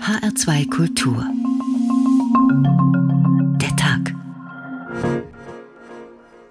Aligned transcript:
HR2 0.00 0.70
Kultur. 0.70 1.24
Der 3.60 3.76
Tag. 3.76 4.14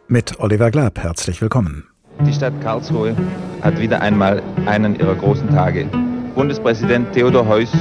Mit 0.07 0.39
Oliver 0.39 0.71
Glab, 0.71 0.99
herzlich 0.99 1.42
willkommen. 1.42 1.87
Die 2.25 2.33
Stadt 2.33 2.53
Karlsruhe 2.61 3.16
hat 3.61 3.79
wieder 3.79 4.01
einmal 4.01 4.43
einen 4.66 5.00
ihrer 5.00 5.16
großen 5.16 5.50
Tage. 5.50 5.87
Bundespräsident 6.35 7.13
Theodor 7.13 7.47
Heuss 7.47 7.71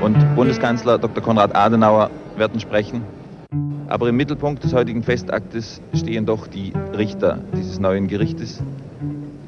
und 0.00 0.16
Bundeskanzler 0.36 0.98
Dr. 0.98 1.22
Konrad 1.22 1.54
Adenauer 1.54 2.10
werden 2.36 2.60
sprechen. 2.60 3.02
Aber 3.88 4.08
im 4.08 4.16
Mittelpunkt 4.16 4.62
des 4.64 4.72
heutigen 4.72 5.02
Festaktes 5.02 5.80
stehen 5.94 6.26
doch 6.26 6.46
die 6.46 6.72
Richter 6.96 7.38
dieses 7.56 7.78
neuen 7.78 8.08
Gerichtes, 8.08 8.62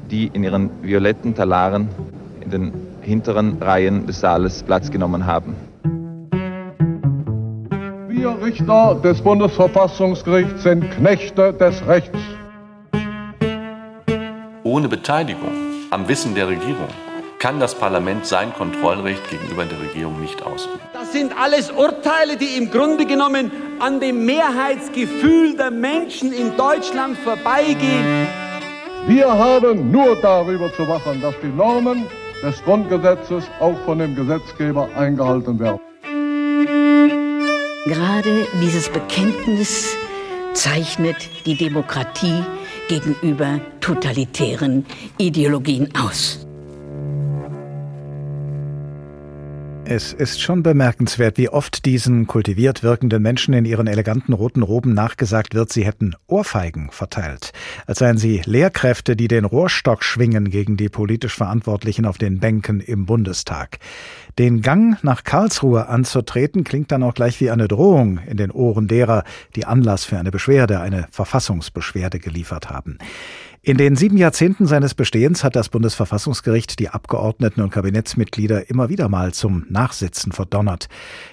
die 0.09 0.27
in 0.27 0.43
ihren 0.43 0.69
violetten 0.81 1.35
Talaren 1.35 1.89
in 2.41 2.49
den 2.49 2.86
hinteren 3.07 3.57
Reihen 3.61 4.05
des 4.05 4.19
Saales 4.19 4.63
Platz 4.63 4.91
genommen 4.91 5.25
haben. 5.25 5.55
Wir 8.09 8.37
Richter 8.41 8.95
des 9.01 9.21
Bundesverfassungsgerichts 9.21 10.63
sind 10.63 10.91
Knechte 10.91 11.53
des 11.53 11.87
Rechts. 11.87 12.19
Ohne 14.63 14.89
Beteiligung 14.89 15.53
am 15.91 16.07
Wissen 16.09 16.35
der 16.35 16.49
Regierung 16.49 16.89
kann 17.39 17.61
das 17.61 17.75
Parlament 17.75 18.25
sein 18.25 18.53
Kontrollrecht 18.53 19.29
gegenüber 19.29 19.63
der 19.63 19.79
Regierung 19.79 20.19
nicht 20.19 20.43
ausüben. 20.43 20.79
Das 20.91 21.13
sind 21.13 21.31
alles 21.39 21.71
Urteile, 21.71 22.35
die 22.35 22.57
im 22.57 22.69
Grunde 22.69 23.05
genommen 23.05 23.51
an 23.79 24.01
dem 24.01 24.25
Mehrheitsgefühl 24.25 25.55
der 25.55 25.71
Menschen 25.71 26.33
in 26.33 26.57
Deutschland 26.57 27.17
vorbeigehen. 27.19 28.27
Wir 29.05 29.29
haben 29.29 29.91
nur 29.91 30.17
darüber 30.21 30.73
zu 30.73 30.85
wachen, 30.87 31.21
dass 31.21 31.35
die 31.41 31.47
Normen 31.47 32.07
des 32.43 32.63
Grundgesetzes 32.63 33.45
auch 33.59 33.77
von 33.85 33.99
dem 33.99 34.15
Gesetzgeber 34.15 34.87
eingehalten 34.95 35.59
werden. 35.59 35.79
Gerade 37.85 38.47
dieses 38.61 38.89
Bekenntnis 38.89 39.95
zeichnet 40.53 41.29
die 41.45 41.55
Demokratie 41.55 42.43
gegenüber 42.89 43.59
totalitären 43.79 44.85
Ideologien 45.17 45.89
aus. 45.95 46.46
Es 49.89 50.11
ist 50.11 50.41
schon 50.41 50.63
bemerkenswert, 50.63 51.37
wie 51.37 51.47
oft 51.47 51.85
diesen 51.85 52.27
kultiviert 52.27 52.83
wirkenden 52.83 53.23
Menschen 53.23 53.53
in 53.53 53.63
ihren 53.63 53.87
eleganten 53.87 54.33
roten 54.33 54.61
Roben 54.61 54.93
nachgesagt 54.93 55.55
wird, 55.55 55.71
sie 55.71 55.85
hätten 55.85 56.13
Ohrfeigen 56.27 56.89
verteilt, 56.91 57.53
als 57.85 57.99
seien 57.99 58.17
sie 58.17 58.41
Lehrkräfte, 58.43 59.15
die 59.15 59.29
den 59.29 59.45
Rohrstock 59.45 60.03
schwingen 60.03 60.49
gegen 60.49 60.75
die 60.75 60.89
politisch 60.89 61.35
Verantwortlichen 61.35 62.05
auf 62.05 62.17
den 62.17 62.41
Bänken 62.41 62.81
im 62.81 63.05
Bundestag. 63.05 63.77
Den 64.37 64.61
Gang 64.61 65.01
nach 65.05 65.23
Karlsruhe 65.23 65.87
anzutreten 65.87 66.65
klingt 66.65 66.91
dann 66.91 67.01
auch 67.01 67.13
gleich 67.13 67.39
wie 67.39 67.49
eine 67.49 67.69
Drohung 67.69 68.19
in 68.27 68.35
den 68.35 68.51
Ohren 68.51 68.89
derer, 68.89 69.23
die 69.55 69.63
Anlass 69.63 70.03
für 70.03 70.19
eine 70.19 70.31
Beschwerde, 70.31 70.81
eine 70.81 71.07
Verfassungsbeschwerde 71.11 72.19
geliefert 72.19 72.69
haben. 72.69 72.97
In 73.61 73.77
den 73.77 73.95
sieben 73.95 74.17
Jahrzehnten 74.17 74.65
seines 74.65 74.93
Bestehens 74.93 75.43
hat 75.43 75.55
das 75.55 75.69
Bundesverfassungsgericht 75.69 76.79
die 76.79 76.89
Abgeordneten 76.89 77.61
und 77.61 77.71
Kabinettsmitglieder 77.71 78.69
immer 78.69 78.89
wieder 78.89 79.09
mal 79.09 79.33
zum 79.33 79.65
Nachsitzen 79.69 80.31
verdonnert, 80.31 80.87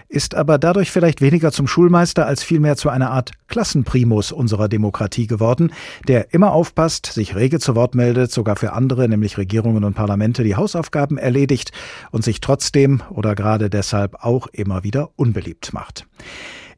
ist 0.08 0.34
aber 0.34 0.58
dadurch 0.58 0.90
vielleicht 0.90 1.20
weniger 1.20 1.52
zum 1.52 1.66
Schulmeister 1.66 2.26
als 2.26 2.42
vielmehr 2.42 2.76
zu 2.76 2.88
einer 2.88 3.10
Art 3.10 3.32
Klassenprimus 3.46 4.32
unserer 4.32 4.68
Demokratie 4.68 5.26
geworden, 5.26 5.72
der 6.08 6.32
immer 6.32 6.52
aufpasst, 6.52 7.06
sich 7.06 7.36
rege 7.36 7.60
zu 7.60 7.76
Wort 7.76 7.94
meldet, 7.94 8.32
sogar 8.32 8.56
für 8.56 8.72
andere, 8.72 9.08
nämlich 9.08 9.38
Regierungen 9.38 9.84
und 9.84 9.94
Parlamente, 9.94 10.42
die 10.42 10.56
Hausaufgaben 10.56 11.18
erledigt 11.18 11.72
und 12.10 12.24
sich 12.24 12.40
trotzdem 12.40 13.02
oder 13.10 13.34
gerade 13.34 13.70
deshalb 13.70 14.24
auch 14.24 14.48
immer 14.48 14.82
wieder 14.82 15.10
unbeliebt 15.16 15.72
macht. 15.72 16.06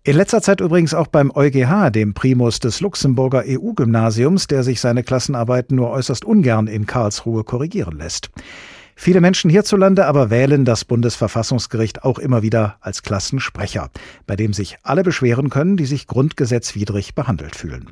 In 0.06 0.14
letzter 0.14 0.40
Zeit 0.40 0.60
übrigens 0.60 0.94
auch 0.94 1.08
beim 1.08 1.32
EuGH, 1.34 1.90
dem 1.90 2.14
Primus 2.14 2.60
des 2.60 2.80
Luxemburger 2.80 3.42
EU-Gymnasiums, 3.44 4.46
der 4.46 4.62
sich 4.62 4.80
seine 4.80 5.02
Klassenarbeiten 5.02 5.74
nur 5.74 5.90
äußerst 5.90 6.24
ungern 6.24 6.68
in 6.68 6.86
Karlsruhe 6.86 7.42
korrigieren 7.42 7.98
lässt. 7.98 8.30
Viele 8.95 9.20
Menschen 9.20 9.50
hierzulande 9.50 10.06
aber 10.06 10.30
wählen 10.30 10.64
das 10.64 10.84
Bundesverfassungsgericht 10.84 12.05
auch 12.05 12.20
immer 12.20 12.42
wieder 12.42 12.77
als 12.80 13.02
Klassensprecher, 13.02 13.90
bei 14.28 14.36
dem 14.36 14.52
sich 14.52 14.77
alle 14.84 15.02
beschweren 15.02 15.50
können, 15.50 15.77
die 15.77 15.86
sich 15.86 16.06
grundgesetzwidrig 16.06 17.16
behandelt 17.16 17.56
fühlen. 17.56 17.90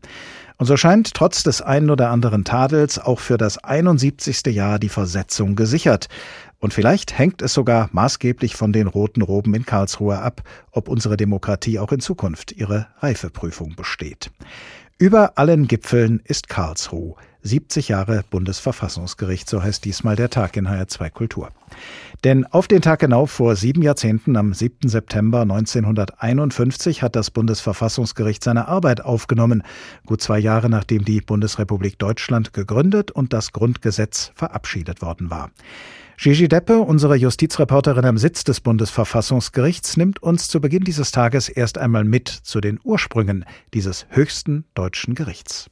Und 0.57 0.67
so 0.67 0.77
scheint 0.77 1.15
trotz 1.15 1.43
des 1.43 1.63
einen 1.63 1.91
oder 1.91 2.11
anderen 2.11 2.45
Tadels 2.45 2.99
auch 2.99 3.19
für 3.19 3.39
das 3.39 3.59
71. 3.59 4.47
Jahr 4.47 4.79
die 4.79 4.89
Versetzung 4.89 5.57
gesichert. 5.57 6.09
Und 6.61 6.73
vielleicht 6.73 7.19
hängt 7.19 7.43
es 7.43 7.53
sogar 7.53 7.91
maßgeblich 7.93 8.55
von 8.57 8.73
den 8.73 8.87
roten 8.87 9.23
Roben 9.23 9.55
in 9.55 9.67
Karlsruhe 9.67 10.19
ab, 10.19 10.43
ob 10.71 10.89
unsere 10.89 11.17
Demokratie 11.17 11.79
auch 11.79 11.93
in 11.93 12.01
Zukunft 12.01 12.53
ihre 12.53 12.87
Reifeprüfung 13.01 13.75
besteht. 13.75 14.31
Über 14.97 15.37
allen 15.37 15.67
Gipfeln 15.67 16.23
ist 16.25 16.49
Karlsruhe. 16.49 17.17
70 17.43 17.89
Jahre 17.89 18.25
Bundesverfassungsgericht, 18.31 19.51
so 19.51 19.63
heißt 19.63 19.85
diesmal 19.85 20.17
der 20.17 20.31
Tag 20.31 20.57
in 20.57 20.67
HR2 20.67 21.11
Kultur. 21.11 21.51
Denn 22.25 22.47
auf 22.47 22.69
den 22.69 22.81
Tag 22.81 23.01
genau 23.01 23.27
vor 23.27 23.55
sieben 23.55 23.83
Jahrzehnten, 23.83 24.37
am 24.37 24.55
7. 24.55 24.89
September 24.89 25.43
1951, 25.43 27.03
hat 27.03 27.17
das 27.17 27.31
Bundesverfassungsgericht 27.31 28.43
seine 28.43 28.67
Arbeit 28.67 29.03
aufgenommen, 29.05 29.63
gut 30.07 30.23
zwei 30.23 30.39
Jahre 30.39 30.71
nachdem 30.71 31.05
die 31.05 31.21
Bundesrepublik 31.21 31.99
Deutschland 31.99 32.55
gegründet 32.55 33.11
und 33.11 33.35
das 33.35 33.53
Grundgesetz 33.53 34.33
verabschiedet 34.35 35.03
worden 35.03 35.29
war. 35.29 35.51
Gigi 36.17 36.49
Deppe, 36.49 36.79
unsere 36.79 37.17
Justizreporterin 37.17 38.07
am 38.07 38.17
Sitz 38.17 38.43
des 38.43 38.63
Bundesverfassungsgerichts, 38.63 39.99
nimmt 39.99 40.23
uns 40.23 40.49
zu 40.49 40.63
Beginn 40.63 40.85
dieses 40.85 41.11
Tages 41.11 41.51
erst 41.51 41.77
einmal 41.77 42.05
mit 42.05 42.29
zu 42.29 42.63
den 42.63 42.81
Ursprüngen 42.85 43.45
dieses 43.75 44.07
höchsten 44.09 44.65
deutschen 44.75 45.15
Gerichts. 45.15 45.69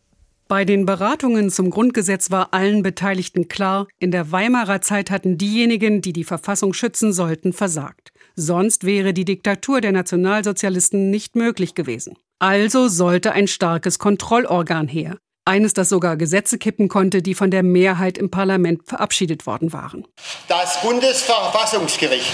Bei 0.53 0.67
den 0.67 0.85
Beratungen 0.85 1.49
zum 1.49 1.71
Grundgesetz 1.71 2.31
war 2.31 2.53
allen 2.53 2.83
Beteiligten 2.83 3.49
klar, 3.49 3.87
in 3.99 4.11
der 4.11 4.33
Weimarer 4.33 4.83
Zeit 4.83 5.11
hatten 5.11 5.39
diejenigen, 5.39 6.03
die 6.03 6.13
die 6.13 6.25
Verfassung 6.25 6.75
schützen 6.75 7.15
sollten, 7.15 7.55
versagt. 7.55 8.13
Sonst 8.37 8.85
wäre 8.85 9.15
die 9.15 9.25
Diktatur 9.25 9.81
der 9.81 9.93
Nationalsozialisten 9.93 11.09
nicht 11.09 11.37
möglich 11.37 11.75
gewesen. 11.75 12.19
Also 12.39 12.89
sollte 12.89 13.33
ein 13.33 13.49
starkes 13.49 13.99
Kontrollorgan 13.99 14.89
her. 14.89 15.17
Eines, 15.47 15.73
das 15.73 15.89
sogar 15.89 16.19
Gesetze 16.19 16.59
kippen 16.59 16.89
konnte, 16.89 17.23
die 17.23 17.35
von 17.35 17.51
der 17.51 17.63
Mehrheit 17.63 18.19
im 18.19 18.31
Parlament 18.31 18.83
verabschiedet 18.87 19.47
worden 19.47 19.73
waren. 19.73 20.07
Das 20.49 20.83
Bundesverfassungsgericht. 20.83 22.31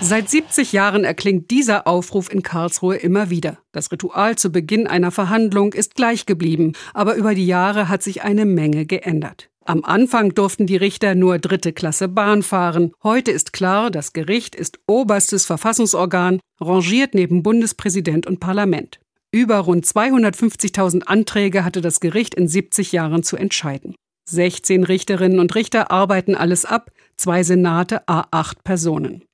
Seit 0.00 0.28
70 0.28 0.72
Jahren 0.72 1.04
erklingt 1.04 1.50
dieser 1.50 1.86
Aufruf 1.86 2.30
in 2.32 2.42
Karlsruhe 2.42 2.96
immer 2.96 3.30
wieder. 3.30 3.58
Das 3.72 3.90
Ritual 3.90 4.36
zu 4.36 4.50
Beginn 4.50 4.86
einer 4.86 5.10
Verhandlung 5.10 5.72
ist 5.72 5.94
gleich 5.94 6.26
geblieben, 6.26 6.72
aber 6.92 7.14
über 7.14 7.34
die 7.34 7.46
Jahre 7.46 7.88
hat 7.88 8.02
sich 8.02 8.22
eine 8.22 8.44
Menge 8.44 8.86
geändert. 8.86 9.50
Am 9.64 9.82
Anfang 9.82 10.34
durften 10.34 10.66
die 10.66 10.76
Richter 10.76 11.14
nur 11.14 11.38
dritte 11.38 11.72
Klasse 11.72 12.08
Bahn 12.08 12.42
fahren. 12.42 12.92
Heute 13.02 13.30
ist 13.30 13.54
klar, 13.54 13.90
das 13.90 14.12
Gericht 14.12 14.54
ist 14.54 14.78
oberstes 14.86 15.46
Verfassungsorgan, 15.46 16.40
rangiert 16.60 17.14
neben 17.14 17.42
Bundespräsident 17.42 18.26
und 18.26 18.40
Parlament. 18.40 19.00
Über 19.32 19.58
rund 19.58 19.86
250.000 19.86 21.04
Anträge 21.04 21.64
hatte 21.64 21.80
das 21.80 22.00
Gericht 22.00 22.34
in 22.34 22.46
70 22.46 22.92
Jahren 22.92 23.22
zu 23.22 23.36
entscheiden. 23.36 23.94
16 24.28 24.84
Richterinnen 24.84 25.38
und 25.38 25.54
Richter 25.54 25.90
arbeiten 25.90 26.34
alles 26.34 26.64
ab, 26.64 26.90
zwei 27.16 27.42
Senate 27.42 28.06
a 28.06 28.26
acht 28.30 28.64
Personen. 28.64 29.24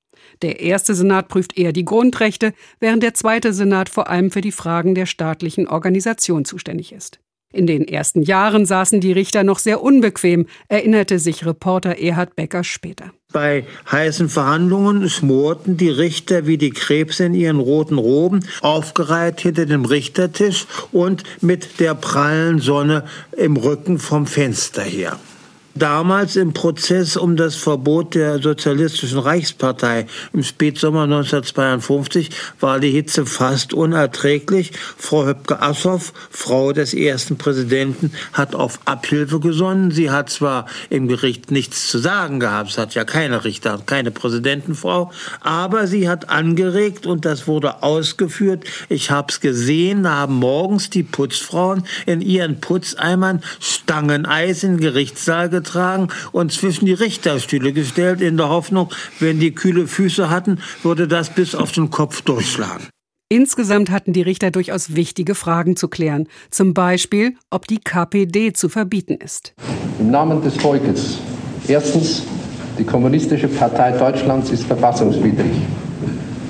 Der 0.43 0.61
erste 0.61 0.95
Senat 0.95 1.29
prüft 1.29 1.59
eher 1.59 1.73
die 1.73 1.85
Grundrechte, 1.85 2.55
während 2.79 3.03
der 3.03 3.15
zweite 3.15 3.53
Senat 3.53 3.89
vor 3.89 4.09
allem 4.09 4.31
für 4.31 4.41
die 4.41 4.53
Fragen 4.53 4.95
der 4.95 5.07
staatlichen 5.07 5.69
Organisation 5.69 6.45
zuständig 6.45 6.93
ist. 6.93 7.21
In 7.53 7.67
den 7.67 7.89
ersten 7.89 8.23
Jahren 8.23 8.65
saßen 8.65 9.01
die 9.01 9.11
Richter 9.11 9.43
noch 9.43 9.59
sehr 9.59 9.83
unbequem, 9.83 10.47
erinnerte 10.69 11.19
sich 11.19 11.45
Reporter 11.45 11.99
Erhard 11.99 12.37
Becker 12.37 12.63
später. 12.63 13.11
Bei 13.33 13.67
heißen 13.91 14.29
Verhandlungen 14.29 15.09
schmorten 15.09 15.77
die 15.77 15.89
Richter 15.89 16.47
wie 16.47 16.59
die 16.59 16.71
Krebse 16.71 17.25
in 17.25 17.35
ihren 17.35 17.59
roten 17.59 17.99
Roben, 17.99 18.45
aufgereiht 18.61 19.41
hinter 19.41 19.67
dem 19.67 19.85
Richtertisch 19.85 20.67
und 20.93 21.25
mit 21.41 21.81
der 21.81 21.95
prallen 21.95 22.61
Sonne 22.61 23.05
im 23.37 23.57
Rücken 23.57 23.99
vom 23.99 24.27
Fenster 24.27 24.83
her. 24.83 25.19
Damals 25.75 26.35
im 26.35 26.53
Prozess 26.53 27.17
um 27.17 27.37
das 27.37 27.55
Verbot 27.55 28.17
der 28.17 28.41
Sozialistischen 28.41 29.21
Reichspartei 29.21 30.07
im 30.33 30.43
Spätsommer 30.43 31.05
1952 31.05 32.31
war 32.59 32.81
die 32.81 32.91
Hitze 32.91 33.25
fast 33.25 33.73
unerträglich. 33.73 34.73
Frau 34.97 35.27
Höpke-Assoff, 35.27 36.13
Frau 36.31 36.73
des 36.73 36.93
ersten 36.93 37.39
Präsidenten, 37.39 38.13
hat 38.33 38.57
auf 38.57 38.81
Abhilfe 38.85 39.39
gesonnen. 39.39 39.93
Sie 39.93 40.11
hat 40.11 40.31
zwar 40.31 40.67
im 40.91 41.07
Gericht 41.07 41.53
nichts 41.53 41.89
zu 41.89 41.99
sagen 41.99 42.41
gehabt, 42.41 42.71
es 42.71 42.79
hat 42.79 42.95
ja 42.95 43.05
keine 43.05 43.45
Richter 43.45 43.81
keine 43.87 44.11
Präsidentenfrau, 44.11 45.13
aber 45.41 45.87
sie 45.87 46.09
hat 46.09 46.31
angeregt 46.31 47.07
und 47.07 47.25
das 47.25 47.47
wurde 47.47 47.83
ausgeführt. 47.85 48.65
Ich 48.89 49.11
habe 49.11 49.29
es 49.31 49.41
gesehen, 49.41 50.03
da 50.03 50.17
haben 50.17 50.35
morgens 50.35 50.91
die 50.91 51.05
Putzfrauen 51.05 51.85
in 52.07 52.21
ihren 52.21 52.61
Putzeimern 52.61 53.43
Stangeneis 53.61 54.65
in 54.65 54.73
den 54.73 54.81
Gerichtssaal 54.81 55.49
getragen 55.63 56.09
und 56.33 56.53
zwischen 56.53 56.87
die 56.87 56.93
Richterstühle 56.93 57.73
gestellt, 57.73 58.21
in 58.21 58.37
der 58.37 58.49
Hoffnung, 58.49 58.89
wenn 59.19 59.39
die 59.39 59.55
kühle 59.55 59.87
Füße 59.87 60.31
hatten, 60.31 60.59
würde 60.83 61.07
das 61.07 61.31
bis 61.31 61.55
auf 61.55 61.73
den 61.73 61.91
Kopf 61.91 62.23
durchschlagen. 62.23 62.89
Insgesamt 63.33 63.91
hatten 63.91 64.13
die 64.13 64.23
Richter 64.23 64.51
durchaus 64.51 64.97
wichtige 64.97 65.37
Fragen 65.37 65.77
zu 65.77 65.87
klären. 65.87 66.27
Zum 66.51 66.75
Beispiel, 66.75 67.37
ob 67.49 67.69
die 67.69 67.79
KPD 67.79 68.53
zu 68.53 68.69
verbieten 68.69 69.15
ist. 69.15 69.55
Im 70.01 70.11
Namen 70.11 70.43
des 70.43 70.57
Volkes. 70.57 71.19
Erstens, 71.69 72.25
die 72.77 72.85
Kommunistische 72.85 73.47
Partei 73.47 73.93
Deutschlands 73.93 74.51
ist 74.51 74.65
verfassungswidrig. 74.65 75.53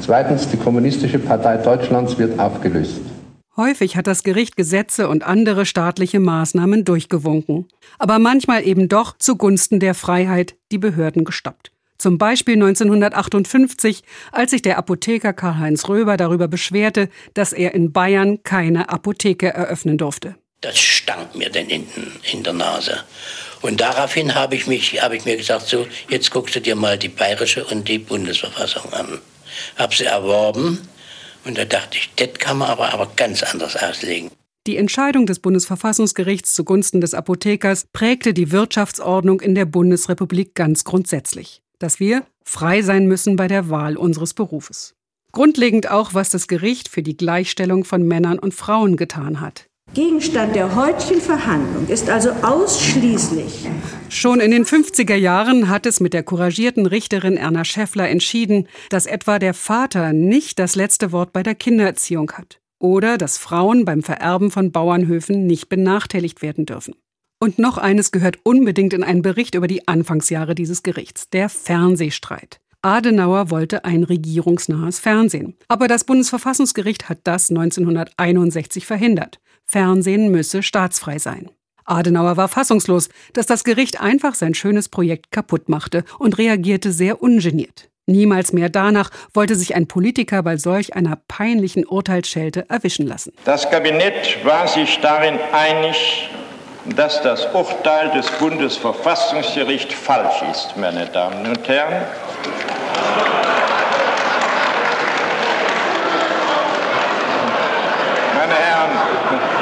Zweitens, 0.01 0.49
die 0.49 0.57
Kommunistische 0.57 1.19
Partei 1.19 1.59
Deutschlands 1.59 2.17
wird 2.17 2.39
aufgelöst. 2.39 3.10
Häufig 3.57 3.97
hat 3.97 4.07
das 4.07 4.23
Gericht 4.23 4.57
Gesetze 4.57 5.09
und 5.09 5.25
andere 5.25 5.67
staatliche 5.67 6.21
Maßnahmen 6.21 6.85
durchgewunken, 6.85 7.67
aber 7.99 8.19
manchmal 8.19 8.65
eben 8.67 8.89
doch 8.89 9.19
zugunsten 9.19 9.81
der 9.81 9.95
Freiheit 9.95 10.55
die 10.71 10.79
Behörden 10.79 11.25
gestoppt. 11.25 11.73
Zum 11.99 12.17
Beispiel 12.17 12.55
1958, 12.55 14.03
als 14.33 14.53
sich 14.53 14.63
der 14.63 14.79
Apotheker 14.79 15.33
Karl-Heinz 15.33 15.89
Röber 15.89 16.17
darüber 16.17 16.49
beschwerte, 16.49 17.11
dass 17.35 17.53
er 17.53 17.75
in 17.75 17.93
Bayern 17.93 18.43
keine 18.45 18.89
Apotheke 18.89 19.53
eröffnen 19.53 19.99
durfte. 19.99 20.37
Das 20.63 20.79
stank 20.79 21.35
mir 21.35 21.51
denn 21.51 21.67
hinten 21.67 22.13
in 22.33 22.43
der 22.43 22.53
Nase. 22.53 23.05
Und 23.63 23.81
daraufhin 23.81 24.35
habe 24.35 24.55
ich, 24.55 24.67
mich, 24.67 25.03
habe 25.03 25.17
ich 25.17 25.25
mir 25.25 25.37
gesagt, 25.37 25.67
so, 25.67 25.87
jetzt 26.09 26.31
guckst 26.31 26.55
du 26.55 26.61
dir 26.61 26.77
mal 26.77 26.97
die 26.97 27.09
bayerische 27.09 27.65
und 27.65 27.89
die 27.89 27.99
Bundesverfassung 27.99 28.93
an. 28.93 29.19
Habe 29.77 29.95
sie 29.95 30.05
erworben 30.05 30.79
und 31.51 31.59
da 31.59 31.65
dachte 31.65 31.99
ich, 31.99 32.11
das 32.17 32.35
kann 32.39 32.59
man 32.59 32.69
aber, 32.69 32.93
aber 32.93 33.11
ganz 33.17 33.43
anders 33.43 33.77
auslegen. 33.77 34.31
Die 34.67 34.77
Entscheidung 34.77 35.27
des 35.27 35.39
Bundesverfassungsgerichts 35.39 36.55
zugunsten 36.55 37.01
des 37.01 37.15
Apothekers 37.15 37.87
prägte 37.93 38.35
die 38.35 38.51
Wirtschaftsordnung 38.51 39.41
in 39.41 39.55
der 39.55 39.65
Bundesrepublik 39.67 40.55
ganz 40.55 40.85
grundsätzlich 40.85 41.63
dass 41.81 41.99
wir 41.99 42.25
frei 42.45 42.83
sein 42.83 43.07
müssen 43.07 43.35
bei 43.35 43.49
der 43.49 43.69
Wahl 43.69 43.97
unseres 43.97 44.35
Berufes. 44.35 44.95
Grundlegend 45.33 45.91
auch, 45.91 46.15
was 46.15 46.31
das 46.31 46.47
Gericht 46.47 46.89
für 46.89 47.03
die 47.03 47.17
Gleichstellung 47.17 47.85
von 47.85 48.07
Männern 48.07 48.39
und 48.39 48.55
Frauen 48.55 48.97
getan 48.97 49.41
hat. 49.41 49.67
Gegenstand 49.93 50.55
der 50.55 50.77
heutigen 50.77 51.21
Verhandlung 51.21 51.89
ist 51.89 52.09
also 52.09 52.31
ausschließlich. 52.31 53.69
Schon 54.09 54.39
in 54.39 54.53
den 54.53 54.65
50er 54.65 55.17
Jahren 55.17 55.69
hat 55.69 55.85
es 55.85 55.99
mit 55.99 56.15
der 56.15 56.23
couragierten 56.23 56.87
Richterin 56.87 57.37
Erna 57.37 57.65
Schäffler 57.65 58.09
entschieden, 58.09 58.69
dass 58.89 59.07
etwa 59.07 59.41
der 59.41 59.53
Vater 59.53 60.13
nicht 60.13 60.61
das 60.61 60.77
letzte 60.77 61.11
Wort 61.11 61.33
bei 61.33 61.43
der 61.43 61.57
Kindererziehung 61.57 62.31
hat 62.33 62.61
oder 62.79 63.19
dass 63.19 63.37
Frauen 63.37 63.85
beim 63.85 64.05
Vererben 64.05 64.53
von 64.53 64.71
Bauernhöfen 64.71 65.49
nicht 65.49 65.69
benachteiligt 65.69 66.41
werden 66.41 66.67
dürfen. 66.67 66.95
Und 67.41 67.59
noch 67.59 67.77
eines 67.77 68.13
gehört 68.13 68.39
unbedingt 68.45 68.93
in 68.93 69.03
einen 69.03 69.23
Bericht 69.23 69.57
über 69.57 69.67
die 69.67 69.89
Anfangsjahre 69.89 70.55
dieses 70.55 70.85
Gerichts, 70.85 71.31
der 71.31 71.49
Fernsehstreit. 71.49 72.61
Adenauer 72.83 73.51
wollte 73.51 73.85
ein 73.85 74.05
regierungsnahes 74.05 75.01
Fernsehen. 75.01 75.57
Aber 75.69 75.89
das 75.89 76.05
Bundesverfassungsgericht 76.05 77.09
hat 77.09 77.19
das 77.25 77.51
1961 77.51 78.87
verhindert. 78.87 79.41
Fernsehen 79.71 80.33
müsse 80.33 80.65
staatsfrei 80.65 81.21
sein. 81.21 81.49
Adenauer 81.85 82.37
war 82.37 82.49
fassungslos, 82.49 83.09
dass 83.35 83.47
das 83.47 83.63
Gericht 83.63 84.01
einfach 84.01 84.35
sein 84.35 84.55
schönes 84.55 84.89
Projekt 84.89 85.31
kaputt 85.31 85.69
machte 85.69 86.03
und 86.19 86.39
reagierte 86.39 86.91
sehr 86.91 87.23
ungeniert. 87.23 87.89
Niemals 88.07 88.53
mehr 88.53 88.69
danach 88.69 89.11
wollte 89.33 89.55
sich 89.55 89.77
ein 89.77 89.87
Politiker 89.87 90.43
bei 90.43 90.57
solch 90.57 90.97
einer 90.97 91.17
peinlichen 91.29 91.87
Urteilsschelte 91.87 92.69
erwischen 92.69 93.07
lassen. 93.07 93.33
Das 93.45 93.71
Kabinett 93.71 94.45
war 94.45 94.67
sich 94.67 94.99
darin 95.03 95.39
einig, 95.53 96.29
dass 96.97 97.23
das 97.23 97.47
Urteil 97.55 98.11
des 98.11 98.29
Bundesverfassungsgerichts 98.41 99.95
falsch 99.95 100.43
ist, 100.51 100.77
meine 100.77 101.07
Damen 101.07 101.47
und 101.47 101.69
Herren. 101.69 102.07
Meine 108.35 108.55
Herren, 108.55 109.60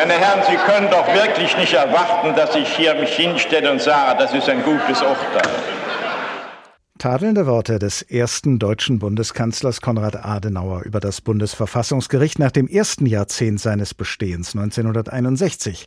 meine 0.00 0.14
Herren, 0.14 0.40
Sie 0.48 0.56
können 0.56 0.88
doch 0.90 1.06
wirklich 1.08 1.54
nicht 1.58 1.74
erwarten, 1.74 2.34
dass 2.34 2.56
ich 2.56 2.74
hier 2.74 2.94
mich 2.94 3.14
hinstelle 3.14 3.70
und 3.70 3.82
sage, 3.82 4.18
das 4.18 4.32
ist 4.32 4.48
ein 4.48 4.62
gutes 4.62 5.02
Urteil. 5.02 5.52
Tadelnde 6.96 7.46
Worte 7.46 7.78
des 7.78 8.00
ersten 8.00 8.58
deutschen 8.58 8.98
Bundeskanzlers 8.98 9.82
Konrad 9.82 10.24
Adenauer 10.24 10.84
über 10.84 11.00
das 11.00 11.20
Bundesverfassungsgericht 11.20 12.38
nach 12.38 12.50
dem 12.50 12.66
ersten 12.66 13.04
Jahrzehnt 13.04 13.60
seines 13.60 13.92
Bestehens 13.92 14.54
1961. 14.54 15.86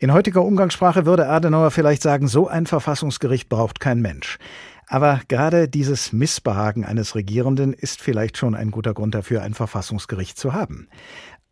In 0.00 0.12
heutiger 0.12 0.42
Umgangssprache 0.42 1.06
würde 1.06 1.28
Adenauer 1.28 1.70
vielleicht 1.70 2.02
sagen, 2.02 2.26
so 2.26 2.48
ein 2.48 2.66
Verfassungsgericht 2.66 3.48
braucht 3.48 3.78
kein 3.78 4.00
Mensch. 4.00 4.38
Aber 4.86 5.20
gerade 5.28 5.68
dieses 5.68 6.12
Missbehagen 6.12 6.84
eines 6.84 7.14
Regierenden 7.14 7.72
ist 7.72 8.02
vielleicht 8.02 8.36
schon 8.36 8.54
ein 8.54 8.70
guter 8.70 8.94
Grund 8.94 9.14
dafür, 9.14 9.42
ein 9.42 9.54
Verfassungsgericht 9.54 10.38
zu 10.38 10.52
haben. 10.52 10.88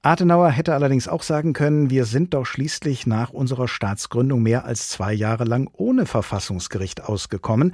Adenauer 0.05 0.51
hätte 0.51 0.75
allerdings 0.75 1.07
auch 1.07 1.23
sagen 1.23 1.53
können, 1.53 1.89
wir 1.89 2.07
sind 2.07 2.35
doch 2.35 2.45
schließlich 2.45 3.07
nach 3.07 3.31
unserer 3.31 3.69
Staatsgründung 3.69 4.43
mehr 4.43 4.65
als 4.65 4.89
zwei 4.89 5.13
Jahre 5.13 5.45
lang 5.45 5.71
ohne 5.75 6.07
Verfassungsgericht 6.07 7.05
ausgekommen. 7.05 7.73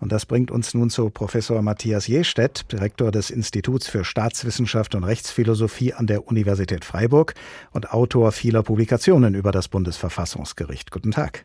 Und 0.00 0.10
das 0.10 0.24
bringt 0.24 0.50
uns 0.50 0.72
nun 0.72 0.88
zu 0.88 1.10
Professor 1.10 1.60
Matthias 1.60 2.06
Jestedt, 2.06 2.72
Direktor 2.72 3.10
des 3.10 3.28
Instituts 3.28 3.88
für 3.88 4.06
Staatswissenschaft 4.06 4.94
und 4.94 5.04
Rechtsphilosophie 5.04 5.92
an 5.92 6.06
der 6.06 6.26
Universität 6.26 6.82
Freiburg 6.82 7.34
und 7.72 7.92
Autor 7.92 8.32
vieler 8.32 8.62
Publikationen 8.62 9.34
über 9.34 9.52
das 9.52 9.68
Bundesverfassungsgericht. 9.68 10.90
Guten 10.90 11.10
Tag. 11.10 11.44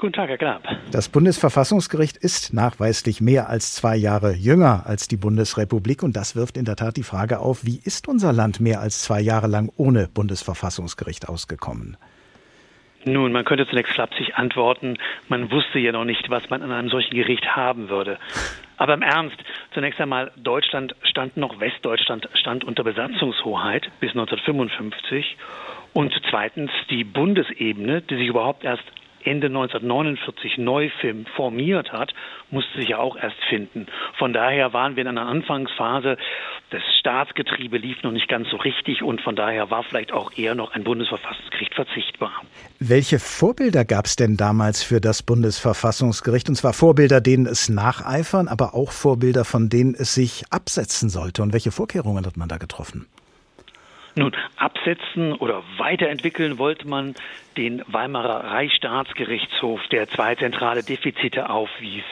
Guten 0.00 0.14
Tag, 0.14 0.30
Herr 0.30 0.38
Knapp. 0.38 0.62
Das 0.92 1.10
Bundesverfassungsgericht 1.10 2.16
ist 2.16 2.54
nachweislich 2.54 3.20
mehr 3.20 3.50
als 3.50 3.74
zwei 3.74 3.96
Jahre 3.96 4.32
jünger 4.32 4.84
als 4.86 5.08
die 5.08 5.18
Bundesrepublik 5.18 6.02
und 6.02 6.16
das 6.16 6.34
wirft 6.34 6.56
in 6.56 6.64
der 6.64 6.76
Tat 6.76 6.96
die 6.96 7.02
Frage 7.02 7.38
auf, 7.38 7.66
wie 7.66 7.78
ist 7.84 8.08
unser 8.08 8.32
Land 8.32 8.60
mehr 8.60 8.80
als 8.80 9.02
zwei 9.02 9.20
Jahre 9.20 9.46
lang 9.46 9.70
ohne 9.76 10.08
Bundesverfassungsgericht 10.08 11.28
ausgekommen? 11.28 11.98
Nun, 13.04 13.30
man 13.30 13.44
könnte 13.44 13.66
zunächst 13.68 13.92
flapsig 13.92 14.36
antworten, 14.36 14.96
man 15.28 15.50
wusste 15.50 15.78
ja 15.78 15.92
noch 15.92 16.06
nicht, 16.06 16.30
was 16.30 16.48
man 16.48 16.62
an 16.62 16.72
einem 16.72 16.88
solchen 16.88 17.14
Gericht 17.14 17.54
haben 17.54 17.90
würde. 17.90 18.18
Aber 18.78 18.94
im 18.94 19.02
Ernst, 19.02 19.36
zunächst 19.74 20.00
einmal, 20.00 20.32
Deutschland 20.38 20.94
stand 21.02 21.36
noch, 21.36 21.60
Westdeutschland 21.60 22.26
stand 22.32 22.64
unter 22.64 22.84
Besatzungshoheit 22.84 23.90
bis 24.00 24.12
1955. 24.12 25.36
Und 25.92 26.14
zweitens 26.30 26.70
die 26.88 27.04
Bundesebene, 27.04 28.00
die 28.00 28.16
sich 28.16 28.28
überhaupt 28.28 28.64
erst 28.64 28.84
Ende 29.24 29.48
1949 29.48 30.58
neu 30.58 30.90
formiert 31.36 31.92
hat, 31.92 32.14
musste 32.50 32.78
sich 32.78 32.90
ja 32.90 32.98
auch 32.98 33.16
erst 33.16 33.42
finden. 33.48 33.86
Von 34.18 34.32
daher 34.32 34.72
waren 34.72 34.96
wir 34.96 35.02
in 35.02 35.08
einer 35.08 35.26
Anfangsphase. 35.26 36.16
Das 36.70 36.82
Staatsgetriebe 37.00 37.78
lief 37.78 38.02
noch 38.02 38.12
nicht 38.12 38.28
ganz 38.28 38.48
so 38.50 38.56
richtig 38.56 39.02
und 39.02 39.20
von 39.20 39.36
daher 39.36 39.70
war 39.70 39.82
vielleicht 39.82 40.12
auch 40.12 40.32
eher 40.36 40.54
noch 40.54 40.72
ein 40.72 40.84
Bundesverfassungsgericht 40.84 41.74
verzichtbar. 41.74 42.32
Welche 42.78 43.18
Vorbilder 43.18 43.84
gab 43.84 44.06
es 44.06 44.16
denn 44.16 44.36
damals 44.36 44.82
für 44.82 45.00
das 45.00 45.22
Bundesverfassungsgericht? 45.22 46.48
Und 46.48 46.54
zwar 46.54 46.72
Vorbilder, 46.72 47.20
denen 47.20 47.46
es 47.46 47.68
nacheifern, 47.68 48.48
aber 48.48 48.74
auch 48.74 48.92
Vorbilder, 48.92 49.44
von 49.44 49.68
denen 49.68 49.94
es 49.94 50.14
sich 50.14 50.44
absetzen 50.50 51.08
sollte. 51.08 51.42
Und 51.42 51.52
welche 51.52 51.70
Vorkehrungen 51.70 52.24
hat 52.24 52.36
man 52.36 52.48
da 52.48 52.58
getroffen? 52.58 53.06
Nun, 54.16 54.32
absetzen 54.56 55.34
oder 55.34 55.62
weiterentwickeln 55.78 56.58
wollte 56.58 56.86
man 56.88 57.14
den 57.56 57.82
Weimarer 57.86 58.44
Reichsstaatsgerichtshof, 58.44 59.80
der 59.88 60.08
zwei 60.10 60.34
zentrale 60.34 60.82
Defizite 60.82 61.48
aufwies. 61.48 62.04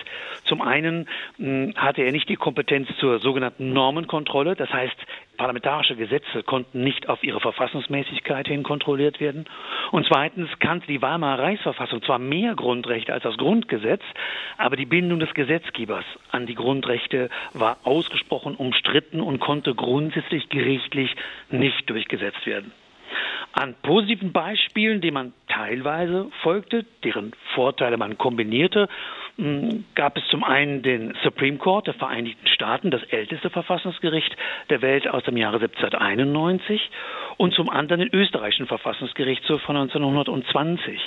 Zum 0.49 0.62
einen 0.62 1.07
hm, 1.37 1.75
hatte 1.76 2.02
er 2.02 2.12
nicht 2.12 2.28
die 2.28 2.37
Kompetenz 2.37 2.88
zur 2.99 3.19
sogenannten 3.19 3.73
Normenkontrolle, 3.73 4.57
das 4.57 4.73
heißt, 4.73 4.97
parlamentarische 5.37 5.95
Gesetze 5.95 6.43
konnten 6.43 6.83
nicht 6.83 7.09
auf 7.09 7.23
ihre 7.23 7.40
Verfassungsmäßigkeit 7.40 8.49
hin 8.49 8.62
kontrolliert 8.62 9.21
werden. 9.21 9.45
Und 9.93 10.07
zweitens 10.07 10.50
kannte 10.59 10.87
die 10.87 11.00
Weimarer 11.00 11.43
Reichsverfassung 11.43 12.02
zwar 12.02 12.19
mehr 12.19 12.55
Grundrechte 12.55 13.12
als 13.12 13.23
das 13.23 13.37
Grundgesetz, 13.37 14.02
aber 14.57 14.76
die 14.76 14.87
Bindung 14.87 15.21
des 15.21 15.33
Gesetzgebers 15.35 16.05
an 16.33 16.47
die 16.47 16.55
Grundrechte 16.55 17.28
war 17.52 17.76
ausgesprochen 17.85 18.57
umstritten 18.57 19.21
und 19.21 19.38
konnte 19.38 19.75
grundsätzlich 19.75 20.49
gerichtlich 20.49 21.14
nicht 21.50 21.88
durchgesetzt 21.88 22.45
werden. 22.47 22.73
An 23.52 23.75
positiven 23.83 24.33
Beispielen, 24.33 25.00
denen 25.00 25.14
man 25.14 25.33
teilweise 25.49 26.31
folgte, 26.43 26.85
deren 27.02 27.33
Vorteile 27.55 27.97
man 27.97 28.19
kombinierte, 28.19 28.88
gab 29.95 30.16
es 30.16 30.25
zum 30.30 30.42
einen 30.42 30.83
den 30.83 31.14
Supreme 31.23 31.59
Court 31.59 31.87
der 31.87 31.95
Vereinigten 31.95 32.49
Staaten, 32.49 32.90
das 32.90 33.04
älteste 33.04 33.50
Verfassungsgericht 33.50 34.37
der 34.68 34.83
Welt 34.83 35.07
aus 35.07 35.23
dem 35.23 35.37
Jahre 35.37 35.61
1791. 35.61 36.90
und 37.37 37.54
zum 37.54 37.71
anderen 37.71 38.00
den 38.00 38.12
österreichischen 38.12 38.66
Verfassungsgerichtshof 38.66 39.62
von 39.62 39.76
1920. 39.76 41.00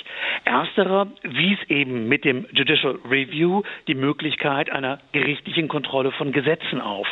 Ersterer 0.46 1.08
wies 1.22 1.58
eben 1.68 2.08
mit 2.08 2.24
dem 2.24 2.46
Judicial 2.52 2.98
Review 3.08 3.62
die 3.86 3.94
Möglichkeit 3.94 4.70
einer 4.70 4.98
gerichtlichen 5.12 5.68
Kontrolle 5.68 6.10
von 6.12 6.32
Gesetzen 6.32 6.80
auf. 6.80 7.06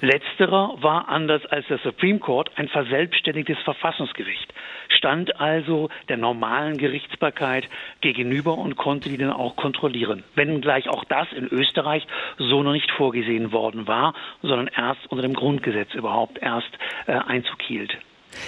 Letzterer 0.00 0.78
war 0.80 1.10
anders 1.10 1.44
als 1.46 1.66
der 1.66 1.78
Supreme 1.78 2.18
Court 2.18 2.50
ein 2.56 2.68
verselbstständigtes 2.68 3.58
Verfassungsgericht, 3.58 4.52
stand 4.88 5.38
also 5.38 5.90
der 6.08 6.16
normalen 6.16 6.78
Gerichtsbarkeit 6.78 7.68
gegenüber 8.00 8.56
und 8.56 8.76
konnte 8.76 9.10
die 9.10 9.18
dann 9.18 9.32
auch 9.32 9.54
kontrollieren. 9.56 10.24
Wenngleich 10.62 10.88
auch 10.88 11.04
das 11.04 11.26
in 11.36 11.46
Österreich 11.48 12.06
so 12.38 12.62
noch 12.62 12.72
nicht 12.72 12.90
vorgesehen 12.92 13.50
worden 13.50 13.88
war, 13.88 14.14
sondern 14.42 14.68
erst 14.68 15.00
unter 15.08 15.22
dem 15.22 15.34
Grundgesetz 15.34 15.92
überhaupt 15.94 16.38
erst 16.40 16.70
äh, 17.06 17.12
Einzug 17.12 17.60
hielt. 17.62 17.98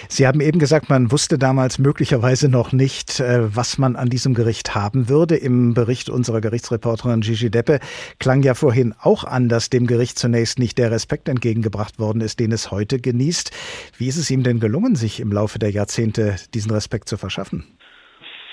Sie 0.08 0.26
haben 0.26 0.40
eben 0.40 0.60
gesagt, 0.60 0.88
man 0.88 1.10
wusste 1.10 1.38
damals 1.38 1.78
möglicherweise 1.78 2.48
noch 2.48 2.72
nicht, 2.72 3.18
äh, 3.18 3.54
was 3.54 3.78
man 3.78 3.96
an 3.96 4.08
diesem 4.08 4.32
Gericht 4.32 4.76
haben 4.76 5.08
würde. 5.08 5.34
Im 5.34 5.74
Bericht 5.74 6.08
unserer 6.08 6.40
Gerichtsreporterin 6.40 7.20
Gigi 7.20 7.50
Deppe 7.50 7.80
klang 8.20 8.42
ja 8.44 8.54
vorhin 8.54 8.94
auch 9.02 9.24
an, 9.24 9.48
dass 9.48 9.70
dem 9.70 9.88
Gericht 9.88 10.18
zunächst 10.18 10.60
nicht 10.60 10.78
der 10.78 10.92
Respekt 10.92 11.28
entgegengebracht 11.28 11.98
worden 11.98 12.20
ist, 12.22 12.38
den 12.38 12.52
es 12.52 12.70
heute 12.70 13.00
genießt. 13.00 13.50
Wie 13.98 14.06
ist 14.06 14.16
es 14.16 14.30
ihm 14.30 14.44
denn 14.44 14.60
gelungen, 14.60 14.94
sich 14.94 15.18
im 15.18 15.32
Laufe 15.32 15.58
der 15.58 15.70
Jahrzehnte 15.70 16.36
diesen 16.54 16.70
Respekt 16.70 17.08
zu 17.08 17.16
verschaffen? 17.16 17.66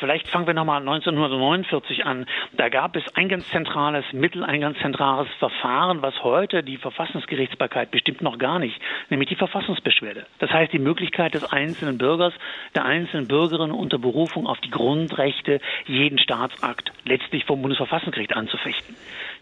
Vielleicht 0.01 0.27
fangen 0.29 0.47
wir 0.47 0.55
nochmal 0.55 0.79
1949 0.79 2.07
an. 2.07 2.25
Da 2.53 2.69
gab 2.69 2.95
es 2.95 3.03
ein 3.15 3.29
ganz 3.29 3.47
zentrales 3.49 4.03
Mittel, 4.13 4.43
ein 4.43 4.59
ganz 4.59 4.79
zentrales 4.79 5.27
Verfahren, 5.37 6.01
was 6.01 6.23
heute 6.23 6.63
die 6.63 6.77
Verfassungsgerichtsbarkeit 6.77 7.91
bestimmt 7.91 8.23
noch 8.23 8.39
gar 8.39 8.57
nicht, 8.57 8.81
nämlich 9.11 9.29
die 9.29 9.35
Verfassungsbeschwerde. 9.35 10.25
Das 10.39 10.49
heißt, 10.49 10.73
die 10.73 10.79
Möglichkeit 10.79 11.35
des 11.35 11.43
einzelnen 11.53 11.99
Bürgers, 11.99 12.33
der 12.73 12.83
einzelnen 12.83 13.27
Bürgerin 13.27 13.69
unter 13.69 13.99
Berufung 13.99 14.47
auf 14.47 14.59
die 14.61 14.71
Grundrechte 14.71 15.61
jeden 15.85 16.17
Staatsakt 16.17 16.91
letztlich 17.05 17.45
vom 17.45 17.61
Bundesverfassungsgericht 17.61 18.35
anzufechten. 18.35 18.95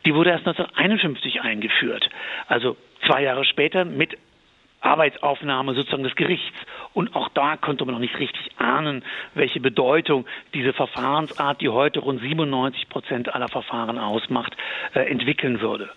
Die 0.05 0.13
wurde 0.13 0.31
erst 0.31 0.45
1951 0.45 1.41
eingeführt. 1.41 2.09
Also 2.47 2.75
zwei 3.05 3.23
Jahre 3.23 3.45
später 3.45 3.85
mit 3.85 4.17
Arbeitsaufnahme 4.81 5.73
sozusagen 5.73 6.03
des 6.03 6.15
Gerichts. 6.15 6.57
Und 6.93 7.15
auch 7.15 7.29
da 7.29 7.57
konnte 7.57 7.85
man 7.85 7.93
noch 7.93 8.01
nicht 8.01 8.17
richtig 8.19 8.49
ahnen, 8.57 9.03
welche 9.33 9.59
Bedeutung 9.59 10.25
diese 10.53 10.73
Verfahrensart, 10.73 11.61
die 11.61 11.69
heute 11.69 11.99
rund 11.99 12.21
97 12.21 12.89
Prozent 12.89 13.33
aller 13.33 13.49
Verfahren 13.49 13.97
ausmacht, 13.97 14.55
äh, 14.93 15.01
entwickeln 15.01 15.61
würde. 15.61 15.89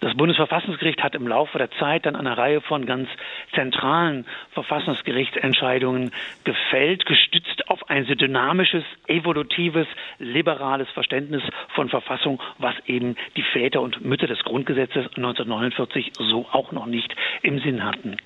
Das 0.00 0.16
Bundesverfassungsgericht 0.16 1.02
hat 1.02 1.16
im 1.16 1.26
Laufe 1.26 1.58
der 1.58 1.72
Zeit 1.72 2.06
dann 2.06 2.14
eine 2.14 2.38
Reihe 2.38 2.60
von 2.60 2.86
ganz 2.86 3.08
zentralen 3.52 4.26
Verfassungsgerichtsentscheidungen 4.52 6.12
gefällt, 6.44 7.04
gestützt 7.04 7.68
auf 7.68 7.90
ein 7.90 8.04
sehr 8.04 8.14
dynamisches, 8.14 8.84
evolutives, 9.08 9.88
liberales 10.20 10.88
Verständnis 10.90 11.42
von 11.74 11.88
Verfassung, 11.88 12.40
was 12.58 12.74
eben 12.86 13.16
die 13.36 13.42
Väter 13.42 13.80
und 13.80 14.04
Mütter 14.04 14.28
des 14.28 14.44
Grundgesetzes 14.44 15.06
1949 15.16 16.12
so 16.16 16.46
auch 16.52 16.70
noch 16.70 16.86
nicht 16.86 17.14
im 17.42 17.58
Sinn 17.58 17.84
hatten. 17.84 18.16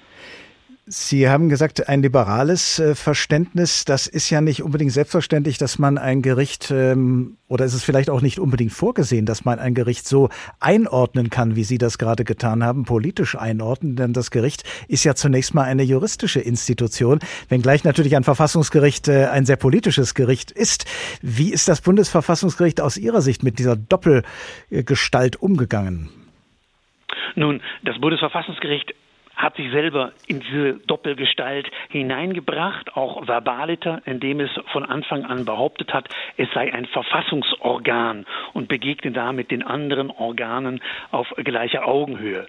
Sie 0.84 1.28
haben 1.28 1.48
gesagt, 1.48 1.88
ein 1.88 2.02
liberales 2.02 2.80
äh, 2.80 2.96
Verständnis, 2.96 3.84
das 3.84 4.08
ist 4.08 4.30
ja 4.30 4.40
nicht 4.40 4.64
unbedingt 4.64 4.90
selbstverständlich, 4.90 5.56
dass 5.56 5.78
man 5.78 5.96
ein 5.96 6.22
Gericht, 6.22 6.72
ähm, 6.72 7.36
oder 7.46 7.64
ist 7.64 7.74
es 7.74 7.84
vielleicht 7.84 8.10
auch 8.10 8.20
nicht 8.20 8.40
unbedingt 8.40 8.72
vorgesehen, 8.72 9.24
dass 9.24 9.44
man 9.44 9.60
ein 9.60 9.74
Gericht 9.74 10.08
so 10.08 10.28
einordnen 10.58 11.30
kann, 11.30 11.54
wie 11.54 11.62
Sie 11.62 11.78
das 11.78 11.98
gerade 11.98 12.24
getan 12.24 12.64
haben, 12.64 12.84
politisch 12.84 13.36
einordnen, 13.36 13.94
denn 13.94 14.12
das 14.12 14.32
Gericht 14.32 14.64
ist 14.88 15.04
ja 15.04 15.14
zunächst 15.14 15.54
mal 15.54 15.62
eine 15.62 15.84
juristische 15.84 16.40
Institution, 16.40 17.20
wenngleich 17.48 17.84
natürlich 17.84 18.16
ein 18.16 18.24
Verfassungsgericht 18.24 19.06
äh, 19.06 19.26
ein 19.26 19.46
sehr 19.46 19.56
politisches 19.56 20.14
Gericht 20.14 20.50
ist. 20.50 20.86
Wie 21.22 21.52
ist 21.52 21.68
das 21.68 21.80
Bundesverfassungsgericht 21.80 22.80
aus 22.80 22.96
Ihrer 22.96 23.20
Sicht 23.20 23.44
mit 23.44 23.60
dieser 23.60 23.76
Doppelgestalt 23.76 25.40
umgegangen? 25.40 26.08
Nun, 27.36 27.62
das 27.84 28.00
Bundesverfassungsgericht 28.00 28.94
hat 29.42 29.56
sich 29.56 29.70
selber 29.72 30.12
in 30.28 30.40
diese 30.40 30.74
Doppelgestalt 30.86 31.68
hineingebracht, 31.88 32.96
auch 32.96 33.26
verbaliter, 33.26 34.00
indem 34.04 34.38
es 34.38 34.50
von 34.70 34.84
Anfang 34.84 35.24
an 35.24 35.44
behauptet 35.44 35.92
hat, 35.92 36.08
es 36.36 36.48
sei 36.54 36.72
ein 36.72 36.86
Verfassungsorgan 36.86 38.24
und 38.52 38.68
begegnet 38.68 39.16
damit 39.16 39.50
den 39.50 39.64
anderen 39.64 40.10
Organen 40.10 40.80
auf 41.10 41.28
gleicher 41.36 41.88
Augenhöhe. 41.88 42.46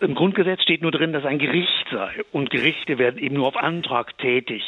Im 0.00 0.14
Grundgesetz 0.14 0.62
steht 0.62 0.82
nur 0.82 0.92
drin, 0.92 1.12
dass 1.12 1.24
ein 1.24 1.38
Gericht 1.38 1.86
sei 1.90 2.22
und 2.30 2.50
Gerichte 2.50 2.98
werden 2.98 3.18
eben 3.18 3.34
nur 3.34 3.48
auf 3.48 3.56
Antrag 3.56 4.16
tätig 4.18 4.62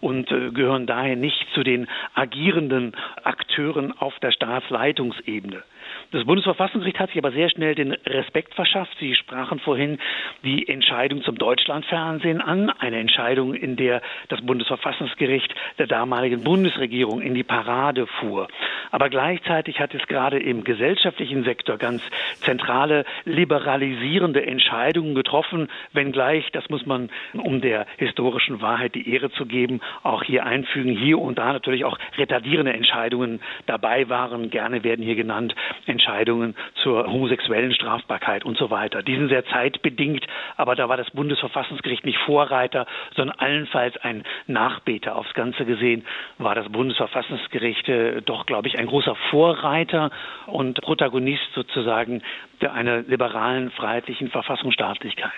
und 0.00 0.30
äh, 0.30 0.50
gehören 0.50 0.86
daher 0.86 1.16
nicht 1.16 1.46
zu 1.54 1.64
den 1.64 1.88
agierenden 2.14 2.92
Akteuren 3.24 3.92
auf 3.98 4.18
der 4.20 4.30
Staatsleitungsebene. 4.30 5.62
Das 6.14 6.24
Bundesverfassungsgericht 6.26 7.00
hat 7.00 7.08
sich 7.08 7.18
aber 7.18 7.32
sehr 7.32 7.50
schnell 7.50 7.74
den 7.74 7.90
Respekt 7.90 8.54
verschafft. 8.54 8.96
Sie 9.00 9.16
sprachen 9.16 9.58
vorhin 9.58 9.98
die 10.44 10.68
Entscheidung 10.68 11.24
zum 11.24 11.36
Deutschlandfernsehen 11.36 12.40
an, 12.40 12.70
eine 12.70 13.00
Entscheidung, 13.00 13.52
in 13.52 13.74
der 13.74 14.00
das 14.28 14.40
Bundesverfassungsgericht 14.40 15.52
der 15.76 15.88
damaligen 15.88 16.44
Bundesregierung 16.44 17.20
in 17.20 17.34
die 17.34 17.42
Parade 17.42 18.06
fuhr. 18.06 18.46
Aber 18.92 19.08
gleichzeitig 19.10 19.80
hat 19.80 19.92
es 19.92 20.06
gerade 20.06 20.38
im 20.38 20.62
gesellschaftlichen 20.62 21.42
Sektor 21.42 21.78
ganz 21.78 22.00
zentrale 22.42 23.04
liberalisierende 23.24 24.46
Entscheidungen 24.46 25.16
getroffen, 25.16 25.66
wenngleich, 25.94 26.48
das 26.52 26.70
muss 26.70 26.86
man, 26.86 27.10
um 27.32 27.60
der 27.60 27.86
historischen 27.96 28.62
Wahrheit 28.62 28.94
die 28.94 29.12
Ehre 29.12 29.32
zu 29.32 29.46
geben, 29.46 29.80
auch 30.04 30.22
hier 30.22 30.46
einfügen, 30.46 30.96
hier 30.96 31.18
und 31.18 31.38
da 31.38 31.52
natürlich 31.52 31.84
auch 31.84 31.98
retardierende 32.16 32.72
Entscheidungen 32.72 33.40
dabei 33.66 34.08
waren. 34.08 34.50
Gerne 34.50 34.84
werden 34.84 35.04
hier 35.04 35.16
genannt 35.16 35.56
Entscheidungen 35.86 36.03
zur 36.82 37.06
homosexuellen 37.06 37.74
Strafbarkeit 37.74 38.44
und 38.44 38.56
so 38.58 38.70
weiter. 38.70 39.02
Die 39.02 39.16
sind 39.16 39.28
sehr 39.28 39.44
zeitbedingt, 39.46 40.26
aber 40.56 40.74
da 40.74 40.88
war 40.88 40.96
das 40.96 41.10
Bundesverfassungsgericht 41.10 42.04
nicht 42.04 42.18
Vorreiter, 42.18 42.86
sondern 43.16 43.38
allenfalls 43.38 43.96
ein 43.98 44.24
Nachbeter. 44.46 45.16
Aufs 45.16 45.34
Ganze 45.34 45.64
gesehen 45.64 46.04
war 46.38 46.54
das 46.54 46.68
Bundesverfassungsgericht 46.68 47.88
äh, 47.88 48.22
doch, 48.22 48.46
glaube 48.46 48.68
ich, 48.68 48.78
ein 48.78 48.86
großer 48.86 49.14
Vorreiter 49.30 50.10
und 50.46 50.80
Protagonist 50.82 51.48
sozusagen 51.54 52.22
einer 52.72 53.02
liberalen, 53.02 53.70
freiheitlichen 53.70 54.30
Verfassungsstaatlichkeit. 54.30 55.30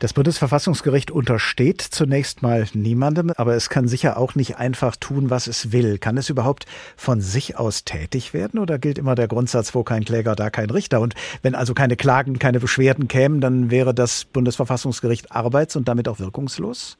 Das 0.00 0.12
Bundesverfassungsgericht 0.12 1.10
untersteht 1.10 1.80
zunächst 1.80 2.42
mal 2.42 2.66
niemandem, 2.74 3.32
aber 3.36 3.54
es 3.54 3.70
kann 3.70 3.88
sicher 3.88 4.16
auch 4.16 4.34
nicht 4.34 4.56
einfach 4.56 4.96
tun, 4.96 5.30
was 5.30 5.46
es 5.46 5.72
will. 5.72 5.98
Kann 5.98 6.16
es 6.16 6.30
überhaupt 6.30 6.66
von 6.96 7.20
sich 7.20 7.58
aus 7.58 7.84
tätig 7.84 8.34
werden 8.34 8.58
oder 8.58 8.78
gilt 8.78 8.98
immer 8.98 9.14
der 9.14 9.28
Grundsatz, 9.28 9.74
wo 9.74 9.82
kein 9.82 10.04
Kläger, 10.04 10.34
da 10.34 10.50
kein 10.50 10.70
Richter? 10.70 11.00
Und 11.00 11.14
wenn 11.42 11.54
also 11.54 11.74
keine 11.74 11.96
Klagen, 11.96 12.38
keine 12.38 12.60
Beschwerden 12.60 13.08
kämen, 13.08 13.40
dann 13.40 13.70
wäre 13.70 13.94
das 13.94 14.24
Bundesverfassungsgericht 14.24 15.32
arbeits- 15.32 15.76
und 15.76 15.88
damit 15.88 16.08
auch 16.08 16.18
wirkungslos? 16.18 16.98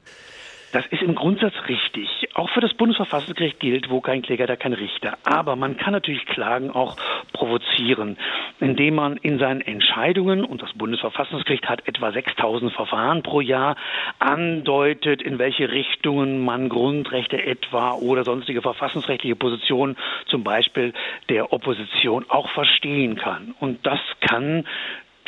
Das 0.73 0.87
ist 0.87 1.03
im 1.03 1.13
Grundsatz 1.13 1.53
richtig. 1.69 2.29
Auch 2.33 2.49
für 2.49 2.59
das 2.59 2.73
Bundesverfassungsgericht 2.73 3.59
gilt, 3.59 3.91
wo 3.91 4.01
kein 4.01 4.23
Kläger, 4.23 4.47
da 4.47 4.55
kein 4.55 4.73
Richter. 4.73 5.19
Aber 5.23 5.55
man 5.55 5.77
kann 5.77 5.93
natürlich 5.93 6.25
Klagen 6.25 6.71
auch 6.71 6.97
provozieren, 7.31 8.17
indem 8.59 8.95
man 8.95 9.17
in 9.17 9.37
seinen 9.37 9.61
Entscheidungen, 9.61 10.43
und 10.43 10.63
das 10.63 10.73
Bundesverfassungsgericht 10.73 11.69
hat 11.69 11.87
etwa 11.87 12.11
6000 12.11 12.73
Verfahren 12.73 13.21
pro 13.21 13.39
Jahr, 13.39 13.75
andeutet, 14.17 15.21
in 15.21 15.37
welche 15.37 15.71
Richtungen 15.71 16.43
man 16.43 16.69
Grundrechte 16.69 17.39
etwa 17.39 17.91
oder 17.91 18.23
sonstige 18.23 18.63
verfassungsrechtliche 18.63 19.35
Positionen, 19.35 19.95
zum 20.25 20.43
Beispiel 20.43 20.93
der 21.29 21.53
Opposition, 21.53 22.25
auch 22.29 22.49
verstehen 22.49 23.15
kann. 23.15 23.53
Und 23.59 23.85
das 23.85 23.99
kann 24.21 24.65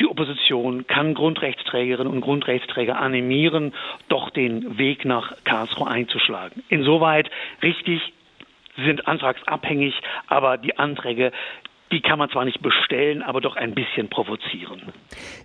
die 0.00 0.06
Opposition 0.06 0.86
kann 0.86 1.14
Grundrechtsträgerinnen 1.14 2.12
und 2.12 2.20
Grundrechtsträger 2.20 2.98
animieren, 2.98 3.74
doch 4.08 4.30
den 4.30 4.78
Weg 4.78 5.04
nach 5.04 5.32
Karlsruhe 5.44 5.88
einzuschlagen. 5.88 6.62
Insoweit 6.68 7.30
richtig, 7.62 8.00
sie 8.76 8.84
sind 8.84 9.08
antragsabhängig, 9.08 9.94
aber 10.26 10.58
die 10.58 10.78
Anträge 10.78 11.32
die 11.92 12.00
kann 12.00 12.18
man 12.18 12.30
zwar 12.30 12.44
nicht 12.44 12.62
bestellen, 12.62 13.22
aber 13.22 13.40
doch 13.40 13.56
ein 13.56 13.74
bisschen 13.74 14.08
provozieren. 14.08 14.82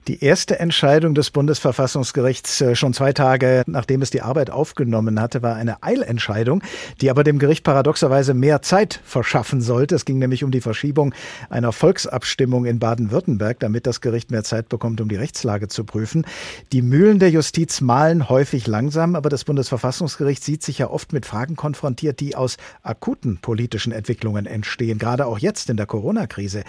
Die 0.08 0.24
erste 0.24 0.60
Entscheidung 0.60 1.14
des 1.14 1.30
Bundesverfassungsgerichts 1.30 2.62
äh, 2.62 2.76
schon 2.76 2.94
zwei 2.94 3.14
Tage 3.14 3.64
nachdem 3.68 4.02
es 4.02 4.10
die 4.10 4.22
Arbeit 4.22 4.50
aufgenommen 4.50 5.20
hatte, 5.20 5.42
war 5.42 5.56
eine 5.56 5.84
Eilentscheidung, 5.84 6.64
die 7.00 7.10
aber 7.10 7.24
dem 7.24 7.40
Gericht 7.40 7.64
paradoxerweise 7.64 8.34
mehr 8.34 8.62
Zeit 8.62 9.00
verschaffen 9.04 9.62
sollte. 9.62 9.96
Es 9.96 10.06
ging 10.06 10.20
nämlich 10.20 10.44
um 10.44 10.52
die 10.52 10.62
Verschiebung 10.62 11.14
einer 11.50 11.72
Volksabstimmung 11.72 12.66
in 12.66 12.80
Baden-Württemberg, 12.80 13.60
damit 13.60 13.86
das 13.86 14.02
Gericht 14.02 14.32
mehr 14.32 14.44
Zeit 14.44 14.70
bekommt, 14.70 15.02
um 15.02 15.10
die 15.10 15.16
Rechtslage 15.16 15.68
zu 15.68 15.84
prüfen. 15.84 16.26
Die 16.72 16.82
Mühlen 16.82 17.20
der 17.20 17.30
Justiz 17.30 17.82
malen 17.82 18.30
häufig 18.30 18.68
langsam, 18.68 19.16
aber 19.16 19.30
das 19.30 19.44
Bundesverfassungsgericht 19.46 20.44
sieht 20.44 20.64
sich 20.64 20.80
ja 20.80 20.90
oft 20.90 21.14
mit 21.14 21.26
Fragen 21.26 21.56
konfrontiert, 21.56 22.20
die 22.20 22.36
aus 22.36 22.58
akuten 22.82 23.38
politischen 23.38 23.92
Entwicklungen 23.92 24.46
entstehen, 24.46 24.98
gerade 24.98 25.26
auch 25.26 25.40
jetzt 25.40 25.70
in 25.70 25.78
der 25.78 25.86
Corona 25.86 26.28
Corona-Krise. 26.32 26.64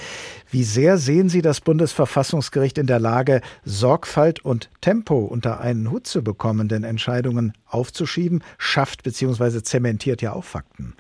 Wie 0.51 0.63
sehr 0.63 0.97
sehen 0.97 1.29
Sie 1.29 1.43
das 1.43 1.61
Bundesverfassungsgericht 1.61 2.79
in 2.79 2.87
der 2.87 3.01
Lage, 3.01 3.41
Sorgfalt 3.65 4.45
und 4.45 4.69
Tempo 4.81 5.19
unter 5.19 5.61
einen 5.61 5.91
Hut 5.91 6.07
zu 6.07 6.23
bekommen? 6.23 6.69
Denn 6.69 6.85
Entscheidungen 6.85 7.53
aufzuschieben 7.69 8.43
schafft 8.59 9.03
bzw. 9.05 9.63
zementiert 9.63 10.23
ja 10.23 10.33
auch 10.33 10.45
Fakten. 10.45 10.95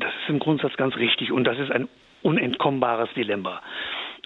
Das 0.00 0.12
ist 0.22 0.28
im 0.28 0.38
Grundsatz 0.38 0.76
ganz 0.76 0.96
richtig 0.96 1.32
und 1.32 1.44
das 1.44 1.58
ist 1.58 1.70
ein 1.70 1.88
unentkommbares 2.22 3.08
Dilemma. 3.14 3.62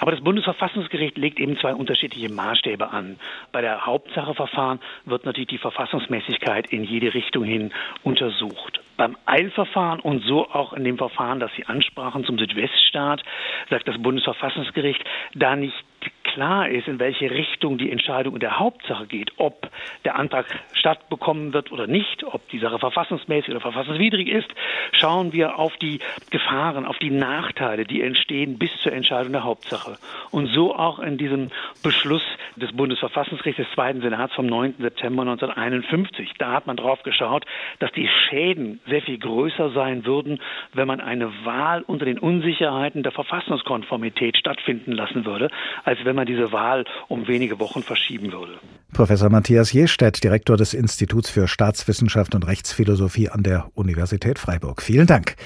Aber 0.03 0.11
das 0.11 0.21
Bundesverfassungsgericht 0.21 1.17
legt 1.17 1.39
eben 1.39 1.57
zwei 1.59 1.77
unterschiedliche 1.77 2.29
Maßstäbe 2.29 2.91
an. 2.91 3.21
Bei 3.53 3.61
der 3.61 3.87
Hauptsacheverfahren 3.87 4.81
wird 5.05 5.25
natürlich 5.25 5.51
die 5.51 5.59
Verfassungsmäßigkeit 5.59 6.67
in 6.73 6.83
jede 6.83 7.15
Richtung 7.15 7.45
hin 7.45 7.73
untersucht. 8.03 8.81
Beim 8.97 9.17
Eilverfahren 9.27 10.01
und 10.01 10.25
so 10.25 10.51
auch 10.51 10.73
in 10.73 10.83
dem 10.83 10.99
Verfahren, 10.99 11.39
das 11.39 11.53
Sie 11.55 11.67
ansprachen 11.67 12.25
zum 12.25 12.37
Südweststaat, 12.37 13.23
sagt 13.71 13.87
das 13.87 13.97
Bundesverfassungsgericht, 14.03 15.05
da 15.37 15.55
nicht 15.55 15.85
klar 16.33 16.69
ist, 16.69 16.89
in 16.89 16.99
welche 16.99 17.31
Richtung 17.31 17.79
die 17.79 17.91
Entscheidung 17.91 18.35
in 18.35 18.41
der 18.41 18.59
Hauptsache 18.59 19.07
geht, 19.07 19.33
ob 19.37 19.69
der 20.05 20.17
Antrag 20.17 20.47
stattbekommen 20.73 21.53
wird 21.53 21.73
oder 21.73 21.87
nicht, 21.87 22.25
ob 22.25 22.49
die 22.49 22.59
Sache 22.59 22.79
verfassungsmäßig 22.79 23.51
oder 23.51 23.61
verfassungswidrig 23.61 24.29
ist, 24.29 24.49
schauen 24.93 25.33
wir 25.33 25.59
auf 25.59 25.77
die 25.77 26.01
Gefahren, 26.31 26.87
auf 26.87 26.99
die 26.99 27.11
Nachteile, 27.11 27.85
die 27.85 28.03
entstehen 28.03 28.59
bis 28.59 28.71
zur 28.83 28.93
Entscheidung 28.93 29.33
der 29.33 29.45
Hauptsache. 29.45 29.99
Und 30.31 30.47
so 30.47 30.75
auch 30.75 30.99
in 30.99 31.19
diesem 31.19 31.51
Beschluss 31.83 32.23
des 32.57 32.73
Bundesverfassungsgerichts 32.73 33.63
des 33.63 33.75
Zweiten 33.75 34.01
Senats 34.01 34.35
vom 34.35 34.47
9. 34.47 34.75
September 34.79 35.23
1951. 35.23 36.33
Da 36.39 36.53
hat 36.53 36.67
man 36.67 36.77
drauf 36.77 37.03
geschaut, 37.03 37.45
dass 37.79 37.93
die 37.93 38.09
Schäden 38.09 38.81
sehr 38.87 39.03
viel 39.03 39.19
größer 39.19 39.71
sein 39.71 40.07
würden, 40.07 40.41
wenn 40.73 40.89
man 40.89 41.01
eine 41.01 41.31
Wahl 41.45 41.83
unter 41.83 42.05
den 42.05 42.19
Unsicherheiten 42.19 43.03
der 43.03 43.13
Verfassungskonformität 43.13 44.37
stattfinden 44.37 44.93
lassen 44.93 45.25
würde, 45.25 45.51
als 45.85 45.92
wenn 46.05 46.17
man 46.17 46.27
diese 46.27 46.53
Wahl 46.53 46.85
um 47.09 47.27
wenige 47.29 47.59
Wochen 47.59 47.83
verschieben 47.83 48.33
würde. 48.33 48.59
Professor 48.93 49.31
Matthias 49.31 49.73
Jestedt, 49.73 50.23
Direktor 50.23 50.57
des 50.57 50.75
Instituts 50.75 51.31
für 51.31 51.49
Staatswissenschaft 51.49 52.35
und 52.35 52.47
Rechtsphilosophie 52.47 53.29
an 53.29 53.43
der 53.43 53.71
Universität 53.75 54.39
Freiburg. 54.39 54.83
Vielen 54.83 55.07
Dank. 55.07 55.37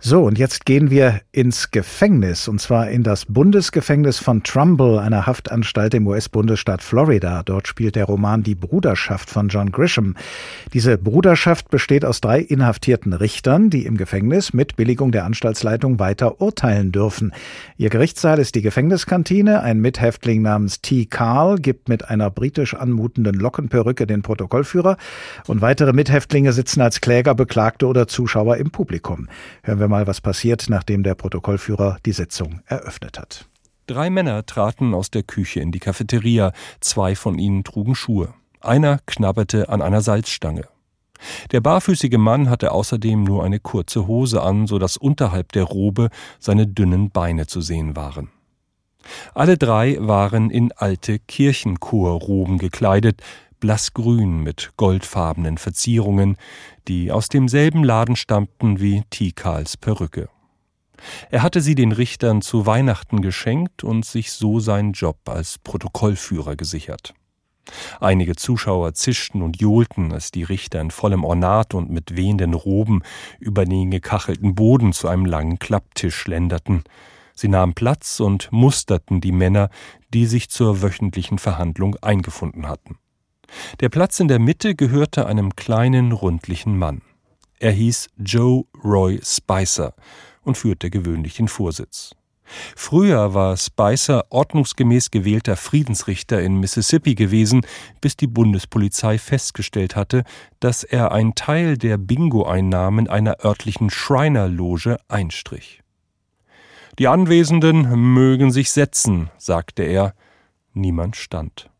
So, 0.00 0.22
und 0.22 0.38
jetzt 0.38 0.64
gehen 0.64 0.90
wir 0.90 1.22
ins 1.32 1.72
Gefängnis, 1.72 2.46
und 2.46 2.60
zwar 2.60 2.88
in 2.88 3.02
das 3.02 3.24
Bundesgefängnis 3.24 4.20
von 4.20 4.44
Trumbull, 4.44 5.00
einer 5.00 5.26
Haftanstalt 5.26 5.92
im 5.92 6.06
US-Bundesstaat 6.06 6.84
Florida. 6.84 7.42
Dort 7.42 7.66
spielt 7.66 7.96
der 7.96 8.04
Roman 8.04 8.44
Die 8.44 8.54
Bruderschaft 8.54 9.28
von 9.28 9.48
John 9.48 9.72
Grisham. 9.72 10.14
Diese 10.72 10.98
Bruderschaft 10.98 11.68
besteht 11.70 12.04
aus 12.04 12.20
drei 12.20 12.38
inhaftierten 12.38 13.12
Richtern, 13.12 13.70
die 13.70 13.86
im 13.86 13.96
Gefängnis 13.96 14.52
mit 14.52 14.76
Billigung 14.76 15.10
der 15.10 15.24
Anstaltsleitung 15.24 15.98
weiter 15.98 16.40
urteilen 16.40 16.92
dürfen. 16.92 17.32
Ihr 17.76 17.90
Gerichtssaal 17.90 18.38
ist 18.38 18.54
die 18.54 18.62
Gefängniskantine. 18.62 19.62
Ein 19.62 19.80
Mithäftling 19.80 20.42
namens 20.42 20.80
T. 20.80 21.06
Carl 21.06 21.58
gibt 21.58 21.88
mit 21.88 22.08
einer 22.08 22.30
britisch 22.30 22.74
anmutenden 22.74 23.34
Lockenperücke 23.34 24.06
den 24.06 24.22
Protokollführer, 24.22 24.96
und 25.48 25.60
weitere 25.60 25.92
Mithäftlinge 25.92 26.52
sitzen 26.52 26.82
als 26.82 27.00
Kläger, 27.00 27.34
Beklagte 27.34 27.88
oder 27.88 28.06
Zuschauer 28.06 28.58
im 28.58 28.70
Publikum. 28.70 29.26
Hören 29.64 29.80
wir 29.80 29.87
wir 29.88 29.96
mal, 29.96 30.06
was 30.06 30.20
passiert, 30.20 30.66
nachdem 30.68 31.02
der 31.02 31.14
Protokollführer 31.14 31.98
die 32.04 32.12
Sitzung 32.12 32.60
eröffnet 32.66 33.18
hat. 33.18 33.48
Drei 33.86 34.10
Männer 34.10 34.44
traten 34.44 34.94
aus 34.94 35.10
der 35.10 35.22
Küche 35.22 35.60
in 35.60 35.72
die 35.72 35.78
Cafeteria. 35.78 36.52
Zwei 36.80 37.16
von 37.16 37.38
ihnen 37.38 37.64
trugen 37.64 37.94
Schuhe. 37.94 38.34
Einer 38.60 39.00
knabberte 39.06 39.70
an 39.70 39.80
einer 39.80 40.02
Salzstange. 40.02 40.66
Der 41.52 41.60
barfüßige 41.60 42.18
Mann 42.18 42.50
hatte 42.50 42.70
außerdem 42.72 43.24
nur 43.24 43.44
eine 43.44 43.60
kurze 43.60 44.06
Hose 44.06 44.42
an, 44.42 44.66
so 44.66 44.78
dass 44.78 44.96
unterhalb 44.96 45.52
der 45.52 45.64
Robe 45.64 46.10
seine 46.38 46.66
dünnen 46.66 47.10
Beine 47.10 47.46
zu 47.46 47.60
sehen 47.60 47.96
waren. 47.96 48.28
Alle 49.34 49.56
drei 49.56 49.96
waren 50.00 50.50
in 50.50 50.70
alte 50.72 51.18
Kirchenchorroben 51.18 52.58
gekleidet, 52.58 53.22
blassgrün 53.60 54.42
mit 54.42 54.72
goldfarbenen 54.76 55.58
Verzierungen, 55.58 56.36
die 56.86 57.12
aus 57.12 57.28
demselben 57.28 57.84
Laden 57.84 58.16
stammten 58.16 58.80
wie 58.80 59.02
Tikals 59.10 59.76
Perücke. 59.76 60.28
Er 61.30 61.42
hatte 61.42 61.60
sie 61.60 61.74
den 61.74 61.92
Richtern 61.92 62.42
zu 62.42 62.66
Weihnachten 62.66 63.22
geschenkt 63.22 63.84
und 63.84 64.04
sich 64.04 64.32
so 64.32 64.60
seinen 64.60 64.92
Job 64.92 65.18
als 65.28 65.58
Protokollführer 65.58 66.56
gesichert. 66.56 67.14
Einige 68.00 68.34
Zuschauer 68.34 68.94
zischten 68.94 69.42
und 69.42 69.60
johlten, 69.60 70.12
als 70.12 70.30
die 70.30 70.42
Richter 70.42 70.80
in 70.80 70.90
vollem 70.90 71.24
Ornat 71.24 71.74
und 71.74 71.90
mit 71.90 72.16
wehenden 72.16 72.54
Roben 72.54 73.02
über 73.38 73.64
den 73.64 73.90
gekachelten 73.90 74.54
Boden 74.54 74.92
zu 74.92 75.08
einem 75.08 75.26
langen 75.26 75.58
Klapptisch 75.58 76.16
schlenderten. 76.16 76.84
Sie 77.34 77.48
nahmen 77.48 77.74
Platz 77.74 78.20
und 78.20 78.50
musterten 78.50 79.20
die 79.20 79.32
Männer, 79.32 79.70
die 80.12 80.26
sich 80.26 80.48
zur 80.48 80.82
wöchentlichen 80.82 81.38
Verhandlung 81.38 81.96
eingefunden 81.96 82.68
hatten. 82.68 82.98
Der 83.80 83.88
Platz 83.88 84.20
in 84.20 84.28
der 84.28 84.38
Mitte 84.38 84.74
gehörte 84.74 85.26
einem 85.26 85.56
kleinen, 85.56 86.12
rundlichen 86.12 86.78
Mann. 86.78 87.02
Er 87.58 87.72
hieß 87.72 88.08
Joe 88.18 88.64
Roy 88.84 89.20
Spicer 89.22 89.94
und 90.42 90.56
führte 90.56 90.90
gewöhnlich 90.90 91.34
den 91.36 91.48
Vorsitz. 91.48 92.14
Früher 92.76 93.34
war 93.34 93.56
Spicer 93.56 94.24
ordnungsgemäß 94.30 95.10
gewählter 95.10 95.56
Friedensrichter 95.56 96.40
in 96.40 96.58
Mississippi 96.60 97.14
gewesen, 97.14 97.66
bis 98.00 98.16
die 98.16 98.26
Bundespolizei 98.26 99.18
festgestellt 99.18 99.96
hatte, 99.96 100.24
dass 100.60 100.84
er 100.84 101.12
einen 101.12 101.34
Teil 101.34 101.76
der 101.76 101.98
Bingo-Einnahmen 101.98 103.08
einer 103.08 103.44
örtlichen 103.44 103.90
Schreinerloge 103.90 104.98
einstrich. 105.08 105.82
Die 106.98 107.06
Anwesenden 107.06 108.12
mögen 108.14 108.50
sich 108.50 108.72
setzen, 108.72 109.30
sagte 109.36 109.82
er. 109.82 110.14
Niemand 110.72 111.16
stand. 111.16 111.70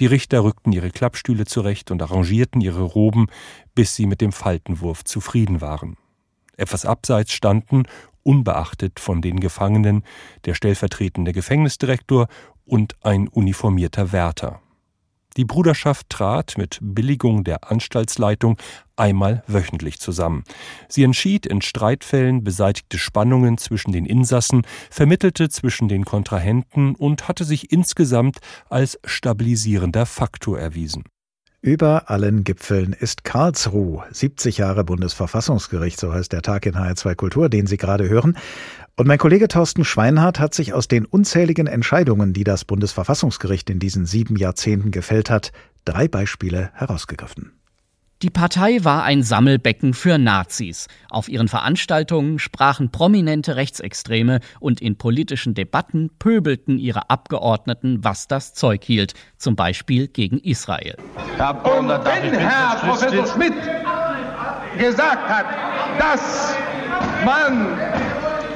Die 0.00 0.06
Richter 0.06 0.44
rückten 0.44 0.72
ihre 0.72 0.90
Klappstühle 0.90 1.44
zurecht 1.44 1.90
und 1.90 2.00
arrangierten 2.02 2.60
ihre 2.60 2.82
Roben, 2.82 3.26
bis 3.74 3.96
sie 3.96 4.06
mit 4.06 4.20
dem 4.20 4.32
Faltenwurf 4.32 5.04
zufrieden 5.04 5.60
waren. 5.60 5.96
Etwas 6.56 6.84
abseits 6.84 7.32
standen, 7.32 7.84
unbeachtet 8.22 9.00
von 9.00 9.22
den 9.22 9.40
Gefangenen, 9.40 10.04
der 10.44 10.54
stellvertretende 10.54 11.32
Gefängnisdirektor 11.32 12.28
und 12.64 12.96
ein 13.02 13.28
uniformierter 13.28 14.12
Wärter. 14.12 14.60
Die 15.38 15.44
Bruderschaft 15.44 16.10
trat 16.10 16.58
mit 16.58 16.78
Billigung 16.82 17.44
der 17.44 17.70
Anstaltsleitung 17.70 18.58
einmal 18.96 19.44
wöchentlich 19.46 20.00
zusammen. 20.00 20.42
Sie 20.88 21.04
entschied 21.04 21.46
in 21.46 21.62
Streitfällen, 21.62 22.42
beseitigte 22.42 22.98
Spannungen 22.98 23.56
zwischen 23.56 23.92
den 23.92 24.04
Insassen, 24.04 24.66
vermittelte 24.90 25.48
zwischen 25.48 25.86
den 25.86 26.04
Kontrahenten 26.04 26.96
und 26.96 27.28
hatte 27.28 27.44
sich 27.44 27.70
insgesamt 27.70 28.38
als 28.68 28.98
stabilisierender 29.04 30.06
Faktor 30.06 30.58
erwiesen. 30.58 31.04
Über 31.60 32.08
allen 32.08 32.44
Gipfeln 32.44 32.92
ist 32.92 33.24
Karlsruhe, 33.24 34.04
70 34.12 34.58
Jahre 34.58 34.84
Bundesverfassungsgericht, 34.84 35.98
so 35.98 36.12
heißt 36.12 36.32
der 36.32 36.42
Tag 36.42 36.66
in 36.66 36.76
HR2 36.76 37.16
Kultur, 37.16 37.48
den 37.48 37.66
Sie 37.66 37.76
gerade 37.76 38.08
hören. 38.08 38.38
Und 38.94 39.08
mein 39.08 39.18
Kollege 39.18 39.48
Thorsten 39.48 39.84
Schweinhardt 39.84 40.38
hat 40.38 40.54
sich 40.54 40.72
aus 40.72 40.86
den 40.86 41.04
unzähligen 41.04 41.66
Entscheidungen, 41.66 42.32
die 42.32 42.44
das 42.44 42.64
Bundesverfassungsgericht 42.64 43.70
in 43.70 43.80
diesen 43.80 44.06
sieben 44.06 44.36
Jahrzehnten 44.36 44.92
gefällt 44.92 45.30
hat, 45.30 45.50
drei 45.84 46.06
Beispiele 46.06 46.70
herausgegriffen. 46.74 47.50
Die 48.20 48.30
Partei 48.30 48.82
war 48.82 49.04
ein 49.04 49.22
Sammelbecken 49.22 49.94
für 49.94 50.18
Nazis. 50.18 50.88
Auf 51.08 51.28
ihren 51.28 51.46
Veranstaltungen 51.46 52.40
sprachen 52.40 52.90
prominente 52.90 53.54
Rechtsextreme 53.54 54.40
und 54.58 54.80
in 54.80 54.98
politischen 54.98 55.54
Debatten 55.54 56.10
pöbelten 56.18 56.78
ihre 56.80 57.10
Abgeordneten, 57.10 58.02
was 58.02 58.26
das 58.26 58.54
Zeug 58.54 58.82
hielt, 58.82 59.14
zum 59.36 59.54
Beispiel 59.54 60.08
gegen 60.08 60.40
Israel. 60.40 60.96
Und 61.62 61.88
wenn 61.90 62.34
Herr 62.34 62.74
Professor 62.80 63.24
Schmidt 63.24 63.54
gesagt 64.76 65.28
hat, 65.28 65.46
dass 66.00 66.56
man 67.24 67.78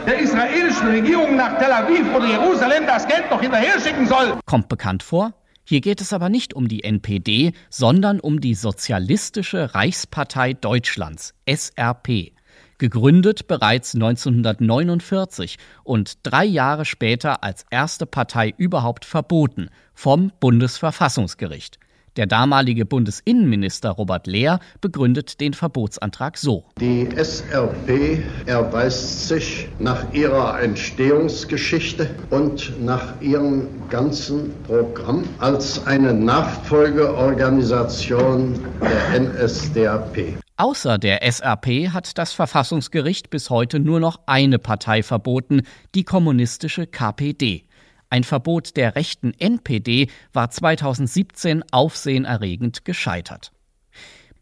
der 0.08 0.18
israelischen 0.18 0.88
Regierung 0.88 1.36
nach 1.36 1.56
Tel 1.58 1.70
Aviv 1.70 2.12
oder 2.12 2.26
Jerusalem 2.26 2.84
das 2.88 3.06
Geld 3.06 3.30
noch 3.30 3.40
hinterher 3.40 3.80
schicken 3.80 4.08
soll. 4.08 4.40
Kommt 4.44 4.68
bekannt 4.68 5.04
vor? 5.04 5.32
Hier 5.72 5.80
geht 5.80 6.02
es 6.02 6.12
aber 6.12 6.28
nicht 6.28 6.52
um 6.52 6.68
die 6.68 6.84
NPD, 6.84 7.54
sondern 7.70 8.20
um 8.20 8.42
die 8.42 8.54
Sozialistische 8.54 9.74
Reichspartei 9.74 10.52
Deutschlands, 10.52 11.32
SRP. 11.48 12.32
Gegründet 12.76 13.46
bereits 13.46 13.94
1949 13.94 15.56
und 15.82 16.18
drei 16.24 16.44
Jahre 16.44 16.84
später 16.84 17.42
als 17.42 17.64
erste 17.70 18.04
Partei 18.04 18.52
überhaupt 18.54 19.06
verboten 19.06 19.70
vom 19.94 20.30
Bundesverfassungsgericht. 20.40 21.78
Der 22.16 22.26
damalige 22.26 22.84
Bundesinnenminister 22.84 23.90
Robert 23.90 24.26
Lehr 24.26 24.58
begründet 24.82 25.40
den 25.40 25.54
Verbotsantrag 25.54 26.36
so. 26.36 26.66
Die 26.78 27.08
SRP 27.16 28.22
erweist 28.44 29.28
sich 29.28 29.68
nach 29.78 30.12
ihrer 30.12 30.60
Entstehungsgeschichte 30.60 32.10
und 32.28 32.84
nach 32.84 33.18
ihrem 33.22 33.66
ganzen 33.88 34.52
Programm 34.64 35.24
als 35.38 35.86
eine 35.86 36.12
Nachfolgeorganisation 36.12 38.60
der 38.82 39.20
NSDAP. 39.20 40.34
Außer 40.58 40.98
der 40.98 41.22
SRP 41.22 41.88
hat 41.94 42.18
das 42.18 42.34
Verfassungsgericht 42.34 43.30
bis 43.30 43.48
heute 43.48 43.80
nur 43.80 44.00
noch 44.00 44.20
eine 44.26 44.58
Partei 44.58 45.02
verboten, 45.02 45.62
die 45.94 46.04
kommunistische 46.04 46.86
KPD. 46.86 47.64
Ein 48.12 48.24
Verbot 48.24 48.76
der 48.76 48.94
rechten 48.94 49.32
NPD 49.38 50.08
war 50.34 50.50
2017 50.50 51.64
aufsehenerregend 51.72 52.84
gescheitert. 52.84 53.52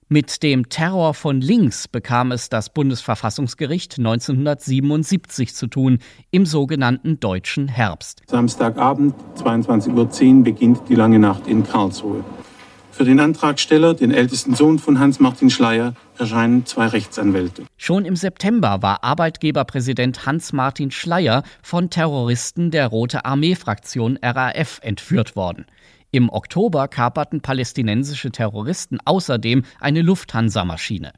Mit 0.09 0.43
dem 0.43 0.69
Terror 0.69 1.15
von 1.15 1.41
links 1.41 1.87
bekam 1.87 2.33
es 2.33 2.49
das 2.49 2.71
Bundesverfassungsgericht 2.71 3.97
1977 3.99 5.55
zu 5.55 5.69
tun, 5.69 6.01
im 6.33 6.47
sogenannten 6.47 7.21
Deutschen 7.21 7.69
Herbst. 7.69 8.23
Samstagabend, 8.27 9.15
22.10 9.37 10.39
Uhr, 10.39 10.43
beginnt 10.43 10.89
die 10.89 10.97
lange 10.97 11.21
Nacht 11.21 11.47
in 11.47 11.63
Karlsruhe. 11.63 12.25
Für 12.93 13.05
den 13.05 13.21
Antragsteller, 13.21 13.95
den 13.95 14.11
ältesten 14.11 14.55
Sohn 14.55 14.79
von 14.79 14.99
Hans-Martin 14.99 15.49
Schleyer, 15.49 15.95
erscheinen 16.19 16.67
zwei 16.67 16.87
Rechtsanwälte. 16.89 17.65
Schon 17.77 18.05
im 18.05 18.17
September 18.17 18.83
war 18.83 19.05
Arbeitgeberpräsident 19.05 20.27
Hans-Martin 20.27 20.91
Schleyer 20.91 21.43
von 21.63 21.89
Terroristen 21.89 22.71
der 22.71 22.89
Rote 22.89 23.25
Armee-Fraktion 23.25 24.19
RAF 24.23 24.81
entführt 24.83 25.37
worden. 25.37 25.67
Im 26.11 26.29
Oktober 26.29 26.89
kaperten 26.89 27.41
palästinensische 27.41 28.33
Terroristen 28.33 28.99
außerdem 29.05 29.63
eine 29.79 30.03
Lufthansa-Maschine. 30.03 31.13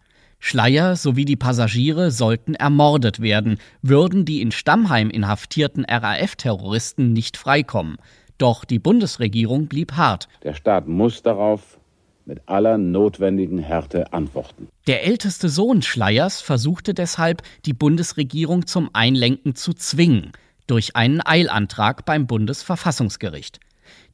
Schleier 0.45 0.97
sowie 0.97 1.25
die 1.25 1.37
Passagiere 1.37 2.11
sollten 2.11 2.55
ermordet 2.55 3.21
werden, 3.21 3.59
würden 3.81 4.25
die 4.25 4.43
in 4.43 4.51
Stammheim 4.51 5.09
inhaftierten 5.09 5.85
RAF-Terroristen 5.89 7.13
nicht 7.13 7.37
freikommen. 7.37 7.97
Doch 8.39 8.65
die 8.65 8.79
Bundesregierung 8.79 9.67
blieb 9.67 9.93
hart. 9.93 10.29
Der 10.43 10.55
Staat 10.55 10.89
muss 10.89 11.23
darauf 11.23 11.79
mit 12.25 12.41
aller 12.47 12.79
notwendigen 12.79 13.59
Härte 13.59 14.13
antworten. 14.13 14.69
Der 14.87 15.05
älteste 15.05 15.49
Sohn 15.49 15.83
Schleiers 15.83 16.41
versuchte 16.41 16.95
deshalb, 16.95 17.43
die 17.67 17.73
Bundesregierung 17.73 18.67
zum 18.67 18.91
Einlenken 18.93 19.55
zu 19.55 19.73
zwingen, 19.73 20.33
durch 20.67 20.97
einen 20.97 21.21
Eilantrag 21.25 22.05
beim 22.05 22.27
Bundesverfassungsgericht. 22.27 23.61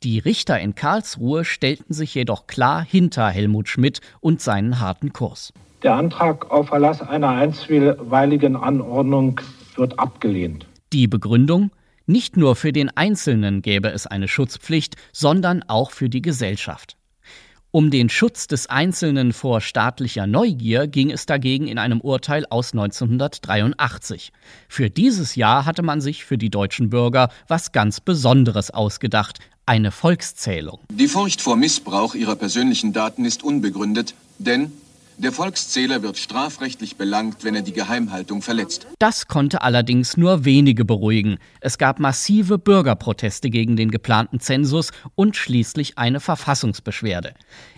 Die 0.02 0.18
Richter 0.18 0.58
in 0.58 0.74
Karlsruhe 0.74 1.44
stellten 1.44 1.92
sich 1.92 2.14
jedoch 2.14 2.46
klar 2.46 2.82
hinter 2.82 3.28
Helmut 3.28 3.68
Schmidt 3.68 4.00
und 4.20 4.40
seinen 4.40 4.80
harten 4.80 5.12
Kurs. 5.12 5.52
Der 5.82 5.94
Antrag 5.94 6.50
auf 6.50 6.70
Erlass 6.70 7.02
einer 7.02 7.28
einstweiligen 7.28 8.56
Anordnung 8.56 9.40
wird 9.76 9.98
abgelehnt. 9.98 10.66
Die 10.92 11.06
Begründung? 11.06 11.70
Nicht 12.10 12.38
nur 12.38 12.56
für 12.56 12.72
den 12.72 12.88
Einzelnen 12.96 13.60
gäbe 13.60 13.90
es 13.90 14.06
eine 14.06 14.28
Schutzpflicht, 14.28 14.96
sondern 15.12 15.62
auch 15.64 15.90
für 15.90 16.08
die 16.08 16.22
Gesellschaft. 16.22 16.96
Um 17.70 17.90
den 17.90 18.08
Schutz 18.08 18.46
des 18.46 18.66
Einzelnen 18.66 19.34
vor 19.34 19.60
staatlicher 19.60 20.26
Neugier 20.26 20.86
ging 20.86 21.10
es 21.10 21.26
dagegen 21.26 21.68
in 21.68 21.76
einem 21.76 22.00
Urteil 22.00 22.46
aus 22.48 22.72
1983. 22.72 24.32
Für 24.70 24.88
dieses 24.88 25.34
Jahr 25.34 25.66
hatte 25.66 25.82
man 25.82 26.00
sich 26.00 26.24
für 26.24 26.38
die 26.38 26.48
deutschen 26.48 26.88
Bürger 26.88 27.28
was 27.46 27.72
ganz 27.72 28.00
Besonderes 28.00 28.70
ausgedacht, 28.70 29.40
eine 29.66 29.90
Volkszählung. 29.90 30.80
Die 30.90 31.08
Furcht 31.08 31.42
vor 31.42 31.56
Missbrauch 31.56 32.14
ihrer 32.14 32.36
persönlichen 32.36 32.94
Daten 32.94 33.26
ist 33.26 33.42
unbegründet, 33.42 34.14
denn 34.38 34.72
der 35.18 35.32
Volkszähler 35.32 36.02
wird 36.02 36.16
strafrechtlich 36.16 36.96
belangt, 36.96 37.44
wenn 37.44 37.54
er 37.54 37.62
die 37.62 37.72
Geheimhaltung 37.72 38.40
verletzt. 38.40 38.86
Das 38.98 39.26
konnte 39.26 39.62
allerdings 39.62 40.16
nur 40.16 40.44
wenige 40.44 40.84
beruhigen. 40.84 41.38
Es 41.60 41.76
gab 41.76 41.98
massive 41.98 42.58
Bürgerproteste 42.58 43.50
gegen 43.50 43.76
den 43.76 43.90
geplanten 43.90 44.40
Zensus 44.40 44.90
und 45.16 45.36
schließlich 45.36 45.98
eine 45.98 46.20
Verfassungsbeschwerde. 46.20 47.34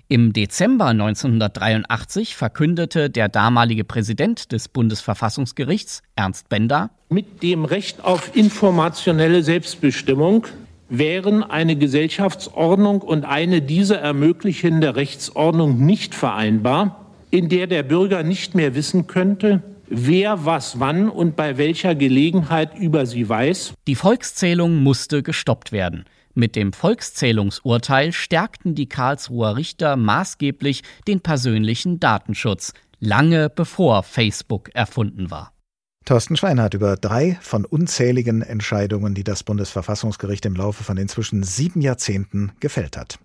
Im 0.08 0.32
Dezember 0.32 0.86
1983 0.86 2.36
verkündete 2.36 3.10
der 3.10 3.28
damalige 3.28 3.84
Präsident 3.84 4.52
des 4.52 4.68
Bundesverfassungsgerichts, 4.68 6.02
Ernst 6.16 6.48
Bender, 6.48 6.90
Mit 7.08 7.42
dem 7.42 7.64
Recht 7.64 8.04
auf 8.04 8.36
informationelle 8.36 9.42
Selbstbestimmung 9.42 10.46
wären 10.90 11.44
eine 11.44 11.76
Gesellschaftsordnung 11.76 13.00
und 13.00 13.24
eine 13.24 13.62
diese 13.62 13.96
ermöglichende 13.96 14.96
Rechtsordnung 14.96 15.86
nicht 15.86 16.14
vereinbar, 16.14 16.99
in 17.30 17.48
der 17.48 17.66
der 17.66 17.82
Bürger 17.82 18.22
nicht 18.22 18.54
mehr 18.54 18.74
wissen 18.74 19.06
könnte, 19.06 19.62
wer 19.88 20.44
was 20.44 20.80
wann 20.80 21.08
und 21.08 21.36
bei 21.36 21.58
welcher 21.58 21.94
Gelegenheit 21.94 22.76
über 22.78 23.06
sie 23.06 23.28
weiß. 23.28 23.74
Die 23.86 23.94
Volkszählung 23.94 24.82
musste 24.82 25.22
gestoppt 25.22 25.72
werden. 25.72 26.04
Mit 26.34 26.54
dem 26.54 26.72
Volkszählungsurteil 26.72 28.12
stärkten 28.12 28.74
die 28.74 28.88
Karlsruher 28.88 29.56
Richter 29.56 29.96
maßgeblich 29.96 30.82
den 31.08 31.20
persönlichen 31.20 31.98
Datenschutz, 31.98 32.72
lange 33.00 33.50
bevor 33.50 34.04
Facebook 34.04 34.70
erfunden 34.74 35.30
war. 35.30 35.52
Thorsten 36.04 36.36
Schweinhardt 36.36 36.74
über 36.74 36.96
drei 36.96 37.38
von 37.42 37.64
unzähligen 37.64 38.42
Entscheidungen, 38.42 39.14
die 39.14 39.22
das 39.22 39.42
Bundesverfassungsgericht 39.42 40.46
im 40.46 40.54
Laufe 40.54 40.82
von 40.82 40.96
inzwischen 40.96 41.42
sieben 41.42 41.82
Jahrzehnten 41.82 42.52
gefällt 42.58 42.96
hat. 42.96 43.18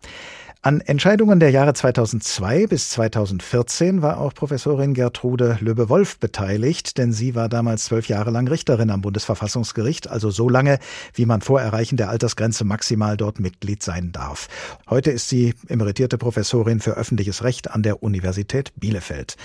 An 0.66 0.82
Entscheidungen 0.82 1.40
der 1.40 1.52
Jahre 1.52 1.76
2002 1.76 2.66
bis 2.66 2.90
2014 2.90 4.02
war 4.02 4.20
auch 4.20 4.34
Professorin 4.34 4.96
Gertrude 4.96 5.60
Löbe-Wolf 5.62 6.18
beteiligt, 6.18 6.98
denn 6.98 7.14
sie 7.14 7.36
war 7.36 7.50
damals 7.50 7.86
zwölf 7.86 8.08
Jahre 8.08 8.32
lang 8.32 8.48
Richterin 8.48 8.90
am 8.90 9.02
Bundesverfassungsgericht, 9.02 10.10
also 10.10 10.32
so 10.32 10.50
lange, 10.50 10.80
wie 11.14 11.28
man 11.28 11.42
vor 11.42 11.62
Erreichen 11.62 11.98
der 11.98 12.10
Altersgrenze 12.10 12.64
maximal 12.64 13.16
dort 13.16 13.40
Mitglied 13.40 13.84
sein 13.84 14.12
darf. 14.12 14.48
Heute 14.90 15.12
ist 15.12 15.30
sie 15.30 15.54
emeritierte 15.68 16.18
Professorin 16.18 16.80
für 16.80 16.98
öffentliches 16.98 17.44
Recht 17.44 17.70
an 17.70 17.84
der 17.84 18.02
Universität 18.02 18.72
Bielefeld. 18.76 19.36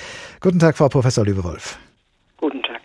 Guten 0.40 0.59
Tag, 0.59 0.78
Frau 0.78 0.88
Professor 0.88 1.26
Löbe-Wolf. 1.26 1.78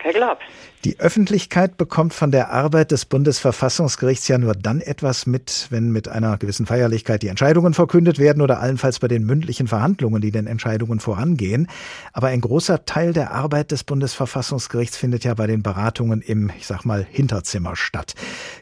Herr 0.06 0.12
Glaub. 0.12 0.38
Die 0.84 1.00
Öffentlichkeit 1.00 1.78
bekommt 1.78 2.14
von 2.14 2.30
der 2.30 2.52
Arbeit 2.52 2.92
des 2.92 3.06
Bundesverfassungsgerichts 3.06 4.28
ja 4.28 4.38
nur 4.38 4.54
dann 4.54 4.80
etwas 4.80 5.26
mit, 5.26 5.66
wenn 5.70 5.90
mit 5.90 6.06
einer 6.06 6.38
gewissen 6.38 6.64
Feierlichkeit 6.64 7.24
die 7.24 7.26
Entscheidungen 7.26 7.74
verkündet 7.74 8.20
werden 8.20 8.40
oder 8.40 8.60
allenfalls 8.60 9.00
bei 9.00 9.08
den 9.08 9.24
mündlichen 9.24 9.66
Verhandlungen, 9.66 10.22
die 10.22 10.30
den 10.30 10.46
Entscheidungen 10.46 11.00
vorangehen. 11.00 11.66
Aber 12.12 12.28
ein 12.28 12.40
großer 12.40 12.84
Teil 12.84 13.12
der 13.12 13.32
Arbeit 13.32 13.72
des 13.72 13.82
Bundesverfassungsgerichts 13.82 14.96
findet 14.96 15.24
ja 15.24 15.34
bei 15.34 15.48
den 15.48 15.64
Beratungen 15.64 16.20
im, 16.20 16.52
ich 16.56 16.68
sag 16.68 16.84
mal, 16.84 17.04
Hinterzimmer 17.10 17.74
statt. 17.74 18.14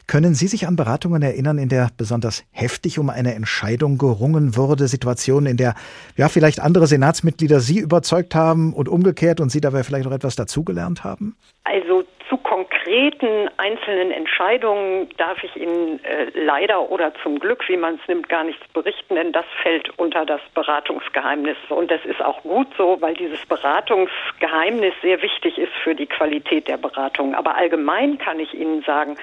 Können 0.07 0.33
Sie 0.33 0.47
sich 0.47 0.65
an 0.65 0.75
Beratungen 0.75 1.21
erinnern, 1.21 1.59
in 1.59 1.69
der 1.69 1.91
besonders 1.95 2.43
heftig 2.49 2.97
um 2.97 3.11
eine 3.11 3.35
Entscheidung 3.35 3.99
gerungen 3.99 4.55
wurde, 4.55 4.87
Situationen, 4.87 5.45
in 5.45 5.57
der 5.57 5.75
ja 6.17 6.27
vielleicht 6.27 6.59
andere 6.59 6.87
Senatsmitglieder 6.87 7.59
Sie 7.59 7.77
überzeugt 7.77 8.33
haben 8.33 8.73
und 8.73 8.89
umgekehrt 8.89 9.39
und 9.41 9.51
Sie 9.51 9.61
dabei 9.61 9.83
vielleicht 9.83 10.05
noch 10.05 10.11
etwas 10.11 10.35
dazugelernt 10.35 11.03
haben? 11.03 11.34
Also 11.63 12.03
zu 12.29 12.37
konkreten 12.37 13.49
einzelnen 13.57 14.11
Entscheidungen 14.11 15.09
darf 15.17 15.43
ich 15.43 15.55
Ihnen 15.55 16.03
äh, 16.03 16.29
leider 16.35 16.91
oder 16.91 17.11
zum 17.23 17.39
Glück, 17.39 17.67
wie 17.67 17.77
man 17.77 17.95
es 17.95 18.07
nimmt, 18.07 18.29
gar 18.29 18.43
nichts 18.43 18.67
berichten, 18.67 19.15
denn 19.15 19.31
das 19.31 19.45
fällt 19.63 19.89
unter 19.97 20.27
das 20.27 20.41
Beratungsgeheimnis. 20.53 21.57
Und 21.69 21.89
das 21.89 22.05
ist 22.05 22.21
auch 22.21 22.43
gut 22.43 22.67
so, 22.77 23.01
weil 23.01 23.15
dieses 23.15 23.43
Beratungsgeheimnis 23.47 24.93
sehr 25.01 25.23
wichtig 25.23 25.57
ist 25.57 25.73
für 25.83 25.95
die 25.95 26.05
Qualität 26.05 26.67
der 26.67 26.77
Beratung. 26.77 27.33
Aber 27.33 27.55
allgemein 27.55 28.19
kann 28.19 28.39
ich 28.39 28.53
Ihnen 28.53 28.83
sagen, 28.83 29.17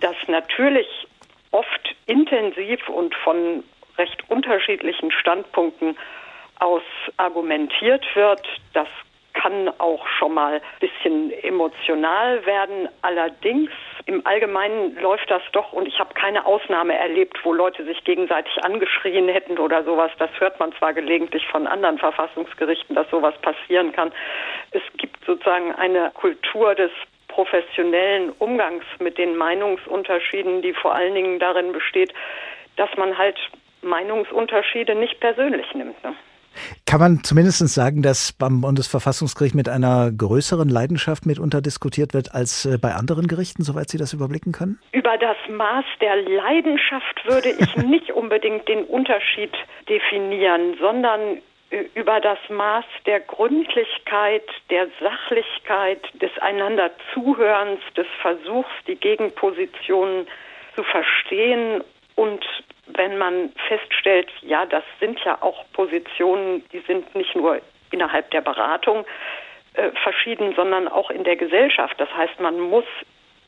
dass 0.00 0.16
natürlich 0.28 0.86
oft 1.50 1.96
intensiv 2.06 2.88
und 2.88 3.12
von 3.16 3.64
recht 3.98 4.22
unterschiedlichen 4.30 5.10
Standpunkten 5.10 5.96
aus 6.60 6.82
argumentiert 7.16 8.04
wird, 8.14 8.46
dass 8.72 8.88
kann 9.40 9.68
auch 9.78 10.06
schon 10.18 10.34
mal 10.34 10.54
ein 10.54 10.60
bisschen 10.80 11.32
emotional 11.42 12.44
werden. 12.44 12.88
Allerdings 13.02 13.70
im 14.06 14.26
Allgemeinen 14.26 14.96
läuft 15.00 15.30
das 15.30 15.42
doch 15.52 15.72
und 15.72 15.86
ich 15.86 15.98
habe 15.98 16.14
keine 16.14 16.44
Ausnahme 16.46 16.98
erlebt, 16.98 17.38
wo 17.44 17.52
Leute 17.52 17.84
sich 17.84 18.02
gegenseitig 18.04 18.52
angeschrien 18.64 19.28
hätten 19.28 19.58
oder 19.58 19.84
sowas. 19.84 20.10
Das 20.18 20.30
hört 20.40 20.58
man 20.58 20.72
zwar 20.72 20.92
gelegentlich 20.92 21.46
von 21.48 21.66
anderen 21.66 21.98
Verfassungsgerichten, 21.98 22.96
dass 22.96 23.08
sowas 23.10 23.34
passieren 23.42 23.92
kann. 23.92 24.12
Es 24.72 24.82
gibt 24.96 25.24
sozusagen 25.24 25.74
eine 25.74 26.10
Kultur 26.14 26.74
des 26.74 26.90
professionellen 27.28 28.30
Umgangs 28.38 28.84
mit 28.98 29.18
den 29.18 29.36
Meinungsunterschieden, 29.36 30.62
die 30.62 30.72
vor 30.72 30.94
allen 30.94 31.14
Dingen 31.14 31.38
darin 31.38 31.72
besteht, 31.72 32.12
dass 32.76 32.88
man 32.96 33.16
halt 33.16 33.38
Meinungsunterschiede 33.82 34.94
nicht 34.94 35.20
persönlich 35.20 35.72
nimmt. 35.74 36.02
Ne? 36.02 36.14
Kann 36.86 37.00
man 37.00 37.24
zumindest 37.24 37.58
sagen, 37.68 38.02
dass 38.02 38.32
beim 38.32 38.60
Bundesverfassungsgericht 38.60 39.54
mit 39.54 39.68
einer 39.68 40.10
größeren 40.10 40.68
Leidenschaft 40.68 41.26
mitunter 41.26 41.60
diskutiert 41.60 42.14
wird 42.14 42.34
als 42.34 42.64
äh, 42.64 42.78
bei 42.78 42.94
anderen 42.94 43.26
Gerichten, 43.26 43.62
soweit 43.62 43.88
Sie 43.88 43.98
das 43.98 44.12
überblicken 44.12 44.52
können? 44.52 44.78
Über 44.92 45.16
das 45.18 45.36
Maß 45.48 45.84
der 46.00 46.16
Leidenschaft 46.16 47.24
würde 47.26 47.50
ich 47.50 47.76
nicht 47.88 48.12
unbedingt 48.12 48.68
den 48.68 48.84
Unterschied 48.84 49.52
definieren, 49.88 50.76
sondern 50.80 51.38
äh, 51.70 51.84
über 51.94 52.20
das 52.20 52.38
Maß 52.48 52.84
der 53.06 53.20
Gründlichkeit, 53.20 54.44
der 54.70 54.88
Sachlichkeit, 55.00 56.00
des 56.20 56.30
einander 56.40 56.90
Zuhörens, 57.12 57.80
des 57.96 58.06
Versuchs, 58.22 58.70
die 58.86 58.96
Gegenpositionen 58.96 60.26
zu 60.74 60.82
verstehen 60.84 61.82
und 62.14 62.44
wenn 62.94 63.18
man 63.18 63.52
feststellt, 63.68 64.30
ja, 64.42 64.66
das 64.66 64.84
sind 65.00 65.20
ja 65.24 65.38
auch 65.40 65.64
Positionen, 65.72 66.64
die 66.72 66.80
sind 66.80 67.14
nicht 67.14 67.34
nur 67.34 67.60
innerhalb 67.90 68.30
der 68.30 68.40
Beratung 68.40 69.04
äh, 69.74 69.90
verschieden, 70.02 70.54
sondern 70.54 70.88
auch 70.88 71.10
in 71.10 71.24
der 71.24 71.36
Gesellschaft. 71.36 71.94
Das 71.98 72.12
heißt, 72.14 72.40
man 72.40 72.58
muss 72.58 72.84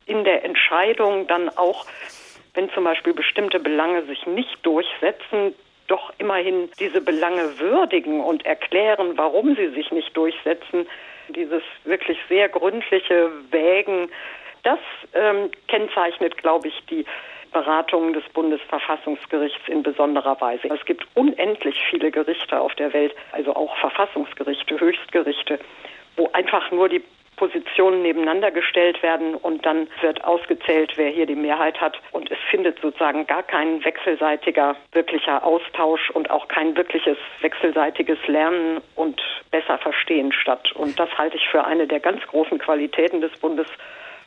in 0.07 0.25
der 0.25 0.45
Entscheidung 0.45 1.27
dann 1.27 1.49
auch, 1.51 1.87
wenn 2.55 2.71
zum 2.71 2.85
Beispiel 2.85 3.15
bestimmte 3.15 3.61
Belange 3.61 4.05
sich 4.05 4.27
nicht 4.27 4.65
durchsetzen, 4.65 5.55
doch 5.87 6.13
immerhin 6.19 6.71
diese 6.79 7.01
Belange 7.01 7.59
würdigen 7.59 8.21
und 8.21 8.47
erklären, 8.47 9.17
warum 9.17 9.57
sie 9.57 9.69
sich 9.71 9.91
nicht 9.91 10.17
durchsetzen. 10.17 10.87
Dieses 11.29 11.63
wirklich 11.85 12.19
sehr 12.29 12.49
gründliche 12.49 13.31
Wägen, 13.51 14.11
das 14.63 14.79
ähm, 15.15 15.51
kennzeichnet, 15.69 16.37
glaube 16.37 16.69
ich, 16.69 16.75
die 16.91 17.05
Beratungen 17.53 18.13
des 18.13 18.25
Bundesverfassungsgerichts 18.33 19.69
in 19.69 19.83
besonderer 19.83 20.41
Weise. 20.41 20.69
Es 20.69 20.85
gibt 20.85 21.07
unendlich 21.15 21.81
viele 21.91 22.11
Gerichte 22.11 22.61
auf 22.61 22.75
der 22.75 22.93
Welt, 22.93 23.15
also 23.33 23.55
auch 23.55 23.77
Verfassungsgerichte, 23.79 24.79
Höchstgerichte, 24.81 25.59
wo 26.17 26.29
einfach 26.33 26.71
nur 26.71 26.89
die 26.89 27.03
Positionen 27.41 28.03
nebeneinander 28.03 28.51
gestellt 28.51 29.03
werden 29.03 29.35
und 29.35 29.65
dann 29.65 29.89
wird 30.03 30.23
ausgezählt, 30.25 30.93
wer 30.97 31.09
hier 31.09 31.25
die 31.25 31.35
Mehrheit 31.35 31.81
hat. 31.81 31.99
Und 32.13 32.31
es 32.31 32.37
findet 32.51 32.79
sozusagen 32.81 33.27
gar 33.27 33.43
kein 33.43 33.83
wechselseitiger, 33.83 34.77
wirklicher 34.93 35.43
Austausch 35.43 36.11
und 36.11 36.31
auch 36.31 36.49
kein 36.49 36.77
wirkliches 36.77 37.17
wechselseitiges 37.41 38.19
Lernen 38.27 38.83
und 38.95 39.23
besser 39.51 39.79
Verstehen 39.79 40.33
statt. 40.33 40.71
Und 40.73 41.01
das 41.01 41.09
halte 41.17 41.39
ich 41.39 41.49
für 41.49 41.65
eine 41.65 41.87
der 41.87 42.01
ganz 42.01 42.21
großen 42.27 42.59
Qualitäten 42.59 43.23
des 43.23 43.33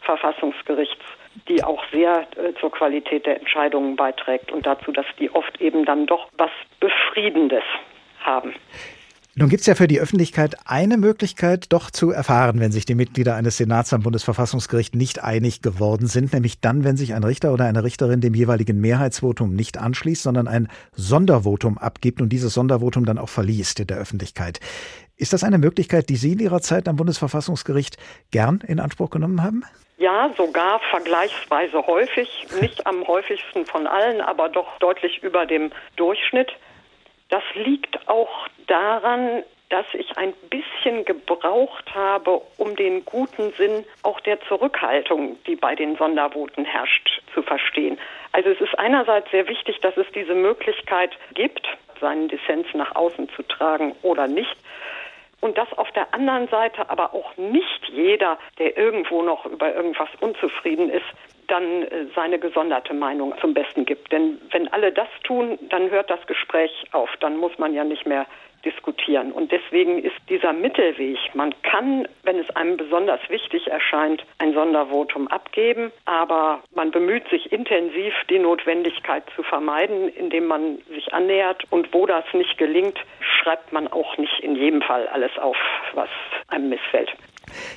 Bundesverfassungsgerichts 0.05 1.03
die 1.47 1.63
auch 1.63 1.83
sehr 1.91 2.27
äh, 2.37 2.53
zur 2.59 2.71
Qualität 2.71 3.25
der 3.25 3.39
Entscheidungen 3.39 3.95
beiträgt 3.95 4.51
und 4.51 4.67
dazu, 4.67 4.91
dass 4.91 5.05
die 5.19 5.31
oft 5.31 5.59
eben 5.59 5.83
dann 5.83 6.05
doch 6.05 6.29
was 6.37 6.51
Befriedendes 6.79 7.63
haben. 8.19 8.53
Nun 9.35 9.49
gibt 9.49 9.61
es 9.61 9.65
ja 9.65 9.73
für 9.73 9.87
die 9.87 9.99
Öffentlichkeit 9.99 10.55
eine 10.65 10.95
Möglichkeit, 10.95 11.73
doch 11.73 11.89
zu 11.89 12.11
erfahren, 12.11 12.59
wenn 12.59 12.71
sich 12.71 12.85
die 12.85 12.93
Mitglieder 12.93 13.33
eines 13.35 13.57
Senats 13.57 13.91
am 13.91 14.03
Bundesverfassungsgericht 14.03 14.93
nicht 14.93 15.23
einig 15.23 15.63
geworden 15.63 16.05
sind, 16.05 16.33
nämlich 16.33 16.61
dann, 16.61 16.83
wenn 16.83 16.97
sich 16.97 17.15
ein 17.15 17.23
Richter 17.23 17.51
oder 17.51 17.65
eine 17.65 17.83
Richterin 17.83 18.21
dem 18.21 18.35
jeweiligen 18.35 18.79
Mehrheitsvotum 18.79 19.55
nicht 19.55 19.79
anschließt, 19.79 20.21
sondern 20.21 20.47
ein 20.47 20.67
Sondervotum 20.91 21.79
abgibt 21.79 22.21
und 22.21 22.29
dieses 22.29 22.53
Sondervotum 22.53 23.05
dann 23.05 23.17
auch 23.17 23.29
verliest 23.29 23.79
in 23.79 23.87
der 23.87 23.97
Öffentlichkeit. 23.97 24.59
Ist 25.17 25.33
das 25.33 25.43
eine 25.43 25.57
Möglichkeit, 25.57 26.09
die 26.09 26.15
Sie 26.15 26.33
in 26.33 26.39
Ihrer 26.39 26.61
Zeit 26.61 26.87
am 26.87 26.95
Bundesverfassungsgericht 26.95 27.97
gern 28.29 28.61
in 28.67 28.79
Anspruch 28.79 29.09
genommen 29.09 29.41
haben? 29.41 29.63
Ja, 30.03 30.29
sogar 30.35 30.81
vergleichsweise 30.91 31.87
häufig, 31.87 32.45
nicht 32.59 32.85
am 32.85 33.07
häufigsten 33.07 33.65
von 33.65 33.87
allen, 33.87 34.19
aber 34.19 34.49
doch 34.49 34.77
deutlich 34.79 35.23
über 35.23 35.45
dem 35.45 35.71
Durchschnitt. 35.95 36.51
Das 37.29 37.41
liegt 37.53 38.09
auch 38.09 38.49
daran, 38.67 39.43
dass 39.69 39.85
ich 39.93 40.17
ein 40.17 40.33
bisschen 40.49 41.05
gebraucht 41.05 41.95
habe, 41.95 42.41
um 42.57 42.75
den 42.75 43.05
guten 43.05 43.53
Sinn 43.53 43.85
auch 44.01 44.19
der 44.19 44.41
Zurückhaltung, 44.41 45.41
die 45.47 45.55
bei 45.55 45.73
den 45.73 45.95
Sondervoten 45.95 46.65
herrscht, 46.65 47.21
zu 47.33 47.41
verstehen. 47.41 47.97
Also 48.33 48.49
es 48.49 48.59
ist 48.59 48.77
einerseits 48.77 49.31
sehr 49.31 49.47
wichtig, 49.47 49.79
dass 49.79 49.95
es 49.95 50.07
diese 50.13 50.35
Möglichkeit 50.35 51.11
gibt, 51.33 51.65
seinen 52.01 52.27
Dissens 52.27 52.67
nach 52.73 52.93
außen 52.93 53.29
zu 53.37 53.43
tragen 53.43 53.95
oder 54.01 54.27
nicht. 54.27 54.57
Und 55.43 55.57
dass 55.57 55.67
auf 55.77 55.91
der 55.91 56.13
anderen 56.13 56.47
Seite 56.47 56.89
aber 56.89 57.13
auch 57.13 57.35
nicht 57.35 57.89
jeder, 57.89 58.37
der 58.59 58.77
irgendwo 58.77 59.21
noch 59.23 59.45
über 59.45 59.75
irgendwas 59.75 60.07
unzufrieden 60.21 60.89
ist, 60.89 61.03
dann 61.49 61.83
äh, 61.83 62.05
seine 62.15 62.39
gesonderte 62.39 62.93
Meinung 62.93 63.33
zum 63.41 63.53
Besten 63.53 63.83
gibt. 63.83 64.13
Denn 64.13 64.39
wenn 64.51 64.69
alle 64.69 64.93
das 64.93 65.09
tun, 65.25 65.59
dann 65.69 65.89
hört 65.89 66.09
das 66.09 66.25
Gespräch 66.27 66.71
auf. 66.93 67.09
Dann 67.19 67.35
muss 67.35 67.57
man 67.57 67.73
ja 67.73 67.83
nicht 67.83 68.05
mehr 68.05 68.25
diskutieren. 68.65 69.31
Und 69.31 69.51
deswegen 69.51 69.99
ist 69.99 70.15
dieser 70.29 70.53
Mittelweg, 70.53 71.17
man 71.33 71.53
kann, 71.63 72.07
wenn 72.23 72.37
es 72.39 72.49
einem 72.55 72.77
besonders 72.77 73.19
wichtig 73.29 73.67
erscheint, 73.67 74.25
ein 74.37 74.53
Sondervotum 74.53 75.27
abgeben, 75.27 75.91
aber 76.05 76.61
man 76.73 76.91
bemüht 76.91 77.27
sich 77.29 77.51
intensiv, 77.51 78.13
die 78.29 78.39
Notwendigkeit 78.39 79.23
zu 79.35 79.43
vermeiden, 79.43 80.09
indem 80.09 80.47
man 80.47 80.77
sich 80.89 81.13
annähert. 81.13 81.63
Und 81.69 81.93
wo 81.93 82.05
das 82.05 82.25
nicht 82.33 82.57
gelingt, 82.57 82.99
schreibt 83.19 83.73
man 83.73 83.87
auch 83.87 84.17
nicht 84.17 84.39
in 84.39 84.55
jedem 84.55 84.81
Fall 84.81 85.07
alles 85.07 85.37
auf, 85.37 85.57
was 85.93 86.09
einem 86.47 86.69
missfällt. 86.69 87.13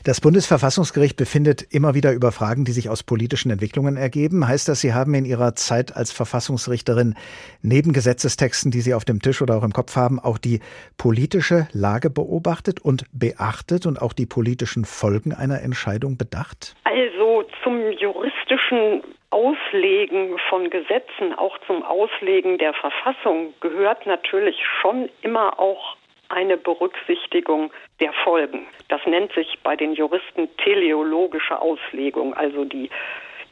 Das 0.05 0.21
Bundesverfassungsgericht 0.21 1.17
befindet 1.17 1.63
immer 1.71 1.95
wieder 1.95 2.13
über 2.13 2.33
Fragen, 2.33 2.65
die 2.65 2.73
sich 2.73 2.89
aus 2.89 3.03
politischen 3.03 3.51
Entwicklungen 3.51 3.97
ergeben. 3.97 4.47
Heißt 4.47 4.69
das, 4.69 4.81
Sie 4.81 4.95
haben 4.95 5.15
in 5.15 5.25
Ihrer 5.25 5.55
Zeit 5.55 5.97
als 5.97 6.13
Verfassungsrichterin 6.13 7.15
neben 7.63 7.93
Gesetzestexten, 7.93 8.71
die 8.71 8.81
Sie 8.81 8.95
auf 8.95 9.05
dem 9.05 9.21
Tisch 9.21 9.43
oder 9.43 9.57
auch 9.57 9.65
im 9.65 9.73
Kopf 9.73 9.97
haben, 9.97 10.19
auch 10.19 10.39
die 10.39 10.61
politische 10.99 11.69
Lage 11.73 12.11
beobachtet 12.11 12.81
und 12.81 13.05
beachtet 13.13 13.87
und 13.87 14.01
auch 14.01 14.13
die 14.13 14.27
politischen 14.27 14.85
Folgen 14.85 15.33
einer 15.33 15.63
Entscheidung 15.63 16.17
bedacht? 16.17 16.75
Also 16.85 17.45
zum 17.63 17.91
juristischen 17.93 19.03
Auslegen 19.31 20.39
von 20.49 20.71
Gesetzen, 20.71 21.35
auch 21.37 21.59
zum 21.67 21.83
Auslegen 21.83 22.59
der 22.59 22.73
Verfassung 22.75 23.53
gehört 23.61 24.07
natürlich 24.07 24.57
schon 24.81 25.09
immer 25.23 25.59
auch 25.59 25.97
eine 26.29 26.57
Berücksichtigung 26.57 27.73
der 28.01 28.13
Folgen. 28.13 28.67
Das 28.89 29.01
nennt 29.07 29.33
sich 29.33 29.59
bei 29.63 29.77
den 29.77 29.95
Juristen 29.95 30.49
teleologische 30.59 31.61
Auslegung, 31.61 32.35
also 32.35 32.65
die, 32.65 32.91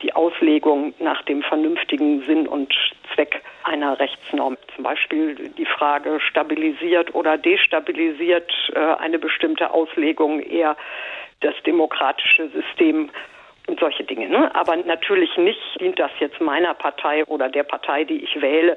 die 0.02 0.14
Auslegung 0.14 0.94
nach 0.98 1.22
dem 1.22 1.42
vernünftigen 1.42 2.22
Sinn 2.22 2.46
und 2.46 2.72
Zweck 3.14 3.42
einer 3.64 3.98
Rechtsnorm. 3.98 4.56
Zum 4.74 4.84
Beispiel 4.84 5.34
die 5.56 5.66
Frage, 5.66 6.20
stabilisiert 6.20 7.14
oder 7.14 7.38
destabilisiert 7.38 8.52
äh, 8.74 8.78
eine 8.78 9.18
bestimmte 9.18 9.70
Auslegung 9.70 10.40
eher 10.40 10.76
das 11.40 11.54
demokratische 11.64 12.48
System 12.48 13.10
und 13.66 13.80
solche 13.80 14.04
Dinge. 14.04 14.28
Ne? 14.28 14.54
Aber 14.54 14.76
natürlich 14.76 15.36
nicht 15.36 15.60
dient 15.80 15.98
das 15.98 16.10
jetzt 16.20 16.40
meiner 16.40 16.74
Partei 16.74 17.24
oder 17.24 17.48
der 17.48 17.62
Partei, 17.62 18.04
die 18.04 18.22
ich 18.22 18.40
wähle. 18.40 18.76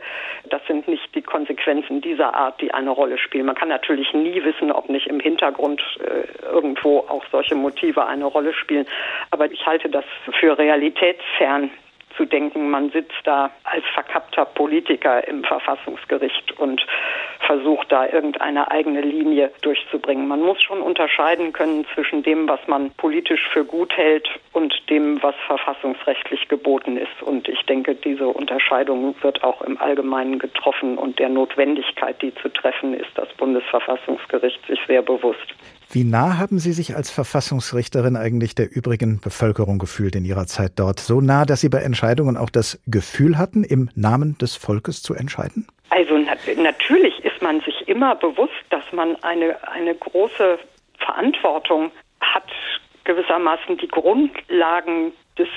Das 0.49 0.61
sind 0.67 0.87
nicht 0.87 1.13
die 1.13 1.21
Konsequenzen 1.21 2.01
dieser 2.01 2.33
Art, 2.33 2.61
die 2.61 2.73
eine 2.73 2.91
Rolle 2.91 3.17
spielen. 3.17 3.45
Man 3.45 3.55
kann 3.55 3.69
natürlich 3.69 4.13
nie 4.13 4.43
wissen, 4.43 4.71
ob 4.71 4.89
nicht 4.89 5.07
im 5.07 5.19
Hintergrund 5.19 5.81
äh, 5.99 6.45
irgendwo 6.45 6.99
auch 6.99 7.23
solche 7.31 7.55
Motive 7.55 8.05
eine 8.05 8.25
Rolle 8.25 8.53
spielen. 8.53 8.85
Aber 9.31 9.51
ich 9.51 9.65
halte 9.65 9.89
das 9.89 10.05
für 10.39 10.57
realitätsfern 10.57 11.69
zu 12.17 12.25
denken, 12.25 12.69
man 12.69 12.89
sitzt 12.89 13.21
da 13.23 13.51
als 13.63 13.85
verkappter 13.93 14.45
Politiker 14.45 15.25
im 15.27 15.43
Verfassungsgericht 15.43 16.59
und 16.59 16.85
versucht 17.39 17.91
da 17.91 18.07
irgendeine 18.07 18.69
eigene 18.71 19.01
Linie 19.01 19.51
durchzubringen. 19.61 20.27
Man 20.27 20.41
muss 20.41 20.61
schon 20.61 20.81
unterscheiden 20.81 21.53
können 21.53 21.85
zwischen 21.93 22.23
dem, 22.23 22.49
was 22.49 22.59
man 22.67 22.91
politisch 22.91 23.47
für 23.53 23.63
gut 23.63 23.95
hält 23.95 24.27
und 24.51 24.73
dem, 24.89 25.21
was 25.23 25.35
verfassungsrechtlich 25.45 26.47
geboten 26.49 26.97
ist. 26.97 27.21
Und 27.21 27.47
ich 27.47 27.61
denke, 27.63 27.95
diese 27.95 28.27
Unterscheidung 28.27 29.15
wird 29.21 29.43
auch 29.43 29.61
im 29.61 29.79
Allgemeinen 29.79 30.39
getroffen 30.39 30.97
und 30.97 31.19
der 31.19 31.29
Notwendigkeit, 31.29 32.21
die 32.21 32.33
zu 32.35 32.49
treffen, 32.49 32.93
ist 32.93 33.11
das 33.15 33.29
Bundesverfassungsgericht 33.35 34.65
sich 34.67 34.79
sehr 34.87 35.01
bewusst. 35.01 35.53
Wie 35.89 36.03
nah 36.03 36.37
haben 36.37 36.59
Sie 36.59 36.73
sich 36.73 36.95
als 36.97 37.09
Verfassungsrichterin 37.09 38.17
eigentlich 38.17 38.55
der 38.55 38.69
übrigen 38.69 39.21
Bevölkerung 39.21 39.79
gefühlt 39.79 40.15
in 40.15 40.25
Ihrer 40.25 40.45
Zeit 40.45 40.73
dort? 40.75 40.99
So 40.99 41.21
nah, 41.21 41.45
dass 41.45 41.61
Sie 41.61 41.69
bei 41.69 41.79
Entscheidungen 41.79 42.35
auch 42.35 42.49
das 42.49 42.81
Gefühl 42.87 43.37
hatten, 43.37 43.63
im 43.63 43.89
Namen 43.95 44.37
des 44.37 44.57
Volkes 44.57 45.01
zu 45.01 45.13
entscheiden? 45.13 45.65
Also 45.89 46.17
nat 46.17 46.39
natürlich 46.57 47.23
ist 47.23 47.41
man 47.41 47.61
sich 47.61 47.87
immer 47.87 48.15
bewusst, 48.15 48.51
dass 48.69 48.83
man 48.91 49.15
eine, 49.23 49.55
eine 49.69 49.95
große 49.95 50.59
Verantwortung 50.99 51.91
hat, 52.19 52.51
gewissermaßen 53.05 53.77
die 53.77 53.87
Grundlagen 53.87 55.13
des 55.37 55.47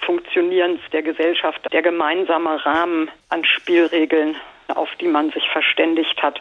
Funktionierens 0.00 0.80
der 0.92 1.02
Gesellschaft, 1.02 1.60
der 1.72 1.82
gemeinsame 1.82 2.64
Rahmen 2.64 3.10
an 3.28 3.44
Spielregeln, 3.44 4.36
auf 4.68 4.88
die 4.98 5.08
man 5.08 5.30
sich 5.30 5.46
verständigt 5.52 6.22
hat, 6.22 6.40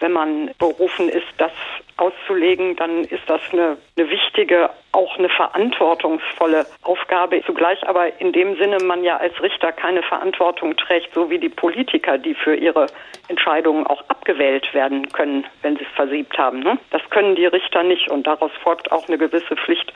wenn 0.00 0.12
man 0.12 0.50
berufen 0.58 1.08
ist, 1.08 1.26
das 1.38 1.52
auszulegen, 1.96 2.76
dann 2.76 3.04
ist 3.04 3.22
das 3.26 3.40
eine, 3.52 3.76
eine 3.96 4.10
wichtige, 4.10 4.70
auch 4.92 5.18
eine 5.18 5.28
verantwortungsvolle 5.28 6.66
Aufgabe. 6.82 7.42
Zugleich 7.44 7.86
aber 7.86 8.20
in 8.20 8.32
dem 8.32 8.56
Sinne 8.56 8.78
man 8.84 9.02
ja 9.02 9.16
als 9.16 9.40
Richter 9.42 9.72
keine 9.72 10.02
Verantwortung 10.02 10.76
trägt, 10.76 11.12
so 11.14 11.30
wie 11.30 11.38
die 11.38 11.48
Politiker, 11.48 12.18
die 12.18 12.34
für 12.34 12.54
ihre 12.54 12.86
Entscheidungen 13.28 13.86
auch 13.86 14.02
abgewählt 14.08 14.72
werden 14.74 15.08
können, 15.08 15.46
wenn 15.62 15.76
sie 15.76 15.84
es 15.84 15.96
versiebt 15.96 16.38
haben. 16.38 16.60
Ne? 16.60 16.78
Das 16.90 17.02
können 17.10 17.34
die 17.34 17.46
Richter 17.46 17.82
nicht 17.82 18.08
und 18.10 18.26
daraus 18.26 18.52
folgt 18.62 18.92
auch 18.92 19.08
eine 19.08 19.18
gewisse 19.18 19.56
Pflicht 19.56 19.92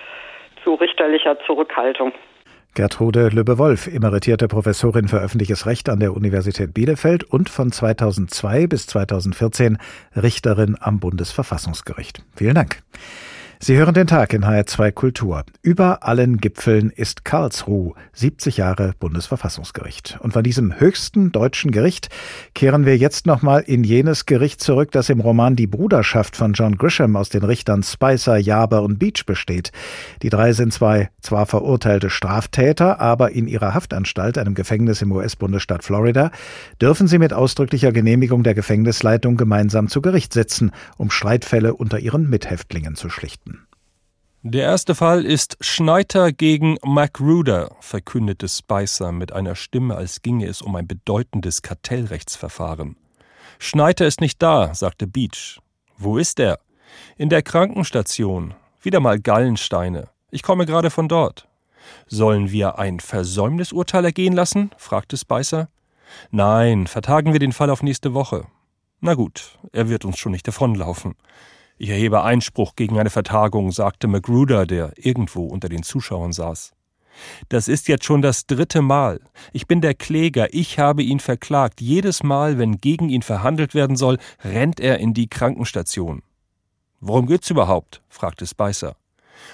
zu 0.64 0.74
richterlicher 0.74 1.38
Zurückhaltung. 1.40 2.12
Gertrude 2.74 3.28
Lübbe-Wolf, 3.28 3.86
emeritierte 3.86 4.48
Professorin 4.48 5.06
für 5.06 5.18
öffentliches 5.18 5.66
Recht 5.66 5.90
an 5.90 6.00
der 6.00 6.14
Universität 6.14 6.72
Bielefeld 6.72 7.22
und 7.22 7.50
von 7.50 7.70
2002 7.70 8.66
bis 8.66 8.86
2014 8.86 9.76
Richterin 10.16 10.76
am 10.80 10.98
Bundesverfassungsgericht. 10.98 12.24
Vielen 12.34 12.54
Dank. 12.54 12.82
Sie 13.64 13.76
hören 13.76 13.94
den 13.94 14.08
Tag 14.08 14.32
in 14.32 14.44
HR2 14.44 14.90
Kultur. 14.90 15.44
Über 15.62 16.02
allen 16.02 16.38
Gipfeln 16.38 16.90
ist 16.90 17.24
Karlsruhe, 17.24 17.94
70 18.12 18.56
Jahre 18.56 18.94
Bundesverfassungsgericht. 18.98 20.18
Und 20.18 20.32
von 20.32 20.42
diesem 20.42 20.80
höchsten 20.80 21.30
deutschen 21.30 21.70
Gericht 21.70 22.08
kehren 22.54 22.86
wir 22.86 22.96
jetzt 22.96 23.24
nochmal 23.24 23.60
in 23.60 23.84
jenes 23.84 24.26
Gericht 24.26 24.60
zurück, 24.60 24.90
das 24.90 25.10
im 25.10 25.20
Roman 25.20 25.54
Die 25.54 25.68
Bruderschaft 25.68 26.34
von 26.34 26.54
John 26.54 26.76
Grisham 26.76 27.14
aus 27.14 27.28
den 27.28 27.44
Richtern 27.44 27.84
Spicer, 27.84 28.36
Jaber 28.36 28.82
und 28.82 28.98
Beach 28.98 29.26
besteht. 29.26 29.70
Die 30.22 30.28
drei 30.28 30.54
sind 30.54 30.72
zwei 30.72 31.10
zwar 31.20 31.46
verurteilte 31.46 32.10
Straftäter, 32.10 32.98
aber 32.98 33.30
in 33.30 33.46
ihrer 33.46 33.74
Haftanstalt, 33.74 34.38
einem 34.38 34.54
Gefängnis 34.54 35.02
im 35.02 35.12
US-Bundesstaat 35.12 35.84
Florida, 35.84 36.32
dürfen 36.80 37.06
sie 37.06 37.20
mit 37.20 37.32
ausdrücklicher 37.32 37.92
Genehmigung 37.92 38.42
der 38.42 38.54
Gefängnisleitung 38.54 39.36
gemeinsam 39.36 39.86
zu 39.86 40.02
Gericht 40.02 40.32
sitzen, 40.32 40.72
um 40.96 41.12
Streitfälle 41.12 41.74
unter 41.74 42.00
ihren 42.00 42.28
Mithäftlingen 42.28 42.96
zu 42.96 43.08
schlichten. 43.08 43.51
Der 44.44 44.64
erste 44.64 44.96
Fall 44.96 45.24
ist 45.24 45.56
Schneider 45.60 46.32
gegen 46.32 46.76
Magruder, 46.84 47.76
verkündete 47.78 48.48
Spicer 48.48 49.12
mit 49.12 49.32
einer 49.32 49.54
Stimme, 49.54 49.94
als 49.94 50.20
ginge 50.20 50.46
es 50.46 50.62
um 50.62 50.74
ein 50.74 50.88
bedeutendes 50.88 51.62
Kartellrechtsverfahren. 51.62 52.96
Schneider 53.60 54.04
ist 54.04 54.20
nicht 54.20 54.42
da, 54.42 54.74
sagte 54.74 55.06
Beach. 55.06 55.60
Wo 55.96 56.18
ist 56.18 56.40
er? 56.40 56.58
In 57.16 57.28
der 57.28 57.42
Krankenstation. 57.42 58.54
Wieder 58.80 58.98
mal 58.98 59.20
Gallensteine. 59.20 60.08
Ich 60.32 60.42
komme 60.42 60.66
gerade 60.66 60.90
von 60.90 61.06
dort. 61.06 61.46
Sollen 62.08 62.50
wir 62.50 62.80
ein 62.80 62.98
Versäumnisurteil 62.98 64.06
ergehen 64.06 64.32
lassen? 64.32 64.72
fragte 64.76 65.16
Spicer. 65.16 65.68
Nein, 66.32 66.88
vertagen 66.88 67.32
wir 67.32 67.38
den 67.38 67.52
Fall 67.52 67.70
auf 67.70 67.84
nächste 67.84 68.12
Woche. 68.12 68.48
Na 69.00 69.14
gut, 69.14 69.56
er 69.70 69.88
wird 69.88 70.04
uns 70.04 70.18
schon 70.18 70.32
nicht 70.32 70.48
davonlaufen. 70.48 71.14
Ich 71.82 71.88
erhebe 71.88 72.22
Einspruch 72.22 72.76
gegen 72.76 72.96
eine 73.00 73.10
Vertagung, 73.10 73.72
sagte 73.72 74.06
Magruder, 74.06 74.66
der 74.66 74.92
irgendwo 74.94 75.46
unter 75.46 75.68
den 75.68 75.82
Zuschauern 75.82 76.32
saß. 76.32 76.74
Das 77.48 77.66
ist 77.66 77.88
jetzt 77.88 78.04
schon 78.04 78.22
das 78.22 78.46
dritte 78.46 78.82
Mal. 78.82 79.18
Ich 79.52 79.66
bin 79.66 79.80
der 79.80 79.94
Kläger, 79.94 80.54
ich 80.54 80.78
habe 80.78 81.02
ihn 81.02 81.18
verklagt. 81.18 81.80
Jedes 81.80 82.22
Mal, 82.22 82.56
wenn 82.56 82.80
gegen 82.80 83.08
ihn 83.08 83.22
verhandelt 83.22 83.74
werden 83.74 83.96
soll, 83.96 84.18
rennt 84.44 84.78
er 84.78 85.00
in 85.00 85.12
die 85.12 85.26
Krankenstation. 85.26 86.22
Worum 87.00 87.26
geht's 87.26 87.50
überhaupt? 87.50 88.00
fragte 88.08 88.46
Spicer. 88.46 88.94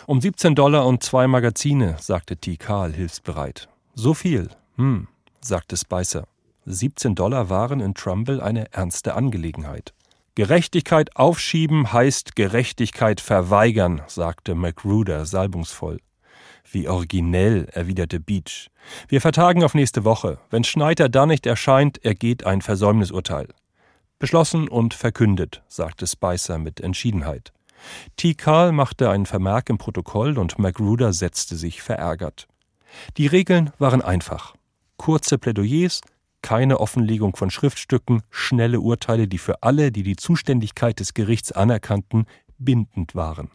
Um 0.07 0.21
17 0.21 0.55
Dollar 0.55 0.85
und 0.85 1.03
zwei 1.03 1.27
Magazine, 1.29 1.97
sagte 1.99 2.37
T. 2.37 2.59
Karl 2.59 2.93
hilfsbereit. 2.93 3.71
So 3.95 4.13
viel? 4.13 4.51
Hm, 4.77 5.09
sagte 5.41 5.79
Spicer. 5.79 6.25
17 6.67 7.15
Dollar 7.15 7.49
waren 7.49 7.81
in 7.81 7.95
Trumbull 7.95 8.43
eine 8.43 8.71
ernste 8.75 9.15
Angelegenheit. 9.15 9.95
Gerechtigkeit 10.39 11.17
aufschieben 11.17 11.93
heißt 11.93 12.37
Gerechtigkeit 12.37 13.21
verweigern, 13.21 14.03
sagte 14.07 14.55
Magruder 14.55 15.27
salbungsvoll. 15.27 15.99
Wie 16.71 16.87
originell, 16.87 17.67
erwiderte 17.73 18.21
Beach. 18.21 18.71
Wir 19.09 19.21
vertagen 19.21 19.65
auf 19.65 19.75
nächste 19.75 20.05
Woche. 20.05 20.39
Wenn 20.51 20.63
Schneider 20.63 21.09
da 21.09 21.27
nicht 21.27 21.45
erscheint, 21.45 22.05
ergeht 22.05 22.47
ein 22.47 22.63
Versäumnisurteil. 22.63 23.49
Beschlossen 24.21 24.69
und 24.69 24.95
verkündet, 24.95 25.65
sagte 25.67 26.07
Spicer 26.07 26.59
mit 26.61 26.81
Entschiedenheit. 26.81 27.53
T. 28.15 28.35
Carl 28.35 28.71
machte 28.71 29.11
einen 29.11 29.27
Vermerk 29.27 29.69
im 29.69 29.79
Protokoll 29.79 30.39
und 30.39 30.57
Magruder 30.57 31.13
setzte 31.13 31.57
sich 31.57 31.83
verärgert. 31.83 32.47
Die 33.17 33.27
Regeln 33.27 33.73
waren 33.81 34.03
einfach. 34.03 34.55
Kurze 34.99 35.37
Plädoyers, 35.37 36.01
keine 36.43 36.81
Offenlegung 36.81 37.37
von 37.37 37.51
Schriftstücken, 37.51 38.23
schnelle 38.31 38.81
Urteile, 38.81 39.29
die 39.29 39.39
für 39.39 39.63
alle, 39.63 39.93
die 39.93 40.03
die 40.03 40.17
Zuständigkeit 40.17 41.01
des 41.01 41.15
Gerichts 41.15 41.53
anerkannten, 41.53 42.27
bindend 42.59 43.15
waren. 43.15 43.51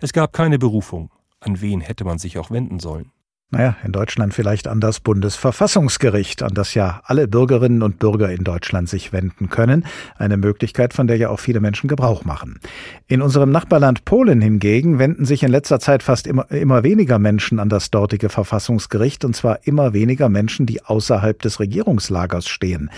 Es 0.00 0.12
gab 0.12 0.32
keine 0.32 0.58
Berufung. 0.58 1.10
An 1.40 1.60
wen 1.60 1.80
hätte 1.80 2.04
man 2.04 2.18
sich 2.18 2.38
auch 2.38 2.50
wenden 2.50 2.80
sollen? 2.80 3.12
Naja, 3.50 3.76
in 3.84 3.92
Deutschland 3.92 4.34
vielleicht 4.34 4.66
an 4.66 4.80
das 4.80 4.98
Bundesverfassungsgericht, 4.98 6.42
an 6.42 6.54
das 6.54 6.74
ja 6.74 7.02
alle 7.04 7.28
Bürgerinnen 7.28 7.84
und 7.84 8.00
Bürger 8.00 8.32
in 8.32 8.42
Deutschland 8.42 8.88
sich 8.88 9.12
wenden 9.12 9.48
können. 9.48 9.86
Eine 10.16 10.36
Möglichkeit, 10.36 10.92
von 10.92 11.06
der 11.06 11.18
ja 11.18 11.28
auch 11.28 11.38
viele 11.38 11.60
Menschen 11.60 11.86
Gebrauch 11.86 12.24
machen. 12.24 12.58
In 13.06 13.22
unserem 13.22 13.52
Nachbarland 13.52 14.04
Polen 14.04 14.40
hingegen 14.40 14.98
wenden 14.98 15.24
sich 15.24 15.44
in 15.44 15.52
letzter 15.52 15.78
Zeit 15.78 16.02
fast 16.02 16.26
immer, 16.26 16.50
immer 16.50 16.82
weniger 16.82 17.20
Menschen 17.20 17.60
an 17.60 17.68
das 17.68 17.92
dortige 17.92 18.28
Verfassungsgericht, 18.28 19.24
und 19.24 19.36
zwar 19.36 19.64
immer 19.68 19.92
weniger 19.92 20.28
Menschen, 20.28 20.66
die 20.66 20.82
außerhalb 20.82 21.40
des 21.40 21.60
Regierungslagers 21.60 22.48
stehen. 22.48 22.90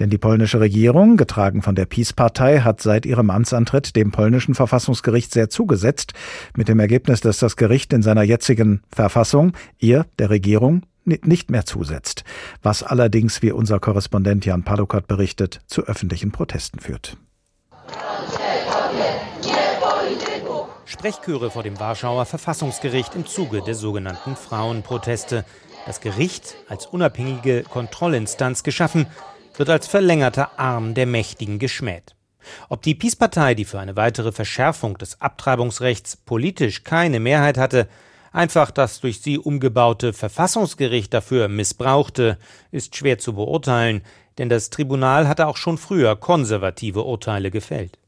Denn 0.00 0.10
die 0.10 0.18
polnische 0.18 0.58
Regierung, 0.58 1.18
getragen 1.18 1.62
von 1.62 1.76
der 1.76 1.86
PiS-Partei, 1.86 2.60
hat 2.62 2.80
seit 2.80 3.06
ihrem 3.06 3.30
Amtsantritt 3.30 3.94
dem 3.94 4.10
polnischen 4.10 4.56
Verfassungsgericht 4.56 5.32
sehr 5.32 5.50
zugesetzt, 5.50 6.14
mit 6.56 6.66
dem 6.66 6.80
Ergebnis, 6.80 7.20
dass 7.20 7.38
das 7.38 7.56
Gericht 7.56 7.92
in 7.92 8.02
seiner 8.02 8.24
jetzigen 8.24 8.80
Verfassung 8.90 9.52
ihr 9.90 10.06
der 10.18 10.30
Regierung 10.30 10.82
nicht 11.04 11.50
mehr 11.50 11.66
zusetzt, 11.66 12.24
was 12.62 12.82
allerdings, 12.84 13.42
wie 13.42 13.50
unser 13.50 13.80
Korrespondent 13.80 14.46
Jan 14.46 14.62
Palukat 14.62 15.08
berichtet, 15.08 15.60
zu 15.66 15.82
öffentlichen 15.82 16.30
Protesten 16.30 16.78
führt. 16.78 17.16
Sprechchöre 20.84 21.50
vor 21.50 21.62
dem 21.62 21.80
Warschauer 21.80 22.26
Verfassungsgericht 22.26 23.14
im 23.14 23.26
Zuge 23.26 23.62
der 23.62 23.74
sogenannten 23.74 24.36
Frauenproteste. 24.36 25.44
Das 25.86 26.00
Gericht, 26.00 26.54
als 26.68 26.86
unabhängige 26.86 27.62
Kontrollinstanz 27.62 28.62
geschaffen, 28.62 29.06
wird 29.56 29.70
als 29.70 29.88
verlängerter 29.88 30.58
Arm 30.58 30.94
der 30.94 31.06
Mächtigen 31.06 31.58
geschmäht. 31.58 32.14
Ob 32.68 32.82
die 32.82 32.94
Peace-Partei, 32.94 33.54
die 33.54 33.64
für 33.64 33.80
eine 33.80 33.96
weitere 33.96 34.32
Verschärfung 34.32 34.98
des 34.98 35.20
Abtreibungsrechts 35.20 36.16
politisch 36.16 36.84
keine 36.84 37.18
Mehrheit 37.20 37.58
hatte, 37.58 37.88
Einfach 38.32 38.70
das 38.70 39.00
durch 39.00 39.20
sie 39.20 39.38
umgebaute 39.38 40.12
Verfassungsgericht 40.12 41.12
dafür 41.12 41.48
missbrauchte, 41.48 42.38
ist 42.70 42.94
schwer 42.94 43.18
zu 43.18 43.34
beurteilen, 43.34 44.02
denn 44.38 44.48
das 44.48 44.70
Tribunal 44.70 45.26
hatte 45.26 45.48
auch 45.48 45.56
schon 45.56 45.78
früher 45.78 46.14
konservative 46.16 47.02
Urteile 47.02 47.50
gefällt. 47.50 47.98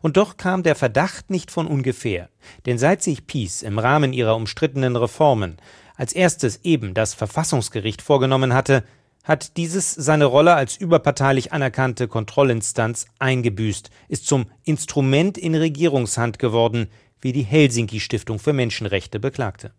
Und 0.00 0.16
doch 0.16 0.36
kam 0.36 0.62
der 0.62 0.76
Verdacht 0.76 1.30
nicht 1.30 1.50
von 1.50 1.66
ungefähr, 1.66 2.28
denn 2.64 2.78
seit 2.78 3.02
sich 3.02 3.26
Peace 3.26 3.62
im 3.62 3.78
Rahmen 3.78 4.12
ihrer 4.12 4.36
umstrittenen 4.36 4.96
Reformen 4.96 5.56
als 5.96 6.12
erstes 6.12 6.60
eben 6.62 6.94
das 6.94 7.14
Verfassungsgericht 7.14 8.02
vorgenommen 8.02 8.54
hatte, 8.54 8.84
hat 9.24 9.56
dieses 9.56 9.92
seine 9.92 10.26
Rolle 10.26 10.54
als 10.54 10.76
überparteilich 10.76 11.52
anerkannte 11.52 12.06
Kontrollinstanz 12.06 13.06
eingebüßt, 13.18 13.90
ist 14.08 14.26
zum 14.26 14.46
Instrument 14.64 15.36
in 15.36 15.56
Regierungshand 15.56 16.38
geworden, 16.38 16.88
wie 17.26 17.32
die 17.32 17.42
Helsinki-Stiftung 17.42 18.38
für 18.38 18.52
Menschenrechte 18.52 19.18
beklagte. 19.18 19.72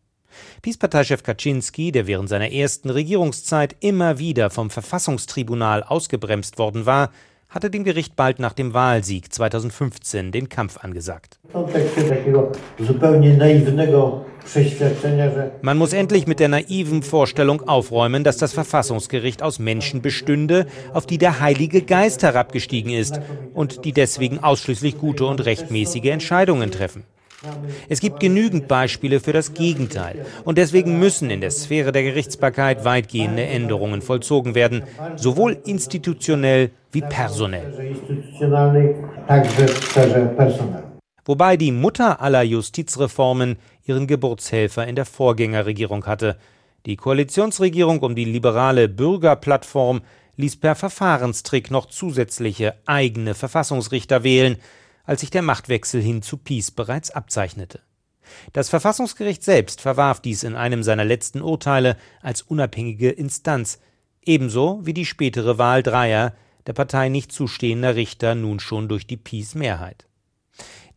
PiS-Parteichef 0.64 1.24
Kaczynski, 1.24 1.94
der 1.94 2.06
während 2.06 2.28
seiner 2.28 2.52
ersten 2.52 2.90
Regierungszeit 2.90 3.78
immer 3.80 4.20
wieder 4.20 4.50
vom 4.50 4.70
Verfassungstribunal 4.70 5.82
ausgebremst 5.82 6.58
worden 6.58 6.86
war, 6.86 7.10
hatte 7.48 7.70
dem 7.70 7.86
Gericht 7.86 8.18
bald 8.18 8.40
nach 8.40 8.52
dem 8.52 8.74
Wahlsieg 8.74 9.34
2015 9.34 10.34
den 10.34 10.50
Kampf 10.50 10.80
angesagt. 10.84 11.40
Man 15.62 15.78
muss 15.78 15.94
endlich 15.94 16.28
mit 16.28 16.42
der 16.42 16.50
naiven 16.50 17.02
Vorstellung 17.02 17.62
aufräumen, 17.70 18.26
dass 18.26 18.36
das 18.36 18.52
Verfassungsgericht 18.52 19.42
aus 19.42 19.60
Menschen 19.60 20.02
bestünde, 20.02 20.68
auf 20.94 21.06
die 21.06 21.18
der 21.18 21.40
Heilige 21.40 21.82
Geist 21.82 22.24
herabgestiegen 22.24 22.92
ist 22.92 23.22
und 23.54 23.86
die 23.86 23.94
deswegen 23.94 24.44
ausschließlich 24.44 24.98
gute 24.98 25.26
und 25.26 25.46
rechtmäßige 25.46 26.08
Entscheidungen 26.08 26.72
treffen. 26.72 27.06
Es 27.88 28.00
gibt 28.00 28.19
genügend 28.19 28.67
Beispiele 28.67 29.19
für 29.19 29.34
das 29.34 29.54
Gegenteil. 29.54 30.26
Und 30.43 30.58
deswegen 30.58 31.00
müssen 31.00 31.30
in 31.30 31.41
der 31.41 31.52
Sphäre 31.52 31.91
der 31.91 32.04
Gerichtsbarkeit 32.04 32.84
weitgehende 32.84 33.43
Änderungen 33.43 34.02
vollzogen 34.02 34.56
werden, 34.56 34.84
sowohl 35.15 35.58
institutionell 35.65 36.71
wie 36.91 37.02
personell. 37.02 37.95
Wobei 41.26 41.58
die 41.58 41.71
Mutter 41.71 42.21
aller 42.21 42.41
Justizreformen 42.41 43.58
ihren 43.86 44.08
Geburtshelfer 44.08 44.88
in 44.88 44.95
der 44.95 45.06
Vorgängerregierung 45.06 46.06
hatte. 46.06 46.38
Die 46.86 46.95
Koalitionsregierung 46.95 48.00
um 48.00 48.15
die 48.15 48.26
liberale 48.26 48.88
Bürgerplattform 48.88 50.02
ließ 50.38 50.58
per 50.58 50.76
Verfahrenstrick 50.76 51.69
noch 51.69 51.88
zusätzliche 51.88 52.76
eigene 52.86 53.34
Verfassungsrichter 53.34 54.23
wählen, 54.23 54.58
als 55.08 55.22
sich 55.22 55.32
der 55.32 55.41
Machtwechsel 55.41 56.02
hin 56.02 56.22
zu 56.22 56.38
Peace 56.38 56.70
bereits 56.70 57.10
abzeichnete. 57.10 57.80
Das 58.54 58.70
Verfassungsgericht 58.70 59.43
selbst 59.43 59.82
verwarf 59.82 60.20
dies 60.20 60.43
in 60.43 60.56
einem 60.56 60.84
seiner 60.84 61.06
letzten 61.06 61.41
Urteile 61.41 61.98
als 62.22 62.41
unabhängige 62.41 63.10
Instanz, 63.10 63.80
ebenso 64.24 64.82
wie 64.84 64.93
die 64.93 65.06
spätere 65.06 65.58
Wahl 65.58 65.82
dreier 65.82 66.36
der 66.67 66.74
Partei 66.74 67.08
nicht 67.08 67.32
zustehender 67.32 67.96
Richter 67.96 68.36
nun 68.36 68.60
schon 68.60 68.89
durch 68.89 69.08
die 69.08 69.15
Peace-Mehrheit. 69.15 70.06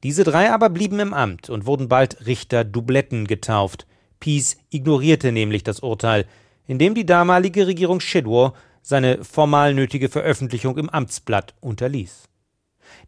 Diese 0.02 0.24
drei 0.24 0.50
aber 0.50 0.70
blieben 0.70 0.98
im 0.98 1.14
Amt 1.14 1.48
und 1.48 1.66
wurden 1.66 1.88
bald 1.88 2.26
Richter-Dubletten 2.26 3.26
getauft. 3.26 3.86
Peace 4.18 4.56
ignorierte 4.70 5.30
nämlich 5.30 5.62
das 5.62 5.80
Urteil, 5.80 6.26
indem 6.66 6.94
die 6.94 7.06
damalige 7.06 7.68
Regierung 7.68 8.00
Shedwar 8.00 8.54
seine 8.82 9.22
formal 9.22 9.74
nötige 9.74 10.08
Veröffentlichung 10.08 10.78
im 10.78 10.88
Amtsblatt 10.90 11.54
unterließ. 11.60 12.29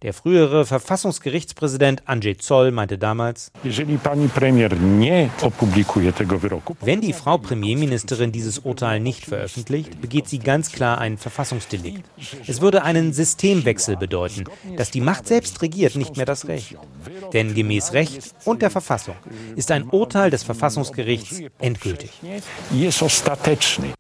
Der 0.03 0.13
frühere 0.13 0.67
Verfassungsgerichtspräsident 0.67 2.09
Andrzej 2.09 2.39
Zoll 2.39 2.71
meinte 2.73 2.99
damals, 2.99 3.53
wenn 6.81 7.01
die 7.01 7.13
Frau 7.13 7.39
Premierministerin 7.39 8.33
dieses 8.33 8.59
Urteil 8.59 9.01
nicht 9.01 9.25
veröffentlicht, 9.25 10.01
begeht 10.01 10.29
sie 10.29 10.39
ganz 10.39 10.73
klar 10.73 10.99
ein 10.99 11.19
Verfassungsdelikt. 11.19 12.05
Es 12.47 12.61
würde 12.61 12.83
einen 12.83 13.13
Systemwechsel 13.13 13.97
bedeuten, 13.97 14.45
dass 14.77 14.91
die 14.91 15.01
Macht 15.01 15.27
selbst 15.29 15.63
regiert, 15.63 15.97
nicht 15.97 16.17
mehr 16.17 16.27
das 16.27 16.49
Recht. 16.49 16.77
Denn 17.33 17.55
gemäß 17.55 17.93
Recht 17.93 18.35
und 18.45 18.63
der 18.63 18.71
Verfassung 18.71 19.17
ist 19.57 19.71
ein 19.71 19.89
Urteil 19.89 20.31
des 20.31 20.43
Verfassungsgerichts 20.43 21.41
endgültig. 21.59 22.11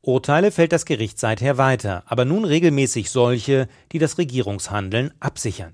Urteile 0.02 0.50
fällt 0.50 0.72
das 0.72 0.84
Gericht 0.84 1.18
seither 1.18 1.58
weiter, 1.58 2.02
aber 2.06 2.24
nun 2.24 2.44
regelmäßig 2.44 3.10
solche, 3.10 3.68
die 3.92 3.98
das 3.98 4.18
Regierungshandeln 4.18 5.12
absichern. 5.20 5.71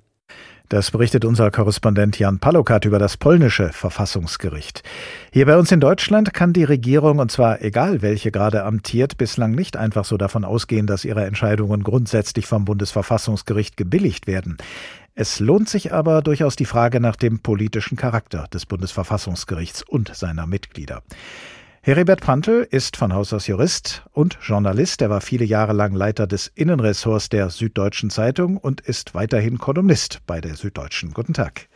Das 0.68 0.90
berichtet 0.90 1.24
unser 1.24 1.50
Korrespondent 1.50 2.18
Jan 2.18 2.40
Palokat 2.40 2.84
über 2.84 2.98
das 2.98 3.16
polnische 3.16 3.70
Verfassungsgericht. 3.72 4.82
Hier 5.32 5.46
bei 5.46 5.56
uns 5.56 5.72
in 5.72 5.80
Deutschland 5.80 6.34
kann 6.34 6.52
die 6.52 6.64
Regierung, 6.64 7.20
und 7.20 7.32
zwar 7.32 7.62
egal 7.62 8.02
welche 8.02 8.30
gerade 8.30 8.64
amtiert, 8.64 9.16
bislang 9.16 9.52
nicht 9.52 9.78
einfach 9.78 10.04
so 10.04 10.18
davon 10.18 10.44
ausgehen, 10.44 10.86
dass 10.86 11.06
ihre 11.06 11.24
Entscheidungen 11.24 11.82
grundsätzlich 11.82 12.46
vom 12.46 12.66
Bundesverfassungsgericht 12.66 13.78
gebilligt 13.78 14.26
werden. 14.26 14.58
Es 15.14 15.40
lohnt 15.40 15.70
sich 15.70 15.94
aber 15.94 16.20
durchaus 16.20 16.54
die 16.54 16.66
Frage 16.66 17.00
nach 17.00 17.16
dem 17.16 17.40
politischen 17.40 17.96
Charakter 17.96 18.46
des 18.52 18.66
Bundesverfassungsgerichts 18.66 19.82
und 19.82 20.14
seiner 20.14 20.46
Mitglieder. 20.46 21.02
Heribert 21.88 22.20
Prantl 22.20 22.68
ist 22.70 22.98
von 22.98 23.14
Haus 23.14 23.32
aus 23.32 23.46
Jurist 23.46 24.04
und 24.12 24.36
Journalist. 24.42 25.00
Er 25.00 25.08
war 25.08 25.22
viele 25.22 25.46
Jahre 25.46 25.72
lang 25.72 25.94
Leiter 25.94 26.26
des 26.26 26.48
Innenressorts 26.48 27.30
der 27.30 27.48
Süddeutschen 27.48 28.10
Zeitung 28.10 28.58
und 28.58 28.82
ist 28.82 29.14
weiterhin 29.14 29.56
Kolumnist 29.56 30.20
bei 30.26 30.42
der 30.42 30.54
Süddeutschen. 30.54 31.14
Guten 31.14 31.32
Tag. 31.32 31.66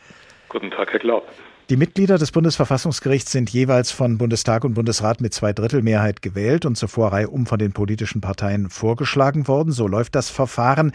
Guten 0.49 0.69
Tag, 0.69 0.91
Herr 0.91 0.99
Glaub. 0.99 1.27
Die 1.73 1.77
Mitglieder 1.77 2.19
des 2.19 2.31
Bundesverfassungsgerichts 2.31 3.31
sind 3.31 3.49
jeweils 3.49 3.89
von 3.89 4.19
Bundestag 4.19 4.63
und 4.63 4.75
Bundesrat 4.75 5.21
mit 5.21 5.33
Zweidrittelmehrheit 5.33 6.21
gewählt 6.21 6.67
und 6.67 6.77
zuvor 6.77 7.13
reihum 7.13 7.47
von 7.47 7.57
den 7.57 7.73
politischen 7.73 8.21
Parteien 8.21 8.69
vorgeschlagen 8.69 9.47
worden. 9.47 9.71
So 9.71 9.87
läuft 9.87 10.13
das 10.13 10.29
Verfahren. 10.29 10.91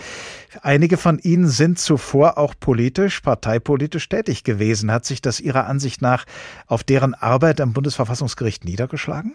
Einige 0.63 0.97
von 0.97 1.19
ihnen 1.19 1.49
sind 1.49 1.81
zuvor 1.81 2.39
auch 2.39 2.55
politisch, 2.61 3.23
parteipolitisch 3.23 4.09
tätig 4.09 4.45
gewesen. 4.45 4.93
Hat 4.93 5.05
sich 5.05 5.21
das 5.21 5.41
Ihrer 5.41 5.67
Ansicht 5.67 6.01
nach 6.01 6.27
auf 6.69 6.85
deren 6.85 7.15
Arbeit 7.15 7.61
am 7.61 7.73
Bundesverfassungsgericht 7.73 8.65
niedergeschlagen? 8.65 9.35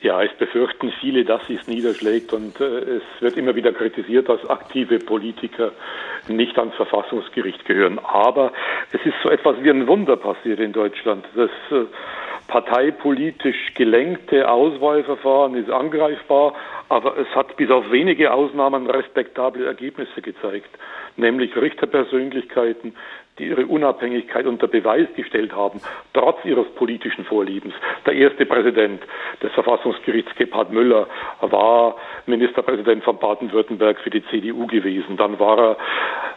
Ja, 0.00 0.22
es 0.22 0.32
befürchten 0.34 0.92
viele, 1.00 1.24
dass 1.24 1.46
sie 1.46 1.54
es 1.54 1.66
niederschlägt 1.66 2.32
und 2.32 2.60
äh, 2.60 2.64
es 2.64 3.02
wird 3.20 3.36
immer 3.36 3.54
wieder 3.54 3.72
kritisiert, 3.72 4.28
dass 4.28 4.48
aktive 4.48 4.98
Politiker 4.98 5.72
nicht 6.28 6.58
ans 6.58 6.74
Verfassungsgericht 6.74 7.64
gehören. 7.64 7.98
Aber 7.98 8.52
es 8.92 9.04
ist 9.06 9.16
so 9.22 9.30
etwas 9.30 9.56
wie 9.62 9.70
ein 9.70 9.86
Wunder 9.86 10.16
passiert 10.16 10.60
in 10.60 10.72
Deutschland. 10.72 11.24
Das 11.34 11.50
äh, 11.70 11.86
parteipolitisch 12.48 13.74
gelenkte 13.74 14.48
Auswahlverfahren 14.50 15.54
ist 15.56 15.70
angreifbar, 15.70 16.54
aber 16.88 17.16
es 17.18 17.28
hat 17.34 17.56
bis 17.56 17.70
auf 17.70 17.90
wenige 17.90 18.32
Ausnahmen 18.32 18.88
respektable 18.88 19.66
Ergebnisse 19.66 20.22
gezeigt, 20.22 20.70
nämlich 21.16 21.56
Richterpersönlichkeiten, 21.56 22.94
die 23.38 23.48
ihre 23.48 23.66
Unabhängigkeit 23.66 24.46
unter 24.46 24.66
Beweis 24.66 25.08
gestellt 25.14 25.54
haben, 25.54 25.80
trotz 26.14 26.44
ihres 26.44 26.66
politischen 26.74 27.24
Vorliebens. 27.24 27.74
Der 28.06 28.14
erste 28.14 28.46
Präsident 28.46 29.02
des 29.42 29.52
Verfassungsgerichts, 29.52 30.34
Gebhard 30.36 30.72
Müller, 30.72 31.06
war 31.40 31.96
Ministerpräsident 32.26 33.04
von 33.04 33.18
Baden-Württemberg 33.18 33.98
für 34.00 34.10
die 34.10 34.24
CDU 34.26 34.66
gewesen. 34.66 35.16
Dann 35.16 35.38
war 35.38 35.58
er 35.58 35.76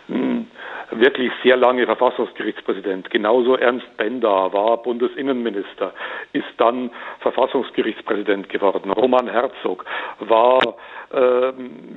mh, 0.07 0.17
hm, 0.17 0.47
wirklich 0.91 1.31
sehr 1.43 1.55
lange 1.55 1.85
Verfassungsgerichtspräsident. 1.85 3.09
Genauso 3.09 3.55
Ernst 3.55 3.85
Bender 3.97 4.51
war 4.53 4.77
Bundesinnenminister, 4.77 5.93
ist 6.33 6.47
dann 6.57 6.89
Verfassungsgerichtspräsident 7.19 8.49
geworden. 8.49 8.91
Roman 8.91 9.27
Herzog 9.27 9.85
war 10.19 10.59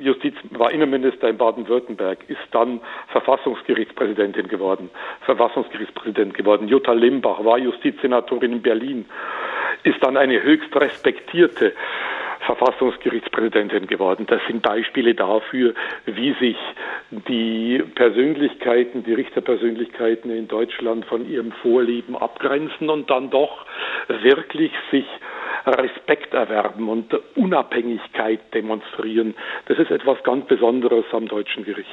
Justiz, 0.01 0.35
war 0.51 0.71
Innenminister 0.71 1.29
in 1.29 1.37
Baden-Württemberg, 1.37 2.19
ist 2.29 2.41
dann 2.51 2.81
Verfassungsgerichtspräsidentin 3.09 4.49
geworden, 4.49 4.91
Verfassungsgerichtspräsident 5.27 6.33
geworden. 6.33 6.69
Jutta 6.69 6.93
Limbach 6.93 7.45
war 7.45 7.59
Justizsenatorin 7.59 8.53
in 8.53 8.63
Berlin, 8.63 9.05
ist 9.83 10.03
dann 10.03 10.17
eine 10.17 10.43
höchst 10.43 10.75
respektierte 10.75 11.75
Verfassungsgerichtspräsidentin 12.47 13.86
geworden. 13.86 14.26
Das 14.26 14.40
sind 14.47 14.62
Beispiele 14.62 15.14
dafür, 15.14 15.74
wie 16.07 16.34
sich 16.40 16.57
die 17.28 17.82
Persönlichkeiten, 17.95 19.05
die 19.05 19.14
Richterpersönlichkeiten 19.14 20.30
in 20.30 20.49
Deutschland 20.49 21.05
von 21.07 21.28
ihrem 21.28 21.53
Vorleben 21.62 22.16
abgrenzen 22.16 22.90
und 22.90 23.11
dann 23.11 23.30
doch 23.30 23.66
wirklich 24.09 24.72
sich 24.90 25.07
Respekt 25.66 26.34
erwerben 26.34 26.88
und 26.88 27.14
Unabhängigkeit 27.36 28.40
demonstrieren. 28.53 29.34
Das 29.66 29.78
ist 29.78 29.90
etwas 29.90 30.18
ganz 30.24 30.47
Besonderes 30.47 31.05
am 31.12 31.28
deutschen 31.28 31.64
Gericht. 31.64 31.88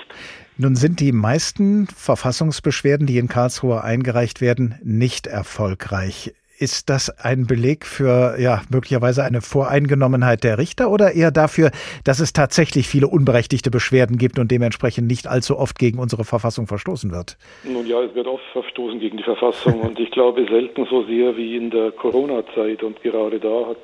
Nun 0.57 0.75
sind 0.75 0.99
die 0.99 1.11
meisten 1.11 1.87
Verfassungsbeschwerden, 1.87 3.05
die 3.05 3.17
in 3.17 3.27
Karlsruhe 3.27 3.83
eingereicht 3.83 4.41
werden, 4.41 4.79
nicht 4.83 5.27
erfolgreich. 5.27 6.33
Ist 6.59 6.89
das 6.89 7.09
ein 7.23 7.47
Beleg 7.47 7.85
für 7.85 8.37
ja 8.37 8.61
möglicherweise 8.69 9.23
eine 9.23 9.39
Voreingenommenheit 9.39 10.43
der 10.43 10.57
Richter 10.57 10.91
oder 10.91 11.13
eher 11.13 11.31
dafür, 11.31 11.71
dass 12.03 12.19
es 12.19 12.33
tatsächlich 12.33 12.85
viele 12.85 13.07
unberechtigte 13.07 13.71
Beschwerden 13.71 14.17
gibt 14.17 14.39
und 14.39 14.51
dementsprechend 14.51 15.07
nicht 15.07 15.25
allzu 15.25 15.57
oft 15.57 15.79
gegen 15.79 15.99
unsere 15.99 16.25
Verfassung 16.25 16.67
verstoßen 16.67 17.11
wird? 17.11 17.37
Nun 17.63 17.87
ja, 17.87 18.01
es 18.01 18.13
wird 18.13 18.27
oft 18.27 18.43
verstoßen 18.51 18.99
gegen 18.99 19.15
die 19.15 19.23
Verfassung 19.23 19.79
und 19.79 19.99
ich 20.01 20.11
glaube 20.11 20.45
selten 20.49 20.85
so 20.89 21.05
sehr 21.05 21.37
wie 21.37 21.55
in 21.55 21.69
der 21.69 21.91
Corona-Zeit 21.91 22.83
und 22.83 23.01
gerade 23.03 23.39
da 23.39 23.67
hat 23.69 23.77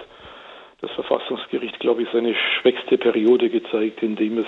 das 0.82 0.92
Verfassungsgericht, 0.92 1.80
glaube 1.80 2.04
ich, 2.04 2.10
seine 2.12 2.36
schwächste 2.60 2.98
Periode 2.98 3.50
gezeigt, 3.50 4.04
indem 4.04 4.40
es 4.40 4.48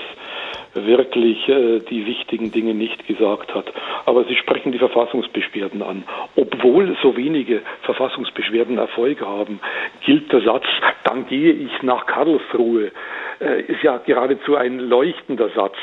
wirklich 0.73 1.47
äh, 1.47 1.79
die 1.79 2.05
wichtigen 2.05 2.51
Dinge 2.51 2.73
nicht 2.73 3.07
gesagt 3.07 3.53
hat. 3.55 3.65
Aber 4.05 4.25
Sie 4.25 4.35
sprechen 4.35 4.71
die 4.71 4.77
Verfassungsbeschwerden 4.77 5.81
an. 5.81 6.03
Obwohl 6.35 6.95
so 7.01 7.15
wenige 7.15 7.61
Verfassungsbeschwerden 7.83 8.77
Erfolg 8.77 9.21
haben, 9.21 9.59
gilt 10.05 10.31
der 10.31 10.41
Satz, 10.41 10.65
dann 11.03 11.27
gehe 11.27 11.53
ich 11.53 11.81
nach 11.81 12.05
Karlsruhe. 12.05 12.91
Äh, 13.39 13.61
ist 13.61 13.83
ja 13.83 13.97
geradezu 13.97 14.55
ein 14.55 14.79
leuchtender 14.79 15.49
Satz. 15.55 15.77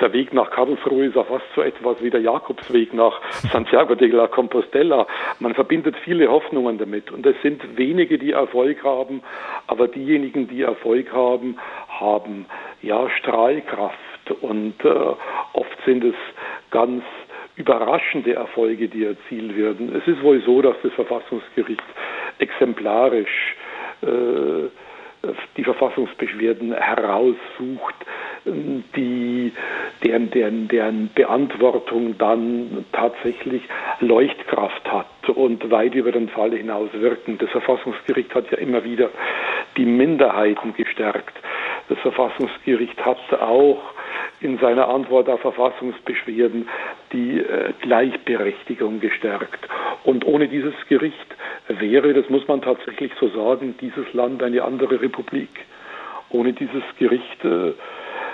Der 0.00 0.12
Weg 0.14 0.32
nach 0.32 0.50
Karlsruhe 0.50 1.06
ist 1.06 1.16
ja 1.16 1.24
fast 1.24 1.44
so 1.54 1.60
etwas 1.60 2.02
wie 2.02 2.10
der 2.10 2.20
Jakobsweg 2.20 2.94
nach 2.94 3.20
Santiago 3.52 3.94
de 3.94 4.08
la 4.08 4.28
Compostela. 4.28 5.06
Man 5.40 5.54
verbindet 5.54 5.94
viele 6.04 6.28
Hoffnungen 6.28 6.78
damit. 6.78 7.10
Und 7.10 7.26
es 7.26 7.36
sind 7.42 7.76
wenige, 7.76 8.18
die 8.18 8.32
Erfolg 8.32 8.82
haben, 8.82 9.22
aber 9.66 9.88
diejenigen, 9.88 10.48
die 10.48 10.62
Erfolg 10.62 11.12
haben, 11.12 11.58
haben 11.88 12.46
ja 12.80 13.10
Strahlkraft 13.18 13.98
und 14.40 14.74
äh, 14.84 14.88
oft 15.52 15.84
sind 15.84 16.04
es 16.04 16.14
ganz 16.70 17.02
überraschende 17.56 18.34
Erfolge, 18.34 18.88
die 18.88 19.04
erzielt 19.04 19.56
werden. 19.56 19.94
Es 19.94 20.06
ist 20.06 20.22
wohl 20.22 20.40
so, 20.42 20.62
dass 20.62 20.76
das 20.82 20.92
Verfassungsgericht 20.94 21.82
exemplarisch 22.38 23.56
äh, 24.02 24.68
die 25.56 25.64
Verfassungsbeschwerden 25.64 26.72
heraussucht, 26.72 27.94
die, 28.44 29.52
deren, 30.02 30.30
deren, 30.30 30.68
deren 30.68 31.10
Beantwortung 31.14 32.16
dann 32.16 32.86
tatsächlich 32.92 33.62
Leuchtkraft 34.00 34.90
hat 34.90 35.28
und 35.28 35.70
weit 35.70 35.94
über 35.94 36.12
den 36.12 36.28
Fall 36.28 36.52
hinaus 36.52 36.88
wirken. 36.94 37.36
Das 37.38 37.50
Verfassungsgericht 37.50 38.34
hat 38.34 38.50
ja 38.50 38.58
immer 38.58 38.82
wieder 38.84 39.10
die 39.76 39.84
Minderheiten 39.84 40.74
gestärkt. 40.74 41.34
Das 41.88 41.98
Verfassungsgericht 41.98 43.04
hat 43.04 43.18
auch 43.40 43.82
in 44.40 44.58
seiner 44.58 44.88
Antwort 44.88 45.28
auf 45.28 45.40
Verfassungsbeschwerden 45.40 46.68
die 47.12 47.40
äh, 47.40 47.72
Gleichberechtigung 47.80 49.00
gestärkt. 49.00 49.68
Und 50.04 50.24
ohne 50.24 50.48
dieses 50.48 50.74
Gericht 50.88 51.16
wäre, 51.68 52.14
das 52.14 52.28
muss 52.30 52.46
man 52.48 52.62
tatsächlich 52.62 53.12
so 53.20 53.28
sagen, 53.28 53.74
dieses 53.80 54.12
Land 54.14 54.42
eine 54.42 54.62
andere 54.62 55.00
Republik. 55.00 55.50
Ohne 56.30 56.52
dieses 56.52 56.82
Gericht 56.98 57.44
äh, 57.44 57.72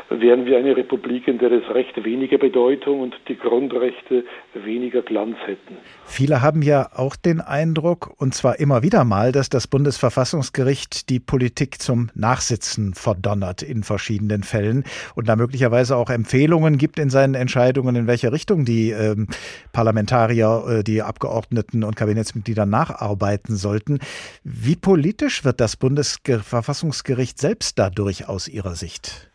wären 0.09 0.47
wir 0.47 0.59
eine 0.59 0.77
Republik, 0.77 1.27
in 1.29 1.39
der 1.39 1.51
das 1.51 1.69
Recht 1.75 2.05
weniger 2.05 2.39
Bedeutung 2.39 3.01
und 3.01 3.15
die 3.29 3.37
Grundrechte 3.37 4.25
weniger 4.55 5.03
Glanz 5.03 5.37
hätten. 5.47 5.77
Viele 6.05 6.43
haben 6.43 6.63
ja 6.63 6.91
auch 6.95 7.17
den 7.17 7.41
Eindruck, 7.41 8.15
und 8.19 8.35
zwar 8.35 8.61
immer 8.61 8.83
wieder 8.83 9.05
mal, 9.05 9.33
dass 9.33 9.49
das 9.49 9.67
Bundesverfassungsgericht 9.67 11.11
die 11.11 11.21
Politik 11.21 11.81
zum 11.81 12.11
Nachsitzen 12.15 12.95
verdonnert 12.95 13.63
in 13.63 13.83
verschiedenen 13.83 14.43
Fällen 14.43 14.85
und 15.15 15.29
da 15.29 15.37
möglicherweise 15.37 15.97
auch 15.97 16.11
Empfehlungen 16.11 16.79
gibt 16.79 16.99
in 16.99 17.11
seinen 17.11 17.35
Entscheidungen, 17.35 17.97
in 17.97 18.07
welche 18.07 18.33
Richtung 18.33 18.65
die 18.65 18.91
ähm, 18.91 19.27
Parlamentarier, 19.73 20.65
äh, 20.69 20.85
die 20.85 21.03
Abgeordneten 21.03 21.83
und 21.85 21.97
Kabinettsmitglieder 21.97 22.67
nacharbeiten 22.67 23.57
sollten. 23.57 23.99
Wie 24.45 24.77
politisch 24.77 25.45
wird 25.45 25.61
das 25.61 25.77
Bundesverfassungsgericht 25.77 27.39
selbst 27.39 27.79
dadurch 27.79 28.29
aus 28.29 28.49
Ihrer 28.49 28.75
Sicht? 28.75 29.29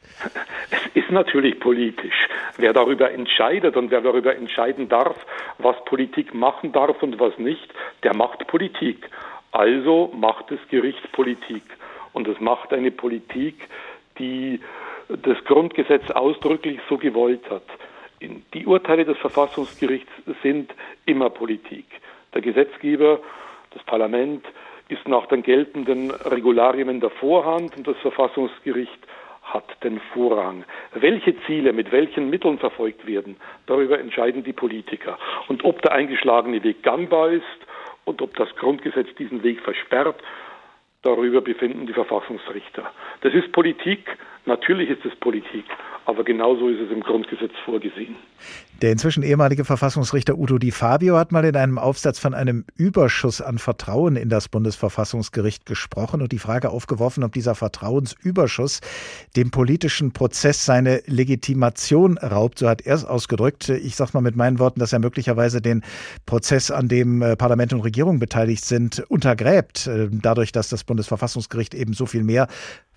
Ist 0.94 1.12
natürlich 1.12 1.60
politisch. 1.60 2.28
Wer 2.58 2.74
darüber 2.74 3.12
entscheidet 3.12 3.76
und 3.78 3.92
wer 3.92 4.02
darüber 4.02 4.36
entscheiden 4.36 4.90
darf, 4.90 5.16
was 5.58 5.76
Politik 5.86 6.34
machen 6.34 6.72
darf 6.72 7.02
und 7.04 7.20
was 7.20 7.38
nicht, 7.38 7.74
der 8.04 8.16
macht 8.16 8.48
Politik. 8.48 9.10
Also 9.52 10.12
macht 10.16 10.52
das 10.52 10.60
Gericht 10.70 11.12
Politik. 11.12 11.64
Und 12.14 12.28
es 12.28 12.40
macht 12.40 12.74
eine 12.74 12.92
Politik, 12.92 13.68
die 14.18 14.60
das 15.10 15.44
Grundgesetz 15.46 16.10
ausdrücklich 16.12 16.80
so 16.90 16.98
gewollt 16.98 17.50
hat. 17.50 17.64
Die 18.54 18.66
Urteile 18.66 19.04
des 19.04 19.18
Verfassungsgerichts 19.18 20.12
sind 20.44 20.74
immer 21.06 21.30
Politik. 21.30 21.86
Der 22.34 22.42
Gesetzgeber, 22.42 23.20
das 23.72 23.84
Parlament, 23.84 24.46
ist 24.90 25.08
nach 25.08 25.26
den 25.28 25.42
geltenden 25.42 26.12
Regularien 26.12 26.90
in 26.90 27.00
der 27.00 27.10
Vorhand 27.10 27.76
und 27.78 27.88
das 27.88 27.98
Verfassungsgericht 27.98 29.00
hat 29.54 29.84
den 29.84 30.00
Vorrang. 30.14 30.64
Welche 30.94 31.36
Ziele 31.46 31.74
mit 31.74 31.92
welchen 31.92 32.30
Mitteln 32.30 32.58
verfolgt 32.58 33.06
werden, 33.06 33.36
darüber 33.66 34.00
entscheiden 34.00 34.44
die 34.44 34.54
Politiker. 34.54 35.18
Und 35.48 35.64
ob 35.64 35.82
der 35.82 35.94
eingeschlagene 35.94 36.64
Weg 36.64 36.84
gangbar 36.84 37.30
ist 37.32 37.44
und 38.06 38.22
ob 38.22 38.36
das 38.36 38.54
Grundgesetz 38.56 39.08
diesen 39.18 39.44
Weg 39.44 39.62
versperrt, 39.62 40.22
darüber 41.02 41.42
befinden 41.42 41.88
die 41.88 41.94
Verfassungsrichter. 41.94 42.92
Das 43.22 43.34
ist 43.34 43.52
Politik, 43.52 44.18
natürlich 44.46 44.90
ist 44.90 45.06
es 45.06 45.16
Politik, 45.20 45.66
aber 46.06 46.24
genauso 46.24 46.70
ist 46.70 46.80
es 46.80 46.92
im 46.92 47.02
Grundgesetz 47.02 47.52
vorgesehen. 47.66 48.16
Der 48.82 48.92
inzwischen 48.92 49.22
ehemalige 49.22 49.64
Verfassungsrichter 49.64 50.38
Udo 50.38 50.58
Di 50.58 50.72
Fabio 50.72 51.16
hat 51.16 51.32
mal 51.32 51.46
in 51.46 51.56
einem 51.56 51.78
Aufsatz 51.78 52.18
von 52.18 52.34
einem 52.34 52.66
Überschuss 52.76 53.40
an 53.40 53.60
Vertrauen 53.60 54.16
in 54.16 54.30
das 54.30 54.50
Bundesverfassungsgericht 54.50 55.68
gesprochen 55.68 56.22
und 56.22 56.32
die 56.32 56.40
Frage 56.40 56.72
aufgeworfen, 56.72 57.24
ob 57.24 57.32
dieser 57.34 57.54
Vertrauensüberschuss 57.54 58.82
dem 59.36 59.52
politischen 59.52 60.14
Prozess 60.14 60.66
seine 60.66 61.02
Legitimation 61.06 62.18
raubt. 62.18 62.58
So 62.58 62.68
hat 62.68 62.82
er 62.82 62.96
es 62.96 63.06
ausgedrückt. 63.06 63.70
Ich 63.70 63.96
sage 63.96 64.12
mal 64.14 64.22
mit 64.22 64.36
meinen 64.36 64.58
Worten, 64.58 64.80
dass 64.80 64.94
er 64.94 65.00
möglicherweise 65.00 65.62
den 65.62 65.84
Prozess, 66.26 66.72
an 66.72 66.88
dem 66.88 67.22
äh, 67.22 67.36
Parlament 67.36 67.74
und 67.74 67.82
Regierung 67.82 68.18
beteiligt 68.18 68.66
sind, 68.66 69.04
untergräbt, 69.10 69.86
äh, 69.86 70.10
dadurch, 70.12 70.52
dass 70.52 70.70
das 70.70 70.84
Bundesverfassungsgericht 70.84 71.76
eben 71.76 71.94
so 71.94 72.08
viel 72.08 72.24
mehr 72.24 72.48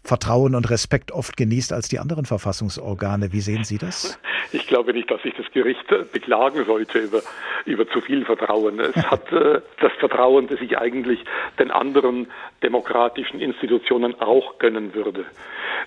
Vertrauen 0.05 0.55
und 0.55 0.69
Respekt 0.71 1.13
oft 1.13 1.37
genießt 1.37 1.73
als 1.73 1.89
die 1.89 1.99
anderen 1.99 2.27
Verfassungsorgane. 2.27 3.33
Wie 3.33 3.41
sehen 3.41 3.65
Sie 3.65 3.79
das? 3.79 4.21
Ich 4.53 4.67
glaube 4.67 4.93
nicht, 4.93 5.11
dass 5.11 5.23
sich 5.23 5.35
das 5.35 5.51
Gericht 5.53 5.87
beklagen 6.13 6.65
sollte 6.67 6.99
über, 6.99 7.23
über 7.65 7.89
zu 7.89 8.03
viel 8.03 8.25
Vertrauen. 8.27 8.79
Es 8.81 8.95
hat 9.11 9.33
äh, 9.33 9.63
das 9.81 9.93
Vertrauen, 9.99 10.47
das 10.47 10.61
ich 10.61 10.79
eigentlich 10.79 11.25
den 11.59 11.71
anderen 11.71 12.29
demokratischen 12.63 13.41
Institutionen 13.41 14.21
auch 14.21 14.59
gönnen 14.59 14.95
würde. 14.95 15.25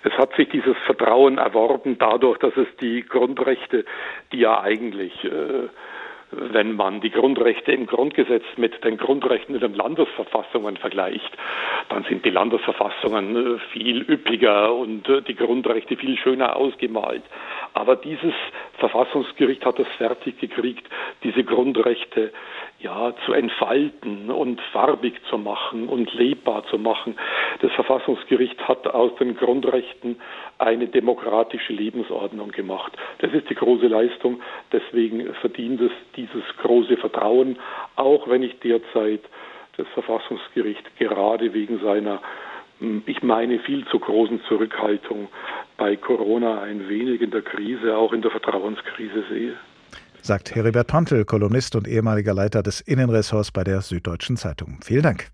Es 0.03 0.13
hat 0.13 0.36
sich 0.36 0.49
dieses 0.49 0.76
Vertrauen 0.86 1.38
erworben 1.38 1.97
dadurch, 1.99 2.39
dass 2.39 2.57
es 2.57 2.68
die 2.82 3.03
Grundrechte, 3.03 3.86
die 4.32 4.39
ja 4.39 4.61
eigentlich 4.61 5.24
äh, 5.24 5.70
wenn 6.32 6.75
man 6.75 6.99
die 6.99 7.09
Grundrechte 7.09 7.71
im 7.71 7.86
Grundgesetz 7.86 8.43
mit 8.57 8.84
den 8.84 8.97
Grundrechten 8.97 9.55
in 9.55 9.61
den 9.61 9.73
Landesverfassungen 9.73 10.78
vergleicht, 10.78 11.32
dann 11.89 12.03
sind 12.03 12.25
die 12.25 12.30
Landesverfassungen 12.30 13.55
äh, 13.55 13.59
viel 13.71 14.01
üppiger 14.01 14.73
und 14.73 15.07
äh, 15.07 15.21
die 15.21 15.36
Grundrechte 15.36 15.95
viel 15.95 16.17
schöner 16.17 16.55
ausgemalt. 16.57 17.23
Aber 17.73 17.95
dieses 17.95 18.34
Verfassungsgericht 18.78 19.65
hat 19.65 19.80
es 19.80 19.88
fertig 19.97 20.39
gekriegt, 20.39 20.86
diese 21.23 21.43
Grundrechte 21.43 22.34
ja, 22.80 23.13
zu 23.25 23.34
entfalten 23.34 24.30
und 24.30 24.61
farbig 24.71 25.19
zu 25.30 25.38
machen 25.38 25.89
und 25.89 26.13
lebbar 26.13 26.63
zu 26.67 26.78
machen. 26.78 27.15
Das 27.61 27.71
Verfassungsgericht 27.71 28.67
hat 28.67 28.86
aus 28.88 29.15
den 29.15 29.36
Grundrechten 29.36 30.17
eine 30.59 30.88
demokratische 30.88 31.73
Lebensordnung 31.73 32.51
gemacht. 32.51 32.93
Das 33.19 33.34
ist 33.34 33.49
die 33.49 33.55
große 33.55 33.88
Leistung. 33.88 34.41
Deswegen 34.71 35.34
verdient 35.36 35.82
es 35.82 35.91
dieses 36.15 36.43
große 36.61 36.97
Vertrauen, 36.97 37.57
auch 37.95 38.28
wenn 38.28 38.43
ich 38.43 38.59
derzeit 38.59 39.21
das 39.78 39.88
Verfassungsgericht 39.89 40.97
gerade 40.97 41.53
wegen 41.53 41.80
seiner, 41.80 42.21
hm, 42.80 43.01
ich 43.07 43.23
meine, 43.23 43.57
viel 43.59 43.88
zu 43.88 43.97
großen 43.99 44.41
Zurückhaltung 44.43 45.30
bei 45.78 45.95
Corona 45.95 46.61
ein 46.61 46.88
wenig 46.89 47.21
in 47.21 47.32
der 47.32 47.41
Krise, 47.41 47.97
auch 47.97 48.13
in 48.13 48.21
der 48.21 48.32
Vertrauenskrise 48.32 49.23
sehe 49.30 49.55
sagt 50.28 50.53
Heribert 50.53 50.88
Pantel, 50.88 51.23
Kolumnist 51.23 51.75
und 51.75 51.88
ehemaliger 51.88 52.34
Leiter 52.34 52.61
des 52.61 52.82
Innenressorts 52.82 53.51
bei 53.51 53.63
der 53.63 53.82
Süddeutschen 53.82 54.36
Zeitung. 54.36 54.78
Vielen 54.84 55.03
Dank. 55.03 55.30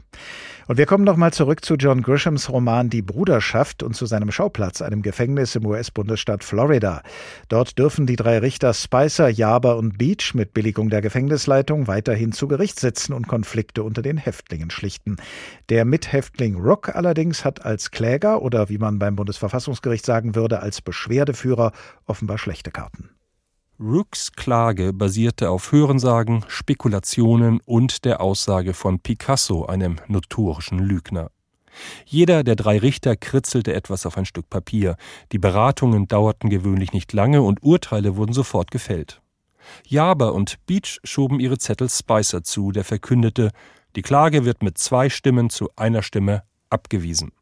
Und 0.67 0.77
wir 0.77 0.85
kommen 0.85 1.03
nochmal 1.03 1.33
zurück 1.33 1.65
zu 1.65 1.75
John 1.75 2.03
Grishams 2.03 2.49
Roman 2.49 2.89
Die 2.89 3.01
Bruderschaft 3.01 3.83
und 3.83 3.95
zu 3.95 4.05
seinem 4.05 4.31
Schauplatz, 4.31 4.81
einem 4.81 5.01
Gefängnis 5.01 5.55
im 5.55 5.65
US-Bundesstaat 5.65 6.43
Florida. 6.43 7.01
Dort 7.49 7.77
dürfen 7.77 8.05
die 8.05 8.15
drei 8.15 8.37
Richter 8.37 8.73
Spicer, 8.73 9.27
Jaber 9.27 9.77
und 9.77 9.97
Beach 9.97 10.33
mit 10.35 10.53
Billigung 10.53 10.89
der 10.89 11.01
Gefängnisleitung 11.01 11.87
weiterhin 11.87 12.31
zu 12.31 12.47
Gericht 12.47 12.79
sitzen 12.79 13.13
und 13.13 13.27
Konflikte 13.27 13.83
unter 13.83 14.03
den 14.03 14.17
Häftlingen 14.17 14.69
schlichten. 14.69 15.17
Der 15.69 15.85
Mithäftling 15.85 16.55
Rook 16.55 16.95
allerdings 16.95 17.43
hat 17.43 17.65
als 17.65 17.91
Kläger 17.91 18.41
oder 18.43 18.69
wie 18.69 18.77
man 18.77 18.99
beim 18.99 19.15
Bundesverfassungsgericht 19.15 20.05
sagen 20.05 20.35
würde, 20.35 20.61
als 20.61 20.81
Beschwerdeführer 20.81 21.71
offenbar 22.05 22.37
schlechte 22.37 22.71
Karten. 22.71 23.09
Rooks 23.83 24.31
Klage 24.31 24.93
basierte 24.93 25.49
auf 25.49 25.73
Hörensagen, 25.73 26.45
Spekulationen 26.47 27.59
und 27.65 28.05
der 28.05 28.21
Aussage 28.21 28.73
von 28.73 28.99
Picasso, 28.99 29.65
einem 29.65 29.97
notorischen 30.07 30.79
Lügner. 30.79 31.31
Jeder 32.05 32.45
der 32.45 32.55
drei 32.55 32.77
Richter 32.77 33.17
kritzelte 33.17 33.73
etwas 33.73 34.05
auf 34.05 34.17
ein 34.17 34.23
Stück 34.23 34.49
Papier. 34.49 34.95
Die 35.33 35.37
Beratungen 35.37 36.07
dauerten 36.07 36.49
gewöhnlich 36.49 36.93
nicht 36.93 37.11
lange 37.11 37.41
und 37.41 37.61
Urteile 37.61 38.15
wurden 38.15 38.31
sofort 38.31 38.71
gefällt. 38.71 39.21
Jaber 39.85 40.33
und 40.33 40.65
Beach 40.65 40.99
schoben 41.03 41.41
ihre 41.41 41.57
Zettel 41.57 41.89
Spicer 41.89 42.41
zu, 42.41 42.71
der 42.71 42.85
verkündete, 42.85 43.51
die 43.97 44.01
Klage 44.01 44.45
wird 44.45 44.63
mit 44.63 44.77
zwei 44.77 45.09
Stimmen 45.09 45.49
zu 45.49 45.69
einer 45.75 46.03
Stimme 46.03 46.43
abgewiesen. 46.69 47.33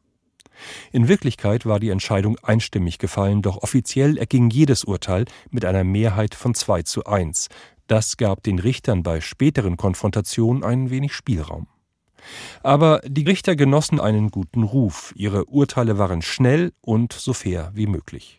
In 0.92 1.08
Wirklichkeit 1.08 1.66
war 1.66 1.80
die 1.80 1.90
Entscheidung 1.90 2.38
einstimmig 2.42 2.98
gefallen, 2.98 3.42
doch 3.42 3.62
offiziell 3.62 4.18
erging 4.18 4.50
jedes 4.50 4.84
Urteil 4.84 5.24
mit 5.50 5.64
einer 5.64 5.84
Mehrheit 5.84 6.34
von 6.34 6.54
2 6.54 6.82
zu 6.82 7.04
1. 7.04 7.48
Das 7.86 8.16
gab 8.16 8.42
den 8.42 8.58
Richtern 8.58 9.02
bei 9.02 9.20
späteren 9.20 9.76
Konfrontationen 9.76 10.64
ein 10.64 10.90
wenig 10.90 11.12
Spielraum. 11.12 11.66
Aber 12.62 13.00
die 13.04 13.24
Richter 13.24 13.56
genossen 13.56 14.00
einen 14.00 14.30
guten 14.30 14.62
Ruf, 14.62 15.12
ihre 15.16 15.46
Urteile 15.46 15.98
waren 15.98 16.22
schnell 16.22 16.72
und 16.80 17.12
so 17.12 17.32
fair 17.32 17.70
wie 17.74 17.86
möglich. 17.86 18.38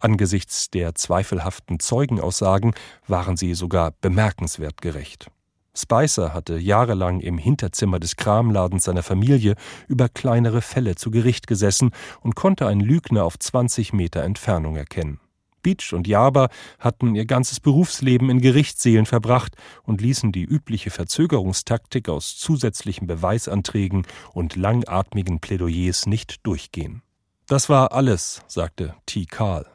Angesichts 0.00 0.70
der 0.70 0.94
zweifelhaften 0.94 1.80
Zeugenaussagen 1.80 2.74
waren 3.06 3.36
sie 3.36 3.54
sogar 3.54 3.92
bemerkenswert 4.00 4.80
gerecht. 4.80 5.30
Spicer 5.74 6.34
hatte 6.34 6.58
jahrelang 6.58 7.20
im 7.20 7.38
Hinterzimmer 7.38 8.00
des 8.00 8.16
Kramladens 8.16 8.84
seiner 8.84 9.02
Familie 9.02 9.54
über 9.88 10.08
kleinere 10.08 10.62
Fälle 10.62 10.96
zu 10.96 11.10
Gericht 11.10 11.46
gesessen 11.46 11.90
und 12.20 12.34
konnte 12.34 12.66
einen 12.66 12.80
Lügner 12.80 13.24
auf 13.24 13.38
20 13.38 13.92
Meter 13.92 14.22
Entfernung 14.22 14.76
erkennen. 14.76 15.20
Beach 15.62 15.92
und 15.92 16.06
Jaber 16.06 16.48
hatten 16.78 17.14
ihr 17.14 17.26
ganzes 17.26 17.60
Berufsleben 17.60 18.30
in 18.30 18.40
Gerichtssälen 18.40 19.06
verbracht 19.06 19.56
und 19.82 20.00
ließen 20.00 20.32
die 20.32 20.44
übliche 20.44 20.90
Verzögerungstaktik 20.90 22.08
aus 22.08 22.36
zusätzlichen 22.36 23.06
Beweisanträgen 23.06 24.06
und 24.32 24.56
langatmigen 24.56 25.40
Plädoyers 25.40 26.06
nicht 26.06 26.46
durchgehen. 26.46 27.02
Das 27.46 27.68
war 27.68 27.92
alles, 27.92 28.42
sagte 28.46 28.94
T. 29.06 29.26
Karl. 29.26 29.66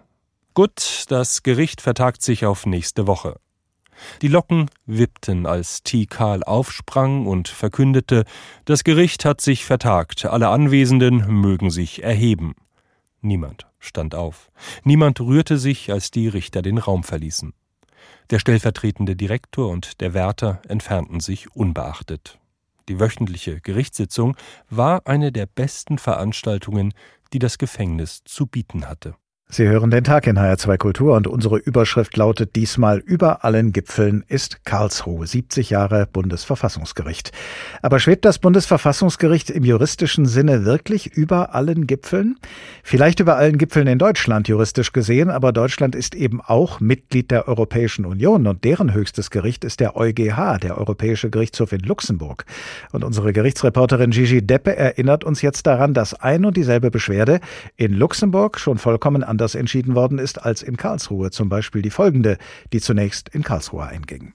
Gut, 0.54 1.06
das 1.10 1.44
Gericht 1.44 1.82
vertagt 1.82 2.22
sich 2.22 2.46
auf 2.46 2.66
nächste 2.66 3.08
Woche. 3.08 3.36
Die 4.22 4.28
Locken 4.28 4.70
wippten, 4.86 5.46
als 5.46 5.84
T. 5.84 6.06
Karl 6.06 6.44
aufsprang 6.44 7.26
und 7.26 7.48
verkündete, 7.48 8.26
das 8.66 8.84
Gericht 8.84 9.26
hat 9.26 9.42
sich 9.42 9.66
vertagt, 9.66 10.26
alle 10.26 10.50
Anwesenden 10.50 11.26
mögen 11.28 11.70
sich 11.70 12.04
erheben. 12.04 12.56
Niemand 13.22 13.68
stand 13.80 14.16
auf. 14.16 14.50
Niemand 14.84 15.20
rührte 15.20 15.58
sich, 15.58 15.92
als 15.92 16.12
die 16.12 16.28
Richter 16.28 16.62
den 16.62 16.78
Raum 16.78 17.04
verließen. 17.04 17.54
Der 18.30 18.40
stellvertretende 18.40 19.16
Direktor 19.16 19.70
und 19.70 20.02
der 20.02 20.14
Wärter 20.14 20.62
entfernten 20.68 21.20
sich 21.20 21.56
unbeachtet. 21.56 22.40
Die 22.88 23.00
wöchentliche 23.00 23.62
Gerichtssitzung 23.62 24.36
war 24.70 25.02
eine 25.06 25.32
der 25.32 25.48
besten 25.48 25.98
Veranstaltungen, 25.98 26.94
die 27.34 27.40
das 27.40 27.58
Gefängnis 27.58 28.24
zu 28.26 28.46
bieten 28.46 28.88
hatte. 28.88 29.16
Sie 29.48 29.68
hören 29.68 29.92
den 29.92 30.04
Tag 30.04 30.26
in 30.26 30.40
HR2 30.40 30.78
Kultur 30.78 31.16
und 31.16 31.28
unsere 31.28 31.58
Überschrift 31.58 32.18
lautet 32.18 32.56
diesmal 32.56 32.98
über 32.98 33.46
allen 33.46 33.74
Gipfeln 33.74 34.24
ist 34.28 34.66
Karlsruhe, 34.66 35.28
70 35.28 35.70
Jahre 35.70 36.08
Bundesverfassungsgericht. 36.12 37.32
Aber 37.84 38.00
schwebt 38.00 38.26
das 38.26 38.40
Bundesverfassungsgericht 38.40 39.52
im 39.52 39.64
juristischen 39.64 40.26
Sinne 40.26 40.66
wirklich 40.66 41.14
über 41.14 41.54
allen 41.54 41.86
Gipfeln? 41.86 42.38
Vielleicht 42.84 43.20
über 43.20 43.38
allen 43.38 43.60
Gipfeln 43.60 43.86
in 43.86 44.00
Deutschland 44.00 44.48
juristisch 44.48 44.92
gesehen, 44.94 45.30
aber 45.30 45.54
Deutschland 45.54 45.94
ist 45.94 46.16
eben 46.16 46.42
auch 46.42 46.80
Mitglied 46.80 47.30
der 47.30 47.48
Europäischen 47.48 48.06
Union 48.06 48.48
und 48.48 48.64
deren 48.64 48.94
höchstes 48.94 49.30
Gericht 49.30 49.64
ist 49.64 49.80
der 49.80 49.96
EuGH, 49.96 50.58
der 50.64 50.78
Europäische 50.80 51.30
Gerichtshof 51.30 51.72
in 51.72 51.82
Luxemburg. 51.82 52.46
Und 52.92 53.04
unsere 53.04 53.32
Gerichtsreporterin 53.32 54.10
Gigi 54.10 54.42
Deppe 54.46 54.76
erinnert 54.76 55.24
uns 55.24 55.44
jetzt 55.44 55.68
daran, 55.68 55.94
dass 55.94 56.16
ein 56.16 56.46
und 56.46 56.58
dieselbe 56.58 56.90
Beschwerde 56.90 57.40
in 57.78 57.94
Luxemburg 57.94 58.60
schon 58.60 58.80
vollkommen 58.80 59.24
anders 59.24 59.45
anders 59.46 59.54
entschieden 59.54 59.94
worden 59.94 60.18
ist 60.18 60.42
als 60.44 60.64
in 60.64 60.76
Karlsruhe, 60.76 61.30
zum 61.30 61.50
Beispiel 61.50 61.84
die 61.84 61.92
folgende, 61.92 62.40
die 62.74 62.82
zunächst 62.82 63.30
in 63.30 63.44
Karlsruhe 63.44 63.86
einging. 63.86 64.34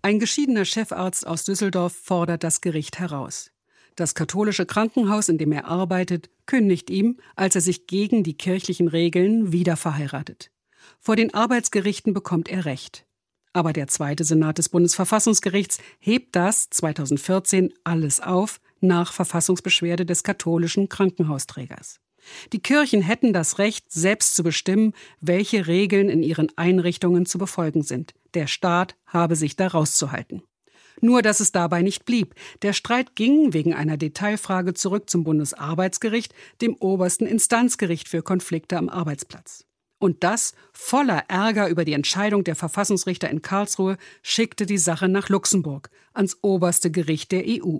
Ein 0.00 0.18
geschiedener 0.18 0.64
Chefarzt 0.64 1.26
aus 1.26 1.44
Düsseldorf 1.44 1.92
fordert 1.92 2.42
das 2.42 2.62
Gericht 2.62 2.98
heraus. 2.98 3.50
Das 3.94 4.14
katholische 4.14 4.64
Krankenhaus, 4.64 5.28
in 5.28 5.36
dem 5.36 5.52
er 5.52 5.66
arbeitet, 5.66 6.30
kündigt 6.46 6.88
ihm, 6.88 7.18
als 7.36 7.56
er 7.56 7.60
sich 7.60 7.86
gegen 7.86 8.22
die 8.22 8.38
kirchlichen 8.38 8.88
Regeln 8.88 9.52
wieder 9.52 9.76
verheiratet. 9.76 10.50
Vor 10.98 11.16
den 11.16 11.34
Arbeitsgerichten 11.34 12.14
bekommt 12.14 12.48
er 12.48 12.64
Recht. 12.64 13.04
Aber 13.52 13.74
der 13.74 13.88
zweite 13.88 14.24
Senat 14.24 14.56
des 14.56 14.70
Bundesverfassungsgerichts 14.70 15.78
hebt 15.98 16.34
das 16.36 16.70
2014 16.70 17.74
alles 17.84 18.20
auf 18.20 18.60
nach 18.80 19.12
Verfassungsbeschwerde 19.12 20.06
des 20.06 20.22
katholischen 20.22 20.88
Krankenhausträgers. 20.88 22.00
Die 22.52 22.60
Kirchen 22.60 23.02
hätten 23.02 23.32
das 23.32 23.58
Recht, 23.58 23.90
selbst 23.90 24.36
zu 24.36 24.42
bestimmen, 24.42 24.92
welche 25.20 25.66
Regeln 25.66 26.08
in 26.08 26.22
ihren 26.22 26.48
Einrichtungen 26.56 27.26
zu 27.26 27.38
befolgen 27.38 27.82
sind. 27.82 28.14
Der 28.34 28.46
Staat 28.46 28.96
habe 29.06 29.36
sich 29.36 29.56
da 29.56 29.68
rauszuhalten. 29.68 30.42
Nur 31.00 31.22
dass 31.22 31.40
es 31.40 31.52
dabei 31.52 31.82
nicht 31.82 32.04
blieb. 32.04 32.34
Der 32.62 32.72
Streit 32.72 33.14
ging 33.14 33.52
wegen 33.52 33.72
einer 33.72 33.96
Detailfrage 33.96 34.74
zurück 34.74 35.08
zum 35.08 35.24
Bundesarbeitsgericht, 35.24 36.34
dem 36.60 36.74
obersten 36.80 37.26
Instanzgericht 37.26 38.08
für 38.08 38.22
Konflikte 38.22 38.76
am 38.76 38.88
Arbeitsplatz. 38.88 39.64
Und 40.00 40.22
das, 40.22 40.54
voller 40.72 41.24
Ärger 41.28 41.68
über 41.68 41.84
die 41.84 41.92
Entscheidung 41.92 42.44
der 42.44 42.54
Verfassungsrichter 42.54 43.28
in 43.30 43.42
Karlsruhe, 43.42 43.96
schickte 44.22 44.64
die 44.64 44.78
Sache 44.78 45.08
nach 45.08 45.28
Luxemburg, 45.28 45.90
ans 46.12 46.38
oberste 46.42 46.90
Gericht 46.90 47.32
der 47.32 47.44
EU. 47.46 47.78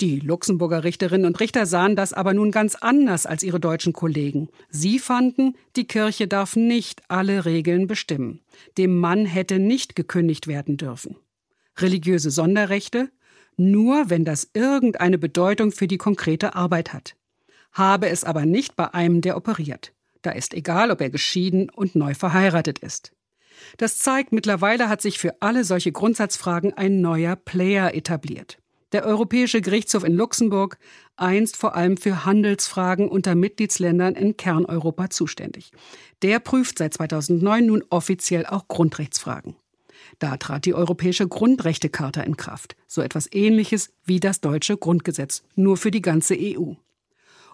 Die 0.00 0.20
Luxemburger 0.20 0.84
Richterinnen 0.84 1.26
und 1.26 1.40
Richter 1.40 1.66
sahen 1.66 1.96
das 1.96 2.12
aber 2.12 2.34
nun 2.34 2.50
ganz 2.50 2.74
anders 2.74 3.26
als 3.26 3.42
ihre 3.42 3.60
deutschen 3.60 3.92
Kollegen. 3.92 4.48
Sie 4.68 4.98
fanden, 4.98 5.56
die 5.76 5.86
Kirche 5.86 6.26
darf 6.26 6.56
nicht 6.56 7.02
alle 7.08 7.44
Regeln 7.44 7.86
bestimmen. 7.86 8.40
Dem 8.78 8.98
Mann 8.98 9.26
hätte 9.26 9.58
nicht 9.58 9.96
gekündigt 9.96 10.46
werden 10.46 10.76
dürfen. 10.76 11.16
Religiöse 11.78 12.30
Sonderrechte? 12.30 13.10
Nur 13.56 14.08
wenn 14.08 14.24
das 14.24 14.50
irgendeine 14.54 15.18
Bedeutung 15.18 15.72
für 15.72 15.86
die 15.86 15.98
konkrete 15.98 16.54
Arbeit 16.54 16.92
hat. 16.92 17.16
Habe 17.72 18.08
es 18.08 18.24
aber 18.24 18.46
nicht 18.46 18.76
bei 18.76 18.94
einem, 18.94 19.20
der 19.20 19.36
operiert. 19.36 19.92
Da 20.22 20.32
ist 20.32 20.54
egal, 20.54 20.90
ob 20.90 21.00
er 21.00 21.10
geschieden 21.10 21.70
und 21.70 21.94
neu 21.94 22.14
verheiratet 22.14 22.78
ist. 22.78 23.12
Das 23.76 23.98
zeigt, 23.98 24.32
mittlerweile 24.32 24.88
hat 24.88 25.02
sich 25.02 25.18
für 25.18 25.40
alle 25.40 25.64
solche 25.64 25.92
Grundsatzfragen 25.92 26.74
ein 26.74 27.00
neuer 27.00 27.36
Player 27.36 27.94
etabliert. 27.94 28.59
Der 28.92 29.04
Europäische 29.04 29.60
Gerichtshof 29.60 30.02
in 30.02 30.14
Luxemburg, 30.14 30.76
einst 31.16 31.56
vor 31.56 31.76
allem 31.76 31.96
für 31.96 32.24
Handelsfragen 32.24 33.08
unter 33.08 33.34
Mitgliedsländern 33.34 34.14
in 34.14 34.36
Kerneuropa 34.36 35.10
zuständig. 35.10 35.70
Der 36.22 36.40
prüft 36.40 36.78
seit 36.78 36.94
2009 36.94 37.66
nun 37.66 37.84
offiziell 37.90 38.46
auch 38.46 38.66
Grundrechtsfragen. 38.66 39.54
Da 40.18 40.36
trat 40.36 40.64
die 40.64 40.74
Europäische 40.74 41.28
Grundrechtecharta 41.28 42.22
in 42.22 42.36
Kraft, 42.36 42.74
so 42.86 43.00
etwas 43.00 43.28
ähnliches 43.32 43.92
wie 44.04 44.18
das 44.18 44.40
deutsche 44.40 44.76
Grundgesetz, 44.76 45.44
nur 45.54 45.76
für 45.76 45.90
die 45.90 46.02
ganze 46.02 46.36
EU. 46.38 46.72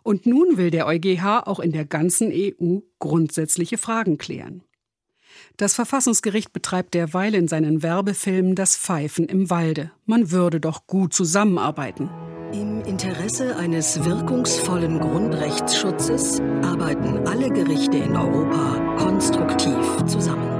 Und 0.03 0.25
nun 0.25 0.57
will 0.57 0.71
der 0.71 0.87
EuGH 0.87 1.47
auch 1.47 1.61
in 1.61 1.73
der 1.73 1.85
ganzen 1.85 2.33
EU 2.33 2.79
grundsätzliche 2.99 3.77
Fragen 3.77 4.19
klären. 4.19 4.63
Das 5.57 5.75
Verfassungsgericht 5.75 6.53
betreibt 6.53 6.95
derweil 6.95 7.35
in 7.35 7.49
seinen 7.49 7.83
Werbefilmen 7.83 8.55
das 8.55 8.77
Pfeifen 8.77 9.27
im 9.27 9.51
Walde. 9.51 9.91
Man 10.05 10.31
würde 10.31 10.61
doch 10.61 10.87
gut 10.87 11.15
zusammenarbeiten. 11.15 12.11
Im 12.53 12.81
Interesse 12.83 13.57
eines 13.57 14.05
wirkungsvollen 14.05 15.01
Grundrechtsschutzes 15.01 16.41
arbeiten 16.63 17.27
alle 17.27 17.51
Gerichte 17.51 17.97
in 17.99 18.17
Europa 18.17 18.97
konstruktiv 18.99 20.05
zusammen. 20.07 20.57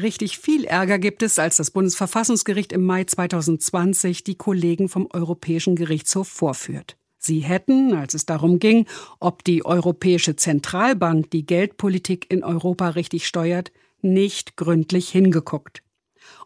Richtig 0.00 0.38
viel 0.38 0.64
Ärger 0.64 0.98
gibt 0.98 1.22
es, 1.22 1.38
als 1.38 1.56
das 1.56 1.72
Bundesverfassungsgericht 1.72 2.72
im 2.72 2.84
Mai 2.84 3.04
2020 3.04 4.22
die 4.22 4.36
Kollegen 4.36 4.88
vom 4.88 5.08
Europäischen 5.12 5.74
Gerichtshof 5.74 6.28
vorführt. 6.28 6.96
Sie 7.18 7.40
hätten, 7.40 7.94
als 7.94 8.14
es 8.14 8.26
darum 8.26 8.58
ging, 8.58 8.86
ob 9.18 9.44
die 9.44 9.64
Europäische 9.64 10.36
Zentralbank 10.36 11.30
die 11.30 11.44
Geldpolitik 11.44 12.30
in 12.32 12.44
Europa 12.44 12.90
richtig 12.90 13.26
steuert, 13.26 13.72
nicht 14.00 14.56
gründlich 14.56 15.08
hingeguckt. 15.08 15.82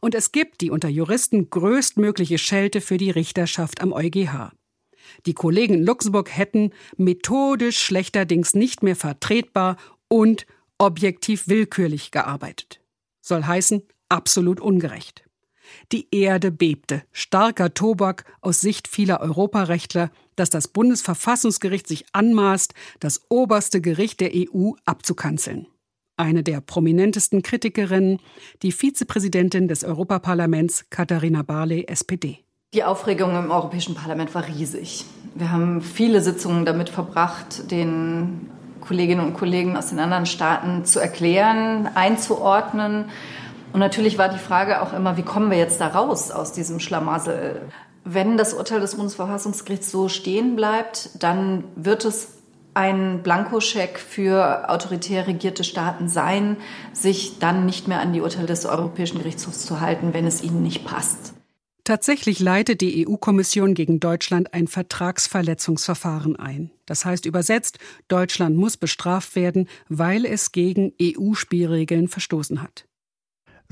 Und 0.01 0.15
es 0.15 0.33
gibt 0.33 0.61
die 0.61 0.71
unter 0.71 0.89
Juristen 0.89 1.51
größtmögliche 1.51 2.39
Schelte 2.39 2.81
für 2.81 2.97
die 2.97 3.11
Richterschaft 3.11 3.81
am 3.83 3.93
EuGH. 3.93 4.53
Die 5.27 5.35
Kollegen 5.35 5.75
in 5.75 5.85
Luxemburg 5.85 6.31
hätten 6.31 6.71
methodisch 6.97 7.79
schlechterdings 7.79 8.55
nicht 8.55 8.83
mehr 8.83 8.97
vertretbar 8.97 9.77
und 10.09 10.47
objektiv 10.79 11.49
willkürlich 11.49 12.11
gearbeitet. 12.11 12.81
Soll 13.21 13.45
heißen, 13.45 13.83
absolut 14.09 14.61
ungerecht. 14.61 15.25
Die 15.93 16.09
Erde 16.11 16.51
bebte. 16.51 17.03
Starker 17.13 17.75
Tobak 17.75 18.25
aus 18.41 18.61
Sicht 18.61 18.89
vieler 18.89 19.21
Europarechtler, 19.21 20.11
dass 20.37 20.51
das 20.51 20.69
Bundesverfassungsgericht 20.69 21.87
sich 21.87 22.07
anmaßt, 22.13 22.75
das 23.01 23.23
oberste 23.29 23.81
Gericht 23.81 24.21
der 24.21 24.33
EU 24.35 24.73
abzukanzeln. 24.85 25.67
Eine 26.17 26.43
der 26.43 26.61
prominentesten 26.61 27.43
Kritikerinnen, 27.43 28.21
die 28.63 28.73
Vizepräsidentin 28.73 29.69
des 29.69 29.83
Europaparlaments 29.83 30.87
Katharina 30.91 31.43
Barley, 31.43 31.87
SPD. 31.89 32.39
Die 32.75 32.85
Aufregung 32.85 33.37
im 33.37 33.51
Europäischen 33.51 33.95
Parlament 33.95 34.35
war 34.35 34.47
riesig. 34.47 35.05
Wir 35.35 35.51
haben 35.51 35.83
viele 35.83 36.23
Sitzungen 36.23 36.65
damit 36.65 36.89
verbracht, 36.89 37.71
den 37.71 38.51
Kolleginnen 38.81 39.25
und 39.25 39.35
Kollegen 39.35 39.77
aus 39.77 39.89
den 39.89 39.99
anderen 39.99 40.27
Staaten 40.27 40.85
zu 40.85 40.99
erklären, 40.99 41.89
einzuordnen 41.95 43.07
und 43.73 43.81
natürlich 43.81 44.19
war 44.19 44.29
die 44.29 44.39
Frage 44.39 44.83
auch 44.83 44.93
immer, 44.93 45.17
wie 45.17 45.23
kommen 45.23 45.51
wir 45.51 45.59
jetzt 45.59 45.81
da 45.81 45.89
raus 45.89 46.31
aus 46.31 46.53
diesem 46.53 46.81
Schlamassel? 46.81 47.63
Wenn 48.05 48.37
das 48.37 48.55
Urteil 48.55 48.81
des 48.81 48.97
Bundesverfassungsgerichts 48.97 49.91
so 49.91 50.09
stehen 50.09 50.57
bleibt, 50.57 51.11
dann 51.23 51.65
wird 51.77 52.05
es 52.05 52.39
ein 52.75 53.23
Blankoscheck 53.23 53.99
für 53.99 54.71
autoritär 54.71 55.27
regierte 55.27 55.63
Staaten 55.63 56.09
sein, 56.09 56.57
sich 56.93 57.39
dann 57.39 57.67
nicht 57.67 57.89
mehr 57.89 58.01
an 58.01 58.13
die 58.13 58.21
Urteile 58.21 58.47
des 58.47 58.65
Europäischen 58.65 59.19
Gerichtshofs 59.19 59.67
zu 59.67 59.81
halten, 59.81 60.15
wenn 60.15 60.27
es 60.27 60.43
ihnen 60.43 60.63
nicht 60.63 60.85
passt. 60.85 61.35
Tatsächlich 61.85 62.39
leitet 62.39 62.81
die 62.81 63.07
EU-Kommission 63.07 63.75
gegen 63.75 63.99
Deutschland 63.99 64.55
ein 64.55 64.69
Vertragsverletzungsverfahren 64.69 66.37
ein. 66.37 66.71
Das 66.87 67.05
heißt 67.05 67.27
übersetzt, 67.27 67.79
Deutschland 68.07 68.57
muss 68.57 68.77
bestraft 68.77 69.35
werden, 69.35 69.69
weil 69.89 70.25
es 70.25 70.53
gegen 70.53 70.93
EU-Spielregeln 71.03 72.07
verstoßen 72.07 72.63
hat. 72.63 72.87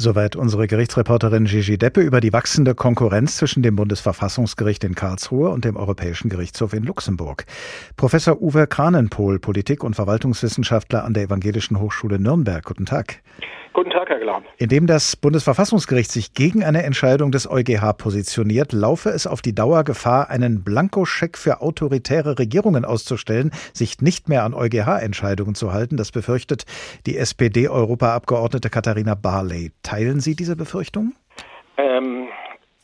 Soweit 0.00 0.34
unsere 0.34 0.66
Gerichtsreporterin 0.66 1.44
Gigi 1.44 1.76
Deppe 1.76 2.00
über 2.00 2.22
die 2.22 2.32
wachsende 2.32 2.74
Konkurrenz 2.74 3.36
zwischen 3.36 3.62
dem 3.62 3.76
Bundesverfassungsgericht 3.76 4.82
in 4.82 4.94
Karlsruhe 4.94 5.50
und 5.50 5.66
dem 5.66 5.76
Europäischen 5.76 6.30
Gerichtshof 6.30 6.72
in 6.72 6.84
Luxemburg. 6.84 7.44
Professor 7.98 8.40
Uwe 8.40 8.66
Kranenpohl, 8.66 9.38
Politik- 9.38 9.84
und 9.84 9.94
Verwaltungswissenschaftler 9.94 11.04
an 11.04 11.12
der 11.12 11.24
Evangelischen 11.24 11.78
Hochschule 11.78 12.18
Nürnberg. 12.18 12.64
Guten 12.64 12.86
Tag. 12.86 13.20
Guten 13.72 13.90
Tag, 13.90 14.08
Herr 14.08 14.18
Glab. 14.18 14.42
Indem 14.58 14.88
das 14.88 15.16
Bundesverfassungsgericht 15.16 16.10
sich 16.10 16.34
gegen 16.34 16.64
eine 16.64 16.82
Entscheidung 16.82 17.30
des 17.30 17.48
EuGH 17.48 17.92
positioniert, 17.96 18.72
laufe 18.72 19.10
es 19.10 19.28
auf 19.28 19.42
die 19.42 19.54
Dauer 19.54 19.84
Gefahr, 19.84 20.28
einen 20.28 20.64
Blankoscheck 20.64 21.38
für 21.38 21.60
autoritäre 21.60 22.38
Regierungen 22.38 22.84
auszustellen, 22.84 23.52
sich 23.72 24.00
nicht 24.00 24.28
mehr 24.28 24.42
an 24.42 24.54
EuGH-Entscheidungen 24.54 25.54
zu 25.54 25.72
halten. 25.72 25.96
Das 25.96 26.10
befürchtet 26.10 26.64
die 27.06 27.16
SPD-Europaabgeordnete 27.16 28.70
Katharina 28.70 29.14
Barley. 29.14 29.70
Teilen 29.84 30.18
Sie 30.18 30.34
diese 30.34 30.56
Befürchtung? 30.56 31.12
Ähm, 31.76 32.26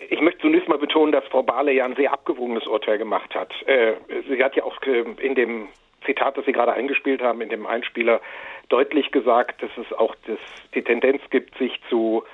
ich 0.08 0.20
möchte 0.20 0.42
zunächst 0.42 0.68
mal 0.68 0.78
betonen, 0.78 1.10
dass 1.10 1.24
Frau 1.24 1.42
Barley 1.42 1.76
ja 1.76 1.84
ein 1.84 1.96
sehr 1.96 2.12
abgewogenes 2.12 2.66
Urteil 2.68 2.98
gemacht 2.98 3.34
hat. 3.34 3.52
Äh, 3.66 3.94
sie 4.28 4.42
hat 4.42 4.54
ja 4.54 4.62
auch 4.62 4.80
äh, 4.82 5.04
in 5.20 5.34
dem 5.34 5.68
Zitat, 6.06 6.36
das 6.36 6.46
Sie 6.46 6.52
gerade 6.52 6.72
eingespielt 6.72 7.20
haben, 7.20 7.40
in 7.40 7.48
dem 7.48 7.66
Einspieler, 7.66 8.20
deutlich 8.68 9.10
gesagt, 9.10 9.62
dass 9.62 9.70
es 9.76 9.92
auch 9.92 10.14
das, 10.26 10.38
die 10.74 10.82
Tendenz 10.82 11.22
gibt, 11.30 11.56
sich 11.58 11.80
zu 11.88 12.24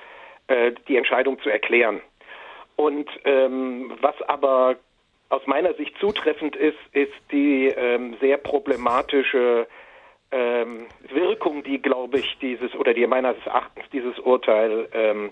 äh, 0.47 0.71
die 0.87 0.97
Entscheidung 0.97 1.39
zu 1.41 1.49
erklären. 1.49 2.01
Und 2.75 3.09
ähm, 3.25 3.91
was 4.01 4.19
aber 4.23 4.75
aus 5.29 5.45
meiner 5.45 5.73
Sicht 5.75 5.97
zutreffend 5.99 6.55
ist, 6.55 6.77
ist 6.91 7.13
die 7.31 7.67
ähm, 7.67 8.15
sehr 8.19 8.37
problematische 8.37 9.67
ähm, 10.31 10.87
Wirkung, 11.09 11.63
die, 11.63 11.81
glaube 11.81 12.19
ich, 12.19 12.37
dieses 12.39 12.73
oder 12.75 12.93
die 12.93 13.05
meines 13.05 13.35
Erachtens 13.45 13.85
dieses 13.91 14.17
Urteil 14.19 14.87
ähm, 14.93 15.31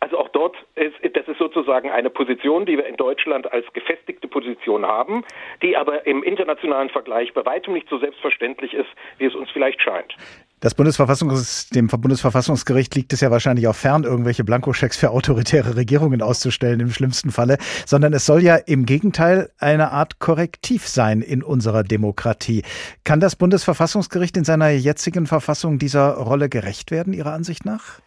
Also 0.00 0.18
auch 0.18 0.28
dort 0.28 0.56
ist 0.74 0.94
das 1.16 1.26
ist 1.26 1.38
sozusagen 1.38 1.90
eine 1.90 2.10
Position, 2.10 2.66
die 2.66 2.76
wir 2.76 2.86
in 2.86 2.96
Deutschland 2.96 3.52
als 3.52 3.70
gefestigte 3.72 4.28
Position 4.28 4.86
haben, 4.86 5.24
die 5.62 5.76
aber 5.76 6.06
im 6.06 6.22
internationalen 6.22 6.90
Vergleich 6.90 7.32
bei 7.32 7.44
weitem 7.44 7.74
nicht 7.74 7.88
so 7.88 7.98
selbstverständlich 7.98 8.74
ist, 8.74 8.90
wie 9.18 9.26
es 9.26 9.34
uns 9.34 9.50
vielleicht 9.50 9.80
scheint. 9.80 10.14
Das 10.62 10.76
Bundesverfassungs 10.76 11.70
dem 11.70 11.88
Bundesverfassungsgericht 11.88 12.94
liegt 12.94 13.12
es 13.12 13.20
ja 13.20 13.32
wahrscheinlich 13.32 13.66
auch 13.66 13.74
fern, 13.74 14.04
irgendwelche 14.04 14.44
Blankoschecks 14.44 14.96
für 14.96 15.10
autoritäre 15.10 15.74
Regierungen 15.74 16.22
auszustellen 16.22 16.78
im 16.78 16.90
schlimmsten 16.90 17.32
Falle, 17.32 17.56
sondern 17.84 18.12
es 18.12 18.26
soll 18.26 18.44
ja 18.44 18.54
im 18.54 18.86
Gegenteil 18.86 19.50
eine 19.58 19.90
Art 19.90 20.20
Korrektiv 20.20 20.86
sein 20.86 21.20
in 21.20 21.42
unserer 21.42 21.82
Demokratie. 21.82 22.62
Kann 23.02 23.18
das 23.18 23.34
Bundesverfassungsgericht 23.34 24.36
in 24.36 24.44
seiner 24.44 24.70
jetzigen 24.70 25.26
Verfassung 25.26 25.80
dieser 25.80 26.14
Rolle 26.14 26.48
gerecht 26.48 26.92
werden, 26.92 27.12
Ihrer 27.12 27.32
Ansicht 27.32 27.64
nach? 27.66 27.98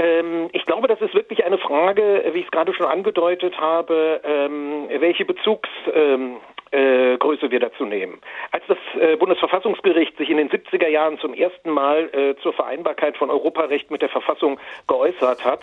Ähm, 0.00 0.48
ich 0.52 0.64
glaube, 0.64 0.88
das 0.88 1.00
ist 1.02 1.14
wirklich 1.14 1.44
eine 1.44 1.58
Frage, 1.58 2.24
wie 2.32 2.38
ich 2.38 2.46
es 2.46 2.50
gerade 2.50 2.72
schon 2.72 2.86
angedeutet 2.86 3.54
habe, 3.60 4.20
ähm, 4.24 4.88
welche 4.98 5.26
Bezugs, 5.26 5.68
ähm, 5.94 6.38
äh, 6.70 7.16
Größe 7.18 7.50
wir 7.50 7.60
dazu 7.60 7.84
nehmen. 7.84 8.20
Als 8.52 8.64
das 8.68 8.78
äh, 9.00 9.16
Bundesverfassungsgericht 9.16 10.16
sich 10.16 10.30
in 10.30 10.36
den 10.36 10.50
70er 10.50 10.88
Jahren 10.88 11.18
zum 11.18 11.34
ersten 11.34 11.70
Mal 11.70 12.10
äh, 12.12 12.40
zur 12.42 12.52
Vereinbarkeit 12.52 13.16
von 13.16 13.30
Europarecht 13.30 13.90
mit 13.90 14.02
der 14.02 14.08
Verfassung 14.08 14.58
geäußert 14.86 15.44
hat, 15.44 15.62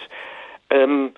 ähm, 0.69 1.13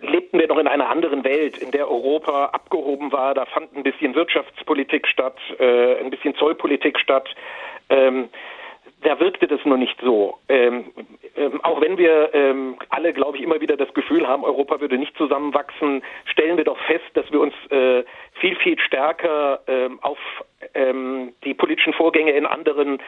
lebten 0.00 0.38
wir 0.38 0.46
noch 0.48 0.58
in 0.58 0.68
einer 0.68 0.88
anderen 0.88 1.24
Welt, 1.24 1.58
in 1.58 1.70
der 1.70 1.90
Europa 1.90 2.46
abgehoben 2.46 3.12
war. 3.12 3.34
Da 3.34 3.46
fand 3.46 3.74
ein 3.76 3.82
bisschen 3.82 4.14
Wirtschaftspolitik 4.14 5.06
statt, 5.08 5.38
äh, 5.58 5.98
ein 6.00 6.10
bisschen 6.10 6.34
Zollpolitik 6.36 6.98
statt. 6.98 7.28
Ähm, 7.88 8.28
da 9.02 9.20
wirkte 9.20 9.46
das 9.46 9.64
nur 9.64 9.76
nicht 9.76 9.98
so. 10.00 10.38
Ähm, 10.48 10.86
ähm, 11.36 11.60
auch 11.62 11.80
wenn 11.80 11.98
wir 11.98 12.30
ähm, 12.34 12.76
alle, 12.88 13.12
glaube 13.12 13.36
ich, 13.36 13.42
immer 13.42 13.60
wieder 13.60 13.76
das 13.76 13.92
Gefühl 13.94 14.26
haben, 14.26 14.42
Europa 14.42 14.80
würde 14.80 14.98
nicht 14.98 15.16
zusammenwachsen, 15.16 16.02
stellen 16.24 16.56
wir 16.56 16.64
doch 16.64 16.78
fest, 16.78 17.04
dass 17.14 17.30
wir 17.30 17.40
uns 17.40 17.54
äh, 17.70 18.04
viel, 18.46 18.56
viel 18.56 18.78
stärker 18.78 19.60
ähm, 19.66 19.98
auf 20.02 20.18
ähm, 20.74 21.32
die 21.44 21.54
politischen 21.54 21.92
Vorgänge 21.92 22.32
in 22.32 22.46
anderen 22.46 22.98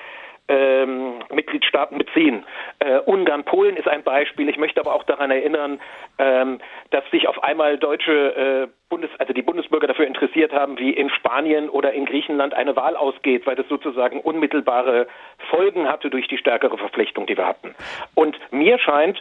ähm, 0.49 1.20
Mitgliedstaaten 1.30 1.99
beziehen. 1.99 2.45
Äh, 2.78 3.01
Ungarn, 3.01 3.45
Polen 3.45 3.76
ist 3.76 3.86
ein 3.86 4.03
Beispiel. 4.03 4.49
Ich 4.49 4.57
möchte 4.57 4.80
aber 4.80 4.95
auch 4.95 5.05
daran 5.05 5.30
erinnern, 5.30 5.78
ähm, 6.18 6.59
dass 6.91 7.05
sich 7.11 7.28
auf 7.28 7.43
einmal 7.45 7.76
deutsche 7.76 8.66
äh, 8.66 8.68
Bundes, 8.89 9.11
also 9.18 9.34
die 9.34 9.43
Bundesbürger 9.43 9.86
dafür 9.86 10.07
interessiert 10.07 10.53
haben, 10.53 10.78
wie 10.78 10.91
in 10.91 11.11
Spanien 11.11 11.68
oder 11.68 11.93
in 11.93 12.07
Griechenland 12.07 12.55
eine 12.55 12.74
Wahl 12.76 12.97
ausgeht, 12.97 13.47
weil 13.47 13.57
das 13.57 13.68
sozusagen 13.68 14.20
unmittelbare 14.20 15.07
Folgen 15.51 15.86
hatte 15.86 16.09
durch 16.09 16.26
die 16.28 16.39
stärkere 16.39 16.78
Verflechtung, 16.78 17.26
die 17.26 17.36
wir 17.36 17.47
hatten. 17.47 17.74
Und 18.14 18.39
mir 18.51 18.78
scheint, 18.78 19.20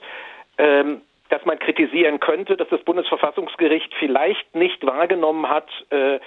ähm, 0.58 1.02
dass 1.30 1.46
man 1.46 1.60
kritisieren 1.60 2.20
könnte, 2.20 2.58
dass 2.58 2.70
das 2.70 2.82
Bundesverfassungsgericht 2.84 3.94
vielleicht 4.00 4.56
nicht 4.56 4.86
wahrgenommen 4.86 5.50
hat, 5.50 5.70
äh, 5.90 6.20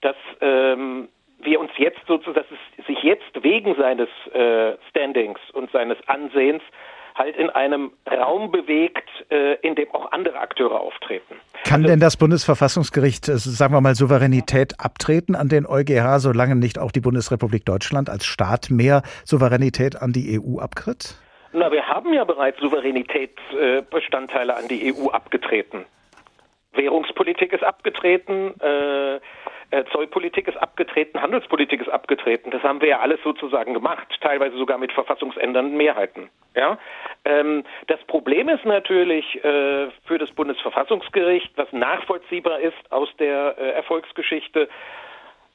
dass 0.00 0.16
ähm, 0.40 1.08
wir 1.40 1.60
uns 1.60 1.70
jetzt 1.76 2.00
sozusagen, 2.06 2.34
dass 2.34 2.46
es 2.78 2.86
sich 2.86 3.02
jetzt 3.02 3.42
wegen 3.42 3.74
seines 3.76 4.08
äh, 4.32 4.76
Standings 4.90 5.40
und 5.52 5.70
seines 5.70 5.96
Ansehens 6.08 6.62
halt 7.14 7.36
in 7.36 7.50
einem 7.50 7.90
Raum 8.08 8.52
bewegt, 8.52 9.08
äh, 9.30 9.54
in 9.66 9.74
dem 9.74 9.90
auch 9.92 10.12
andere 10.12 10.38
Akteure 10.38 10.80
auftreten. 10.80 11.34
Kann 11.64 11.82
also, 11.82 11.88
denn 11.88 12.00
das 12.00 12.16
Bundesverfassungsgericht, 12.16 13.28
äh, 13.28 13.38
sagen 13.38 13.74
wir 13.74 13.80
mal, 13.80 13.94
Souveränität 13.94 14.74
abtreten 14.78 15.34
an 15.34 15.48
den 15.48 15.66
EuGH, 15.66 16.20
solange 16.20 16.54
nicht 16.54 16.78
auch 16.78 16.92
die 16.92 17.00
Bundesrepublik 17.00 17.64
Deutschland 17.64 18.08
als 18.08 18.24
Staat 18.24 18.70
mehr 18.70 19.02
Souveränität 19.24 20.00
an 20.00 20.12
die 20.12 20.40
EU 20.40 20.60
abtritt? 20.60 21.16
Na, 21.58 21.72
wir 21.72 21.88
haben 21.88 22.12
ja 22.12 22.22
bereits 22.22 22.60
Souveränitätsbestandteile 22.60 24.56
an 24.56 24.68
die 24.68 24.94
EU 24.94 25.08
abgetreten. 25.08 25.86
Währungspolitik 26.72 27.52
ist 27.52 27.64
abgetreten, 27.64 28.54
äh, 28.60 29.16
äh, 29.16 29.84
Zollpolitik 29.90 30.46
ist 30.46 30.56
abgetreten, 30.56 31.20
Handelspolitik 31.20 31.80
ist 31.80 31.88
abgetreten. 31.88 32.52
Das 32.52 32.62
haben 32.62 32.80
wir 32.80 32.88
ja 32.88 33.00
alles 33.00 33.18
sozusagen 33.24 33.74
gemacht, 33.74 34.06
teilweise 34.20 34.56
sogar 34.56 34.78
mit 34.78 34.92
verfassungsändernden 34.92 35.76
Mehrheiten. 35.76 36.30
Ja? 36.54 36.78
Ähm, 37.24 37.64
das 37.88 37.98
Problem 38.04 38.48
ist 38.48 38.64
natürlich 38.64 39.42
äh, 39.44 39.90
für 40.06 40.18
das 40.18 40.30
Bundesverfassungsgericht, 40.30 41.50
was 41.56 41.72
nachvollziehbar 41.72 42.60
ist 42.60 42.92
aus 42.92 43.08
der 43.18 43.58
äh, 43.58 43.70
Erfolgsgeschichte, 43.72 44.68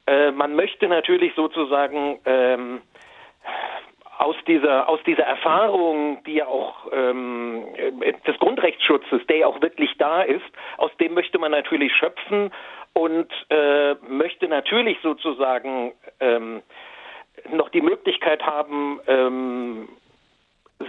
äh, 0.06 0.32
man 0.32 0.54
möchte 0.54 0.86
natürlich 0.86 1.32
sozusagen 1.34 2.20
ähm, 2.26 2.82
aus 4.18 4.36
dieser 4.46 4.88
aus 4.88 5.00
dieser 5.06 5.24
Erfahrung, 5.24 6.22
die 6.24 6.34
ja 6.34 6.46
auch 6.46 6.86
ähm, 6.92 7.64
des 8.26 8.38
Grundrechtsschutzes, 8.38 9.26
der 9.28 9.38
ja 9.38 9.46
auch 9.46 9.60
wirklich 9.60 9.96
da 9.98 10.22
ist, 10.22 10.44
aus 10.76 10.90
dem 10.98 11.14
möchte 11.14 11.38
man 11.38 11.50
natürlich 11.50 11.92
schöpfen 11.94 12.52
und 12.92 13.28
äh, 13.50 13.94
möchte 14.08 14.48
natürlich 14.48 14.98
sozusagen 15.02 15.92
ähm, 16.20 16.62
noch 17.50 17.68
die 17.70 17.80
Möglichkeit 17.80 18.44
haben, 18.44 19.00
ähm, 19.06 19.88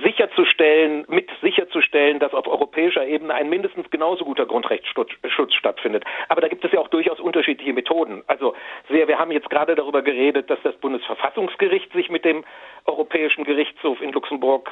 sicherzustellen, 0.03 1.05
mit 1.07 1.29
sicherzustellen, 1.41 2.19
dass 2.19 2.33
auf 2.33 2.47
europäischer 2.47 3.05
Ebene 3.05 3.33
ein 3.33 3.49
mindestens 3.49 3.89
genauso 3.89 4.25
guter 4.25 4.45
Grundrechtsschutz 4.45 5.53
stattfindet. 5.53 6.03
Aber 6.29 6.41
da 6.41 6.47
gibt 6.47 6.63
es 6.65 6.71
ja 6.71 6.79
auch 6.79 6.87
durchaus 6.87 7.19
unterschiedliche 7.19 7.73
Methoden. 7.73 8.23
Also 8.27 8.55
wir, 8.89 9.07
wir 9.07 9.19
haben 9.19 9.31
jetzt 9.31 9.49
gerade 9.49 9.75
darüber 9.75 10.01
geredet, 10.01 10.49
dass 10.49 10.59
das 10.63 10.75
Bundesverfassungsgericht 10.77 11.91
sich 11.93 12.09
mit 12.09 12.25
dem 12.25 12.43
Europäischen 12.85 13.43
Gerichtshof 13.43 14.01
in 14.01 14.11
Luxemburg 14.11 14.71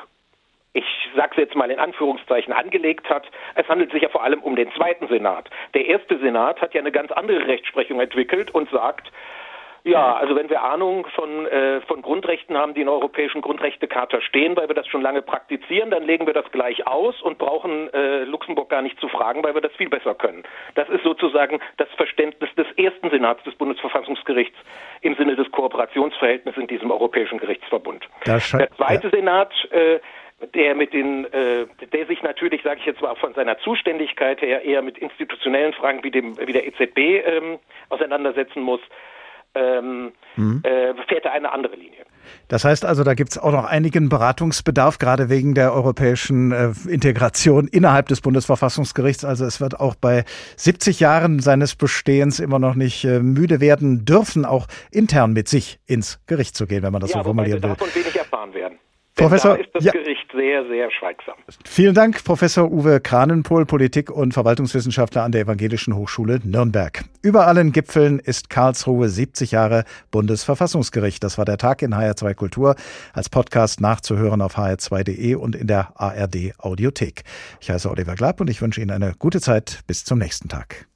ich 0.73 0.85
sage 1.15 1.29
es 1.33 1.37
jetzt 1.37 1.55
mal 1.55 1.69
in 1.69 1.77
Anführungszeichen, 1.77 2.51
angelegt 2.51 3.07
hat. 3.07 3.29
Es 3.53 3.67
handelt 3.67 3.91
sich 3.91 4.01
ja 4.01 4.09
vor 4.09 4.23
allem 4.23 4.41
um 4.41 4.55
den 4.55 4.71
zweiten 4.71 5.07
Senat. 5.07 5.47
Der 5.75 5.85
erste 5.85 6.17
Senat 6.17 6.59
hat 6.61 6.73
ja 6.73 6.81
eine 6.81 6.91
ganz 6.91 7.11
andere 7.11 7.47
Rechtsprechung 7.47 7.99
entwickelt 7.99 8.49
und 8.51 8.69
sagt, 8.71 9.11
ja, 9.83 10.15
also 10.15 10.35
wenn 10.35 10.49
wir 10.49 10.63
Ahnung 10.63 11.05
von, 11.13 11.45
äh, 11.45 11.81
von 11.81 12.01
Grundrechten 12.01 12.57
haben, 12.57 12.73
die 12.73 12.81
in 12.81 12.85
der 12.87 12.95
Europäischen 12.95 13.41
Grundrechtecharta 13.41 14.21
stehen, 14.21 14.55
weil 14.55 14.69
wir 14.69 14.75
das 14.75 14.87
schon 14.87 15.01
lange 15.01 15.21
praktizieren, 15.21 15.91
dann 15.91 16.03
legen 16.03 16.25
wir 16.25 16.33
das 16.33 16.49
gleich 16.51 16.87
aus 16.87 17.21
und 17.21 17.37
brauchen 17.37 17.93
äh, 17.93 18.23
Luxemburg 18.23 18.69
gar 18.69 18.81
nicht 18.81 18.97
zu 19.01 19.09
fragen, 19.09 19.43
weil 19.43 19.53
wir 19.53 19.61
das 19.61 19.73
viel 19.73 19.89
besser 19.89 20.15
können. 20.15 20.43
Das 20.75 20.87
ist 20.87 21.03
sozusagen 21.03 21.59
das 21.77 21.89
Verständnis 21.97 22.49
des 22.55 22.67
ersten 22.77 23.09
Senats 23.09 23.43
des 23.43 23.55
Bundesverfassungsgerichts 23.55 24.57
im 25.01 25.15
Sinne 25.15 25.35
des 25.35 25.51
Kooperationsverhältnisses 25.51 26.61
in 26.61 26.67
diesem 26.67 26.89
Europäischen 26.89 27.37
Gerichtsverbund. 27.37 28.07
Der 28.25 28.71
zweite. 28.71 29.09
Senat 29.09 29.51
äh, 29.71 29.99
der 30.53 30.75
mit 30.75 30.93
den, 30.93 31.25
äh, 31.31 31.65
der 31.93 32.05
sich 32.05 32.21
natürlich, 32.21 32.63
sage 32.63 32.79
ich 32.79 32.85
jetzt 32.85 33.01
mal, 33.01 33.15
von 33.15 33.33
seiner 33.33 33.57
Zuständigkeit 33.59 34.41
her 34.41 34.63
eher 34.63 34.81
mit 34.81 34.97
institutionellen 34.97 35.73
Fragen 35.73 36.03
wie 36.03 36.11
dem 36.11 36.37
wie 36.37 36.51
der 36.53 36.67
EZB 36.67 36.97
ähm, 37.25 37.59
auseinandersetzen 37.89 38.61
muss. 38.61 38.81
Ähm, 39.55 40.11
mhm. 40.35 40.61
äh, 40.63 40.93
fährt 41.07 41.25
er 41.25 41.33
eine 41.33 41.51
andere 41.51 41.75
Linie. 41.75 42.05
Das 42.47 42.65
heißt 42.65 42.85
also, 42.85 43.03
da 43.03 43.13
gibt 43.13 43.31
es 43.31 43.37
auch 43.37 43.51
noch 43.51 43.65
einigen 43.65 44.09
Beratungsbedarf, 44.09 44.97
gerade 44.97 45.29
wegen 45.29 45.53
der 45.53 45.73
europäischen 45.73 46.51
äh, 46.51 46.71
Integration 46.87 47.67
innerhalb 47.67 48.07
des 48.07 48.21
Bundesverfassungsgerichts. 48.21 49.25
Also 49.25 49.45
es 49.45 49.59
wird 49.61 49.79
auch 49.79 49.95
bei 49.95 50.25
70 50.57 50.99
Jahren 50.99 51.39
seines 51.39 51.75
Bestehens 51.75 52.39
immer 52.39 52.59
noch 52.59 52.75
nicht 52.75 53.03
äh, 53.05 53.19
müde 53.19 53.59
werden 53.59 54.05
dürfen, 54.05 54.45
auch 54.45 54.67
intern 54.91 55.33
mit 55.33 55.47
sich 55.47 55.79
ins 55.85 56.19
Gericht 56.27 56.55
zu 56.55 56.67
gehen, 56.67 56.83
wenn 56.83 56.91
man 56.91 57.01
das 57.01 57.11
ja, 57.11 57.19
so 57.19 57.23
formulieren 57.23 57.61
will. 57.61 57.69
Davon 57.69 57.93
wenig 57.93 58.15
erfahren 58.15 58.53
werden. 58.53 58.79
Professor, 59.15 59.55
da 59.55 59.61
ist 59.61 59.69
das 59.73 59.83
ja. 59.83 59.91
Gericht 59.91 60.31
sehr, 60.31 60.65
sehr 60.67 60.89
schweigsam. 60.91 61.35
Vielen 61.65 61.93
Dank, 61.93 62.23
Professor 62.23 62.71
Uwe 62.71 62.99
Kranenpohl, 62.99 63.65
Politik- 63.65 64.09
und 64.09 64.33
Verwaltungswissenschaftler 64.33 65.23
an 65.23 65.31
der 65.31 65.41
Evangelischen 65.41 65.95
Hochschule 65.95 66.39
Nürnberg. 66.43 67.03
Über 67.21 67.45
allen 67.45 67.71
Gipfeln 67.71 68.17
ist 68.17 68.49
Karlsruhe 68.49 69.09
70 69.09 69.51
Jahre 69.51 69.83
Bundesverfassungsgericht. 70.09 71.23
Das 71.23 71.37
war 71.37 71.45
der 71.45 71.57
Tag 71.57 71.83
in 71.83 71.93
HR2 71.93 72.33
Kultur, 72.33 72.75
als 73.13 73.29
Podcast 73.29 73.81
nachzuhören 73.81 74.41
auf 74.41 74.57
hr2.de 74.57 75.35
und 75.35 75.55
in 75.55 75.67
der 75.67 75.91
ARD 75.95 76.53
Audiothek. 76.57 77.23
Ich 77.61 77.69
heiße 77.69 77.89
Oliver 77.89 78.15
Glapp 78.15 78.41
und 78.41 78.49
ich 78.49 78.61
wünsche 78.61 78.81
Ihnen 78.81 78.91
eine 78.91 79.13
gute 79.19 79.41
Zeit. 79.41 79.81
Bis 79.85 80.05
zum 80.05 80.17
nächsten 80.17 80.49
Tag. 80.49 80.87